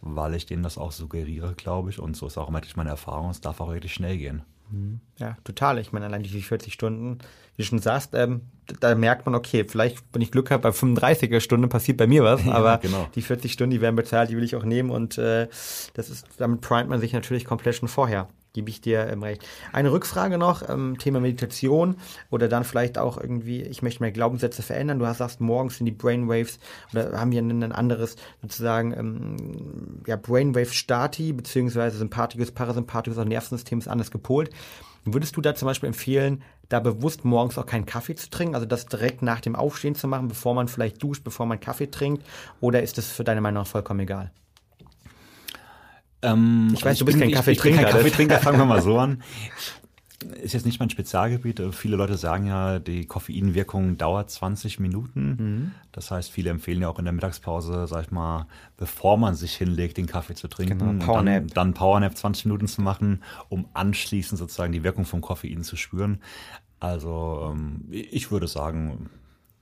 weil 0.00 0.34
ich 0.34 0.46
denen 0.46 0.62
das 0.62 0.78
auch 0.78 0.92
suggeriere, 0.92 1.54
glaube 1.54 1.90
ich. 1.90 1.98
Und 1.98 2.16
so 2.16 2.26
ist 2.26 2.38
auch 2.38 2.48
immer 2.48 2.60
meine 2.76 2.90
Erfahrung. 2.90 3.30
Es 3.30 3.40
darf 3.40 3.60
auch 3.60 3.72
wirklich 3.72 3.94
schnell 3.94 4.16
gehen. 4.16 4.42
Mhm. 4.70 5.00
Ja, 5.18 5.36
total. 5.44 5.78
Ich 5.78 5.92
meine, 5.92 6.06
allein 6.06 6.22
die 6.22 6.42
40 6.42 6.72
Stunden, 6.72 7.18
wie 7.56 7.62
du 7.62 7.64
schon 7.64 7.78
sagst, 7.78 8.14
ähm, 8.14 8.42
da 8.80 8.94
merkt 8.94 9.24
man, 9.24 9.34
okay, 9.34 9.64
vielleicht, 9.66 10.04
wenn 10.12 10.22
ich 10.22 10.30
Glück 10.30 10.50
habe, 10.50 10.62
bei 10.62 10.68
35er 10.70 11.40
Stunde 11.40 11.68
passiert 11.68 11.96
bei 11.96 12.06
mir 12.06 12.22
was, 12.22 12.46
aber 12.48 12.72
ja, 12.72 12.76
genau. 12.76 13.08
die 13.14 13.22
40 13.22 13.52
Stunden, 13.52 13.70
die 13.70 13.80
werden 13.80 13.96
bezahlt, 13.96 14.30
die 14.30 14.36
will 14.36 14.44
ich 14.44 14.56
auch 14.56 14.64
nehmen 14.64 14.90
und 14.90 15.16
äh, 15.16 15.48
das 15.94 16.10
ist, 16.10 16.26
damit 16.36 16.60
primet 16.60 16.88
man 16.88 17.00
sich 17.00 17.14
natürlich 17.14 17.46
komplett 17.46 17.76
schon 17.76 17.88
vorher 17.88 18.28
gebe 18.52 18.70
ich 18.70 18.80
dir 18.80 19.08
ähm, 19.08 19.22
recht. 19.22 19.46
Eine 19.72 19.92
Rückfrage 19.92 20.38
noch, 20.38 20.68
ähm, 20.68 20.98
Thema 20.98 21.20
Meditation 21.20 21.96
oder 22.30 22.48
dann 22.48 22.64
vielleicht 22.64 22.98
auch 22.98 23.18
irgendwie, 23.18 23.62
ich 23.62 23.82
möchte 23.82 24.02
meine 24.02 24.12
Glaubenssätze 24.12 24.62
verändern. 24.62 24.98
Du 24.98 25.06
hast 25.06 25.18
sagst, 25.18 25.40
morgens 25.40 25.76
sind 25.76 25.86
die 25.86 25.92
Brainwaves 25.92 26.58
oder 26.92 27.18
haben 27.18 27.32
wir 27.32 27.40
ein, 27.40 27.72
anderes 27.72 28.16
sozusagen 28.42 28.92
ähm, 28.92 30.02
ja, 30.06 30.16
Brainwave-Stati, 30.16 31.32
beziehungsweise 31.32 31.98
Sympathikus, 31.98 32.50
Parasympathikus, 32.50 33.18
auch 33.18 33.24
Nervensystem 33.24 33.78
ist 33.78 33.88
anders 33.88 34.10
gepolt. 34.10 34.50
Würdest 35.04 35.36
du 35.36 35.40
da 35.40 35.54
zum 35.54 35.66
Beispiel 35.66 35.88
empfehlen, 35.88 36.42
da 36.68 36.80
bewusst 36.80 37.24
morgens 37.24 37.56
auch 37.58 37.66
keinen 37.66 37.86
Kaffee 37.86 38.14
zu 38.14 38.28
trinken, 38.28 38.54
also 38.54 38.66
das 38.66 38.86
direkt 38.86 39.22
nach 39.22 39.40
dem 39.40 39.56
Aufstehen 39.56 39.94
zu 39.94 40.06
machen, 40.06 40.28
bevor 40.28 40.54
man 40.54 40.68
vielleicht 40.68 41.02
duscht, 41.02 41.24
bevor 41.24 41.46
man 41.46 41.60
Kaffee 41.60 41.90
trinkt, 41.90 42.24
oder 42.60 42.82
ist 42.82 42.98
das 42.98 43.10
für 43.10 43.24
deine 43.24 43.40
Meinung 43.40 43.64
vollkommen 43.64 44.00
egal? 44.00 44.32
Ähm, 46.22 46.70
ich 46.74 46.84
weiß, 46.84 46.98
du 46.98 47.04
bist 47.04 47.18
bin, 47.18 47.28
kein 47.28 47.36
Kaffeetrinker. 47.36 47.82
Kein 47.82 47.92
Kaffeetrinker, 47.92 48.38
fangen 48.38 48.58
wir 48.58 48.64
mal 48.64 48.82
so 48.82 48.98
an. 48.98 49.22
Ist 50.42 50.52
jetzt 50.52 50.66
nicht 50.66 50.80
mein 50.80 50.90
Spezialgebiet. 50.90 51.62
Viele 51.72 51.96
Leute 51.96 52.16
sagen 52.16 52.46
ja, 52.46 52.80
die 52.80 53.06
Koffeinwirkung 53.06 53.98
dauert 53.98 54.28
20 54.30 54.80
Minuten. 54.80 55.36
Mhm. 55.38 55.72
Das 55.92 56.10
heißt, 56.10 56.32
viele 56.32 56.50
empfehlen 56.50 56.82
ja 56.82 56.88
auch 56.88 56.98
in 56.98 57.04
der 57.04 57.14
Mittagspause, 57.14 57.86
sag 57.86 58.06
ich 58.06 58.10
mal, 58.10 58.48
bevor 58.76 59.16
man 59.16 59.36
sich 59.36 59.54
hinlegt, 59.54 59.96
den 59.96 60.08
Kaffee 60.08 60.34
zu 60.34 60.48
trinken, 60.48 60.78
genau, 60.78 61.04
Powernap. 61.04 61.46
dann, 61.48 61.54
dann 61.54 61.74
Powernap 61.74 62.16
20 62.16 62.46
Minuten 62.46 62.66
zu 62.66 62.82
machen, 62.82 63.22
um 63.48 63.68
anschließend 63.74 64.40
sozusagen 64.40 64.72
die 64.72 64.82
Wirkung 64.82 65.04
vom 65.04 65.20
Koffein 65.20 65.62
zu 65.62 65.76
spüren. 65.76 66.20
Also 66.80 67.52
ähm, 67.52 67.84
ich 67.90 68.32
würde 68.32 68.48
sagen, 68.48 69.10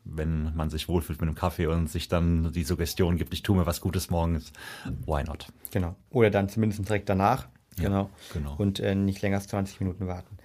wenn 0.08 0.54
man 0.54 0.70
sich 0.70 0.88
wohlfühlt 0.88 1.20
mit 1.20 1.28
einem 1.28 1.36
Kaffee 1.36 1.66
und 1.66 1.88
sich 1.90 2.08
dann 2.08 2.52
die 2.52 2.64
Suggestion 2.64 3.16
gibt, 3.16 3.34
ich 3.34 3.42
tue 3.42 3.56
mir 3.56 3.66
was 3.66 3.80
Gutes 3.80 4.10
morgens, 4.10 4.52
why 5.04 5.22
not? 5.24 5.48
Genau. 5.70 5.96
Oder 6.10 6.30
dann 6.30 6.48
zumindest 6.48 6.86
direkt 6.88 7.08
danach. 7.08 7.48
Genau. 7.76 8.02
Ja, 8.02 8.10
genau. 8.32 8.54
Und 8.56 8.80
äh, 8.80 8.94
nicht 8.94 9.20
länger 9.22 9.36
als 9.36 9.48
20 9.48 9.80
Minuten 9.80 10.06
warten. 10.06 10.36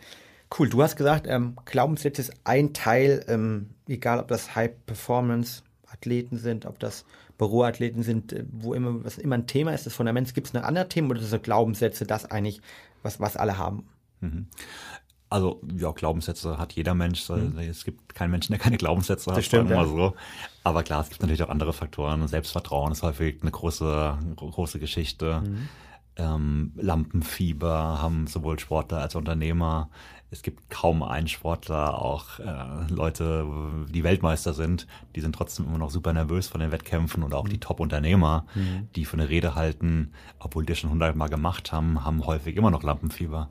Cool, 0.57 0.67
du 0.67 0.83
hast 0.83 0.97
gesagt, 0.97 1.27
ähm, 1.27 1.55
Glaubenssätze 1.63 2.21
ist 2.21 2.33
ein 2.43 2.73
Teil, 2.73 3.23
ähm, 3.29 3.69
egal 3.87 4.19
ob 4.19 4.27
das 4.27 4.53
High-Performance-Athleten 4.53 6.37
sind, 6.37 6.65
ob 6.65 6.77
das 6.79 7.05
Büroathleten 7.37 8.03
sind, 8.03 8.33
äh, 8.33 8.43
wo 8.51 8.73
immer, 8.73 9.03
was 9.05 9.17
immer 9.17 9.35
ein 9.35 9.47
Thema 9.47 9.73
ist, 9.73 9.85
das 9.85 9.93
Fundament. 9.93 10.33
Gibt 10.33 10.47
es 10.47 10.53
noch 10.53 10.63
andere 10.63 10.89
Themen 10.89 11.09
oder 11.09 11.21
sind 11.21 11.43
Glaubenssätze 11.43 12.05
das 12.05 12.25
eigentlich, 12.25 12.61
was, 13.01 13.19
was 13.21 13.37
alle 13.37 13.57
haben? 13.57 13.87
Mhm. 14.19 14.47
Also, 15.31 15.61
ja, 15.77 15.91
Glaubenssätze 15.91 16.57
hat 16.57 16.73
jeder 16.73 16.93
Mensch. 16.93 17.29
Mhm. 17.29 17.57
Es 17.57 17.85
gibt 17.85 18.13
keinen 18.13 18.31
Menschen, 18.31 18.51
der 18.51 18.59
keine 18.59 18.75
Glaubenssätze 18.75 19.31
hat. 19.31 19.37
Das 19.37 19.45
stimmt, 19.45 19.69
ja. 19.69 19.85
so. 19.85 20.13
Aber 20.65 20.83
klar, 20.83 20.99
es 20.99 21.09
gibt 21.09 21.21
natürlich 21.21 21.41
auch 21.41 21.49
andere 21.49 21.71
Faktoren. 21.71 22.27
Selbstvertrauen 22.27 22.91
ist 22.91 23.01
häufig 23.01 23.37
eine 23.41 23.49
große, 23.49 24.17
große 24.35 24.79
Geschichte. 24.79 25.41
Mhm. 25.41 25.69
Ähm, 26.17 26.73
Lampenfieber 26.75 28.01
haben 28.01 28.27
sowohl 28.27 28.59
Sportler 28.59 28.99
als 28.99 29.15
Unternehmer. 29.15 29.89
Es 30.31 30.41
gibt 30.41 30.69
kaum 30.69 31.01
einen 31.01 31.29
Sportler, 31.29 32.01
auch 32.01 32.39
äh, 32.39 32.91
Leute, 32.93 33.45
die 33.87 34.03
Weltmeister 34.03 34.53
sind, 34.53 34.85
die 35.15 35.21
sind 35.21 35.33
trotzdem 35.33 35.65
immer 35.65 35.77
noch 35.77 35.91
super 35.91 36.11
nervös 36.11 36.49
von 36.49 36.59
den 36.59 36.73
Wettkämpfen 36.73 37.23
und 37.23 37.33
auch 37.33 37.47
die 37.47 37.55
mhm. 37.55 37.61
Top-Unternehmer, 37.61 38.45
mhm. 38.53 38.89
die 38.97 39.05
für 39.05 39.13
eine 39.13 39.29
Rede 39.29 39.55
halten, 39.55 40.11
obwohl 40.39 40.65
die 40.65 40.75
schon 40.75 40.89
hundertmal 40.89 41.29
gemacht 41.29 41.71
haben, 41.71 42.03
haben 42.03 42.25
häufig 42.25 42.57
immer 42.57 42.71
noch 42.71 42.83
Lampenfieber. 42.83 43.49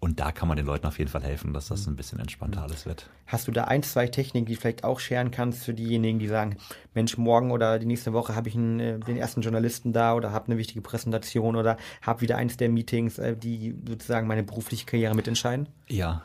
Und 0.00 0.20
da 0.20 0.30
kann 0.30 0.46
man 0.46 0.56
den 0.56 0.66
Leuten 0.66 0.86
auf 0.86 0.98
jeden 0.98 1.10
Fall 1.10 1.24
helfen, 1.24 1.52
dass 1.52 1.68
das 1.68 1.86
ein 1.88 1.96
bisschen 1.96 2.20
entspannter 2.20 2.62
alles 2.62 2.86
wird. 2.86 3.10
Hast 3.26 3.48
du 3.48 3.52
da 3.52 3.64
ein, 3.64 3.82
zwei 3.82 4.06
Techniken, 4.06 4.46
die 4.46 4.54
du 4.54 4.60
vielleicht 4.60 4.84
auch 4.84 5.00
scheren 5.00 5.32
kannst 5.32 5.64
für 5.64 5.74
diejenigen, 5.74 6.20
die 6.20 6.28
sagen, 6.28 6.56
Mensch, 6.94 7.18
morgen 7.18 7.50
oder 7.50 7.80
die 7.80 7.86
nächste 7.86 8.12
Woche 8.12 8.36
habe 8.36 8.48
ich 8.48 8.54
einen, 8.54 8.78
äh, 8.78 8.98
den 9.00 9.16
ersten 9.16 9.40
Journalisten 9.40 9.92
da 9.92 10.14
oder 10.14 10.30
habe 10.30 10.46
eine 10.46 10.58
wichtige 10.58 10.82
Präsentation 10.82 11.56
oder 11.56 11.76
habe 12.00 12.20
wieder 12.20 12.36
eins 12.36 12.56
der 12.56 12.68
Meetings, 12.68 13.18
äh, 13.18 13.36
die 13.36 13.74
sozusagen 13.88 14.28
meine 14.28 14.44
berufliche 14.44 14.86
Karriere 14.86 15.16
mitentscheiden? 15.16 15.68
Ja, 15.88 16.22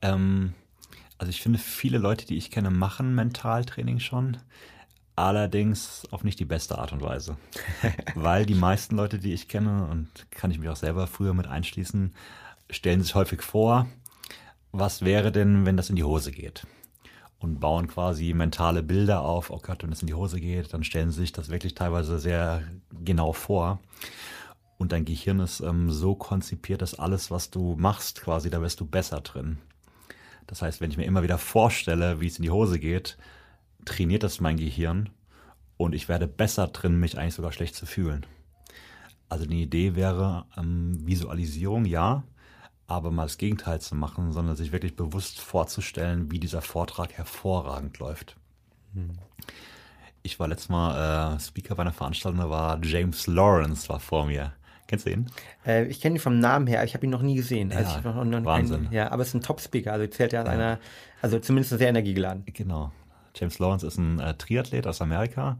ähm, 0.00 0.54
also 1.18 1.30
ich 1.30 1.42
finde, 1.42 1.58
viele 1.58 1.98
Leute, 1.98 2.24
die 2.24 2.36
ich 2.36 2.52
kenne, 2.52 2.70
machen 2.70 3.16
Mentaltraining 3.16 3.98
schon. 3.98 4.36
Allerdings 5.16 6.06
auf 6.12 6.22
nicht 6.22 6.38
die 6.38 6.44
beste 6.44 6.78
Art 6.78 6.92
und 6.92 7.02
Weise. 7.02 7.36
Weil 8.14 8.46
die 8.46 8.54
meisten 8.54 8.94
Leute, 8.94 9.18
die 9.18 9.32
ich 9.32 9.48
kenne, 9.48 9.88
und 9.90 10.08
kann 10.30 10.52
ich 10.52 10.60
mich 10.60 10.68
auch 10.68 10.76
selber 10.76 11.08
früher 11.08 11.34
mit 11.34 11.48
einschließen, 11.48 12.14
stellen 12.70 13.02
sich 13.02 13.14
häufig 13.14 13.42
vor, 13.42 13.86
was 14.72 15.02
wäre 15.02 15.32
denn, 15.32 15.66
wenn 15.66 15.76
das 15.76 15.90
in 15.90 15.96
die 15.96 16.04
Hose 16.04 16.32
geht? 16.32 16.66
Und 17.38 17.60
bauen 17.60 17.86
quasi 17.86 18.32
mentale 18.34 18.82
Bilder 18.82 19.22
auf, 19.22 19.50
oh 19.50 19.60
Gott, 19.62 19.82
wenn 19.82 19.90
das 19.90 20.00
in 20.00 20.08
die 20.08 20.14
Hose 20.14 20.40
geht, 20.40 20.74
dann 20.74 20.82
stellen 20.82 21.10
sie 21.10 21.20
sich 21.20 21.32
das 21.32 21.50
wirklich 21.50 21.74
teilweise 21.74 22.18
sehr 22.18 22.64
genau 23.04 23.32
vor. 23.32 23.78
Und 24.76 24.92
dein 24.92 25.04
Gehirn 25.04 25.40
ist 25.40 25.60
ähm, 25.60 25.90
so 25.90 26.14
konzipiert, 26.14 26.82
dass 26.82 26.98
alles, 26.98 27.30
was 27.30 27.50
du 27.50 27.76
machst, 27.78 28.20
quasi, 28.20 28.50
da 28.50 28.60
wirst 28.60 28.80
du 28.80 28.86
besser 28.86 29.20
drin. 29.20 29.58
Das 30.46 30.62
heißt, 30.62 30.80
wenn 30.80 30.90
ich 30.90 30.96
mir 30.96 31.04
immer 31.04 31.22
wieder 31.22 31.38
vorstelle, 31.38 32.20
wie 32.20 32.26
es 32.26 32.38
in 32.38 32.42
die 32.42 32.50
Hose 32.50 32.78
geht, 32.78 33.18
trainiert 33.84 34.22
das 34.22 34.40
mein 34.40 34.56
Gehirn 34.56 35.10
und 35.76 35.94
ich 35.94 36.08
werde 36.08 36.26
besser 36.26 36.68
drin, 36.68 36.98
mich 36.98 37.18
eigentlich 37.18 37.34
sogar 37.34 37.52
schlecht 37.52 37.74
zu 37.74 37.86
fühlen. 37.86 38.26
Also 39.28 39.46
die 39.46 39.62
Idee 39.62 39.94
wäre 39.94 40.46
ähm, 40.56 41.06
Visualisierung, 41.06 41.84
ja, 41.84 42.24
aber 42.88 43.10
mal 43.10 43.24
das 43.24 43.38
Gegenteil 43.38 43.80
zu 43.80 43.94
machen, 43.94 44.32
sondern 44.32 44.56
sich 44.56 44.72
wirklich 44.72 44.96
bewusst 44.96 45.38
vorzustellen, 45.38 46.32
wie 46.32 46.40
dieser 46.40 46.62
Vortrag 46.62 47.12
hervorragend 47.12 47.98
läuft. 47.98 48.36
Hm. 48.94 49.10
Ich 50.22 50.40
war 50.40 50.48
letztes 50.48 50.70
Mal 50.70 51.36
äh, 51.36 51.40
Speaker 51.40 51.76
bei 51.76 51.82
einer 51.82 51.92
Veranstaltung, 51.92 52.40
da 52.40 52.50
war 52.50 52.82
James 52.82 53.26
Lawrence 53.26 53.88
war 53.88 54.00
vor 54.00 54.26
mir. 54.26 54.54
Kennst 54.88 55.04
du 55.04 55.10
ihn? 55.10 55.30
Äh, 55.66 55.84
ich 55.84 56.00
kenne 56.00 56.16
ihn 56.16 56.20
vom 56.20 56.38
Namen 56.38 56.66
her, 56.66 56.82
ich 56.82 56.94
habe 56.94 57.04
ihn 57.04 57.10
noch 57.10 57.20
nie 57.20 57.34
gesehen. 57.34 57.72
Also 57.72 57.96
ja, 57.96 58.00
noch, 58.00 58.24
noch 58.24 58.44
Wahnsinn. 58.44 58.84
Keinen, 58.84 58.92
ja, 58.92 59.12
aber 59.12 59.20
es 59.20 59.28
ist 59.28 59.34
ein 59.34 59.42
Top-Speaker, 59.42 59.92
also 59.92 60.06
zählt 60.06 60.32
ja, 60.32 60.44
ja. 60.44 60.50
einer, 60.50 60.78
also 61.20 61.38
zumindest 61.38 61.76
sehr 61.76 61.90
energiegeladen. 61.90 62.44
Genau. 62.46 62.90
James 63.34 63.58
Lawrence 63.58 63.86
ist 63.86 63.98
ein 63.98 64.18
äh, 64.18 64.34
Triathlet 64.34 64.86
aus 64.86 65.02
Amerika, 65.02 65.58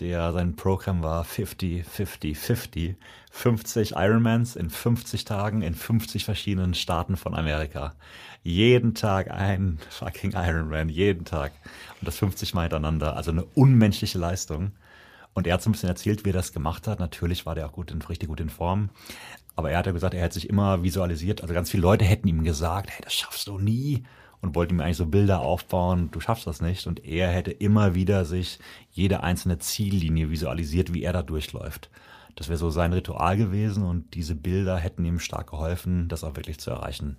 der 0.00 0.32
sein 0.32 0.54
Programm 0.56 1.02
war 1.02 1.24
50, 1.24 1.84
50, 1.84 2.38
50. 2.38 2.96
50 3.30 3.92
Ironmans 3.96 4.56
in 4.56 4.70
50 4.70 5.24
Tagen 5.24 5.62
in 5.62 5.74
50 5.74 6.24
verschiedenen 6.24 6.74
Staaten 6.74 7.16
von 7.16 7.34
Amerika. 7.34 7.94
Jeden 8.42 8.94
Tag 8.94 9.30
ein 9.30 9.78
fucking 9.90 10.32
Ironman, 10.32 10.88
jeden 10.88 11.24
Tag. 11.24 11.52
Und 12.00 12.06
das 12.06 12.18
50 12.18 12.54
Mal 12.54 12.62
hintereinander. 12.62 13.16
Also 13.16 13.30
eine 13.30 13.44
unmenschliche 13.44 14.18
Leistung. 14.18 14.72
Und 15.34 15.46
er 15.46 15.54
hat 15.54 15.62
so 15.62 15.68
ein 15.68 15.72
bisschen 15.72 15.88
erzählt, 15.88 16.24
wie 16.24 16.30
er 16.30 16.34
das 16.34 16.52
gemacht 16.52 16.86
hat. 16.88 16.98
Natürlich 17.00 17.46
war 17.46 17.54
der 17.54 17.66
auch 17.66 17.72
gut 17.72 17.90
in, 17.90 18.02
richtig 18.02 18.28
gut 18.28 18.40
in 18.40 18.50
Form. 18.50 18.90
Aber 19.54 19.70
er 19.70 19.78
hat 19.78 19.86
ja 19.86 19.92
gesagt, 19.92 20.14
er 20.14 20.22
hätte 20.22 20.34
sich 20.34 20.48
immer 20.48 20.82
visualisiert. 20.82 21.42
Also 21.42 21.54
ganz 21.54 21.70
viele 21.70 21.82
Leute 21.82 22.04
hätten 22.04 22.28
ihm 22.28 22.44
gesagt, 22.44 22.90
hey, 22.90 23.02
das 23.02 23.14
schaffst 23.14 23.46
du 23.48 23.58
nie 23.58 24.04
und 24.40 24.54
wollte 24.54 24.74
ihm 24.74 24.80
eigentlich 24.80 24.96
so 24.96 25.06
Bilder 25.06 25.40
aufbauen, 25.40 26.10
du 26.10 26.20
schaffst 26.20 26.46
das 26.46 26.60
nicht. 26.60 26.86
Und 26.86 27.04
er 27.04 27.28
hätte 27.30 27.50
immer 27.50 27.94
wieder 27.94 28.24
sich 28.24 28.58
jede 28.90 29.22
einzelne 29.22 29.58
Ziellinie 29.58 30.30
visualisiert, 30.30 30.94
wie 30.94 31.02
er 31.02 31.12
da 31.12 31.22
durchläuft. 31.22 31.90
Das 32.36 32.48
wäre 32.48 32.58
so 32.58 32.70
sein 32.70 32.92
Ritual 32.92 33.36
gewesen 33.36 33.82
und 33.82 34.14
diese 34.14 34.36
Bilder 34.36 34.76
hätten 34.76 35.04
ihm 35.04 35.18
stark 35.18 35.50
geholfen, 35.50 36.06
das 36.08 36.22
auch 36.22 36.36
wirklich 36.36 36.60
zu 36.60 36.70
erreichen. 36.70 37.16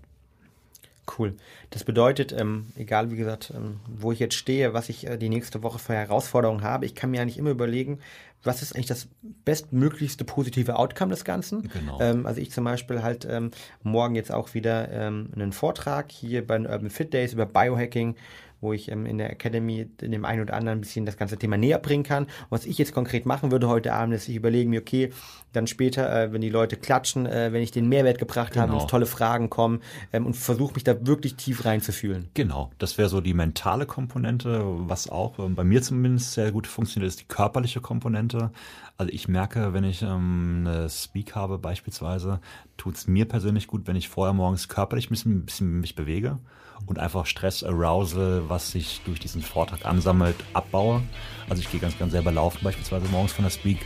Cool. 1.17 1.35
Das 1.69 1.83
bedeutet, 1.83 2.31
ähm, 2.31 2.67
egal 2.75 3.11
wie 3.11 3.15
gesagt, 3.15 3.51
ähm, 3.55 3.79
wo 3.87 4.11
ich 4.11 4.19
jetzt 4.19 4.35
stehe, 4.35 4.73
was 4.73 4.89
ich 4.89 5.07
äh, 5.07 5.17
die 5.17 5.29
nächste 5.29 5.63
Woche 5.63 5.79
für 5.79 5.93
Herausforderungen 5.93 6.63
habe, 6.63 6.85
ich 6.85 6.95
kann 6.95 7.11
mir 7.11 7.21
eigentlich 7.21 7.37
immer 7.37 7.51
überlegen, 7.51 7.99
was 8.43 8.61
ist 8.61 8.73
eigentlich 8.73 8.87
das 8.87 9.07
bestmöglichste 9.43 10.23
positive 10.23 10.77
Outcome 10.77 11.11
des 11.11 11.25
Ganzen. 11.25 11.69
Genau. 11.69 11.99
Ähm, 11.99 12.25
also 12.25 12.39
ich 12.39 12.51
zum 12.51 12.63
Beispiel 12.63 13.03
halt 13.03 13.27
ähm, 13.29 13.51
morgen 13.83 14.15
jetzt 14.15 14.31
auch 14.31 14.53
wieder 14.53 14.91
ähm, 14.91 15.29
einen 15.35 15.51
Vortrag 15.51 16.11
hier 16.11 16.45
bei 16.45 16.57
den 16.57 16.67
Urban 16.67 16.89
Fit 16.89 17.13
Days 17.13 17.33
über 17.33 17.45
Biohacking 17.45 18.15
wo 18.61 18.73
ich 18.73 18.91
ähm, 18.91 19.05
in 19.05 19.17
der 19.17 19.31
Academy 19.31 19.87
in 20.01 20.11
dem 20.11 20.25
einen 20.25 20.41
oder 20.41 20.53
anderen 20.53 20.79
ein 20.79 20.81
bisschen 20.81 21.05
das 21.05 21.17
ganze 21.17 21.37
Thema 21.37 21.57
näher 21.57 21.79
bringen 21.79 22.03
kann. 22.03 22.23
Und 22.23 22.51
was 22.51 22.65
ich 22.65 22.77
jetzt 22.77 22.93
konkret 22.93 23.25
machen 23.25 23.51
würde 23.51 23.67
heute 23.67 23.93
Abend, 23.93 24.13
ist, 24.13 24.27
ich 24.27 24.35
überlege 24.35 24.69
mir, 24.69 24.81
okay, 24.81 25.11
dann 25.53 25.67
später, 25.67 26.23
äh, 26.23 26.33
wenn 26.33 26.41
die 26.41 26.49
Leute 26.49 26.75
klatschen, 26.75 27.25
äh, 27.25 27.51
wenn 27.51 27.61
ich 27.61 27.71
den 27.71 27.87
Mehrwert 27.87 28.19
gebracht 28.19 28.53
genau. 28.53 28.67
habe, 28.67 28.79
wenn 28.79 28.87
tolle 28.87 29.05
Fragen 29.05 29.49
kommen 29.49 29.81
ähm, 30.13 30.25
und 30.25 30.35
versuche 30.35 30.73
mich 30.73 30.83
da 30.83 31.05
wirklich 31.05 31.35
tief 31.35 31.65
reinzufühlen. 31.65 32.29
Genau, 32.33 32.71
das 32.77 32.97
wäre 32.97 33.09
so 33.09 33.21
die 33.21 33.33
mentale 33.33 33.85
Komponente, 33.85 34.61
was 34.63 35.09
auch 35.09 35.39
ähm, 35.39 35.55
bei 35.55 35.63
mir 35.63 35.81
zumindest 35.81 36.33
sehr 36.33 36.51
gut 36.51 36.67
funktioniert, 36.67 37.09
ist 37.09 37.21
die 37.21 37.27
körperliche 37.27 37.81
Komponente. 37.81 38.51
Also 38.97 39.11
ich 39.13 39.27
merke, 39.27 39.73
wenn 39.73 39.85
ich 39.85 40.01
ähm, 40.01 40.65
eine 40.67 40.89
Speak 40.89 41.35
habe 41.35 41.57
beispielsweise, 41.57 42.41
tut 42.77 42.95
es 42.95 43.07
mir 43.07 43.25
persönlich 43.25 43.67
gut, 43.67 43.87
wenn 43.87 43.95
ich 43.95 44.09
vorher 44.09 44.33
morgens 44.33 44.67
körperlich 44.67 45.07
ein 45.07 45.11
bisschen, 45.11 45.37
ein 45.37 45.45
bisschen 45.45 45.79
mich 45.79 45.95
bewege 45.95 46.37
und 46.85 46.99
einfach 46.99 47.25
Stress, 47.25 47.63
Arousal, 47.63 48.43
was 48.47 48.71
sich 48.71 49.01
durch 49.05 49.19
diesen 49.19 49.41
Vortrag 49.41 49.85
ansammelt, 49.85 50.35
abbaue. 50.53 51.01
Also 51.49 51.61
ich 51.61 51.71
gehe 51.71 51.79
ganz, 51.79 51.97
ganz 51.97 52.11
selber 52.11 52.31
laufen, 52.31 52.59
beispielsweise 52.63 53.07
morgens 53.09 53.31
von 53.31 53.43
der 53.43 53.51
Speak 53.51 53.79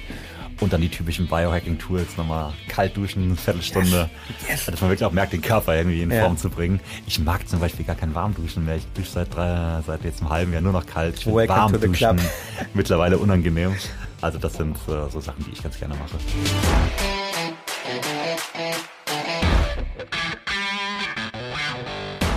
und 0.60 0.71
dann 0.71 0.82
die 0.82 0.89
typischen 0.89 1.27
Biohacking-Tools, 1.27 2.17
nochmal 2.17 2.53
kalt 2.67 2.95
duschen, 2.95 3.23
eine 3.23 3.36
Viertelstunde, 3.36 4.10
yes. 4.41 4.49
Yes. 4.49 4.65
dass 4.65 4.82
man 4.82 4.89
wirklich 4.89 5.06
auch 5.06 5.12
merkt, 5.12 5.34
den 5.34 5.41
Körper 5.41 5.75
irgendwie 5.75 6.01
in 6.01 6.12
Form 6.12 6.34
ja. 6.34 6.38
zu 6.38 6.49
bringen. 6.49 6.79
Ich 7.08 7.19
mag 7.19 7.47
zum 7.47 7.60
Beispiel 7.60 7.86
gar 7.86 7.95
kein 7.95 8.13
Warmduschen 8.15 8.65
mehr. 8.65 8.77
Ich 8.77 8.86
dusche 8.93 9.12
seit, 9.12 9.36
drei, 9.36 9.82
seit 9.86 10.03
jetzt 10.03 10.21
einem 10.21 10.29
halben 10.29 10.53
Jahr 10.53 10.62
nur 10.62 10.73
noch 10.73 10.86
kalt. 10.86 11.17
Ich 11.17 11.27
warm 11.27 11.79
duschen 11.79 12.19
mittlerweile 12.73 13.17
unangenehm. 13.17 13.75
Also 14.21 14.39
das 14.39 14.53
sind 14.53 14.77
äh, 14.88 15.10
so 15.10 15.19
Sachen, 15.19 15.43
die 15.45 15.51
ich 15.51 15.62
ganz 15.62 15.77
gerne 15.77 15.95
mache. 15.95 16.17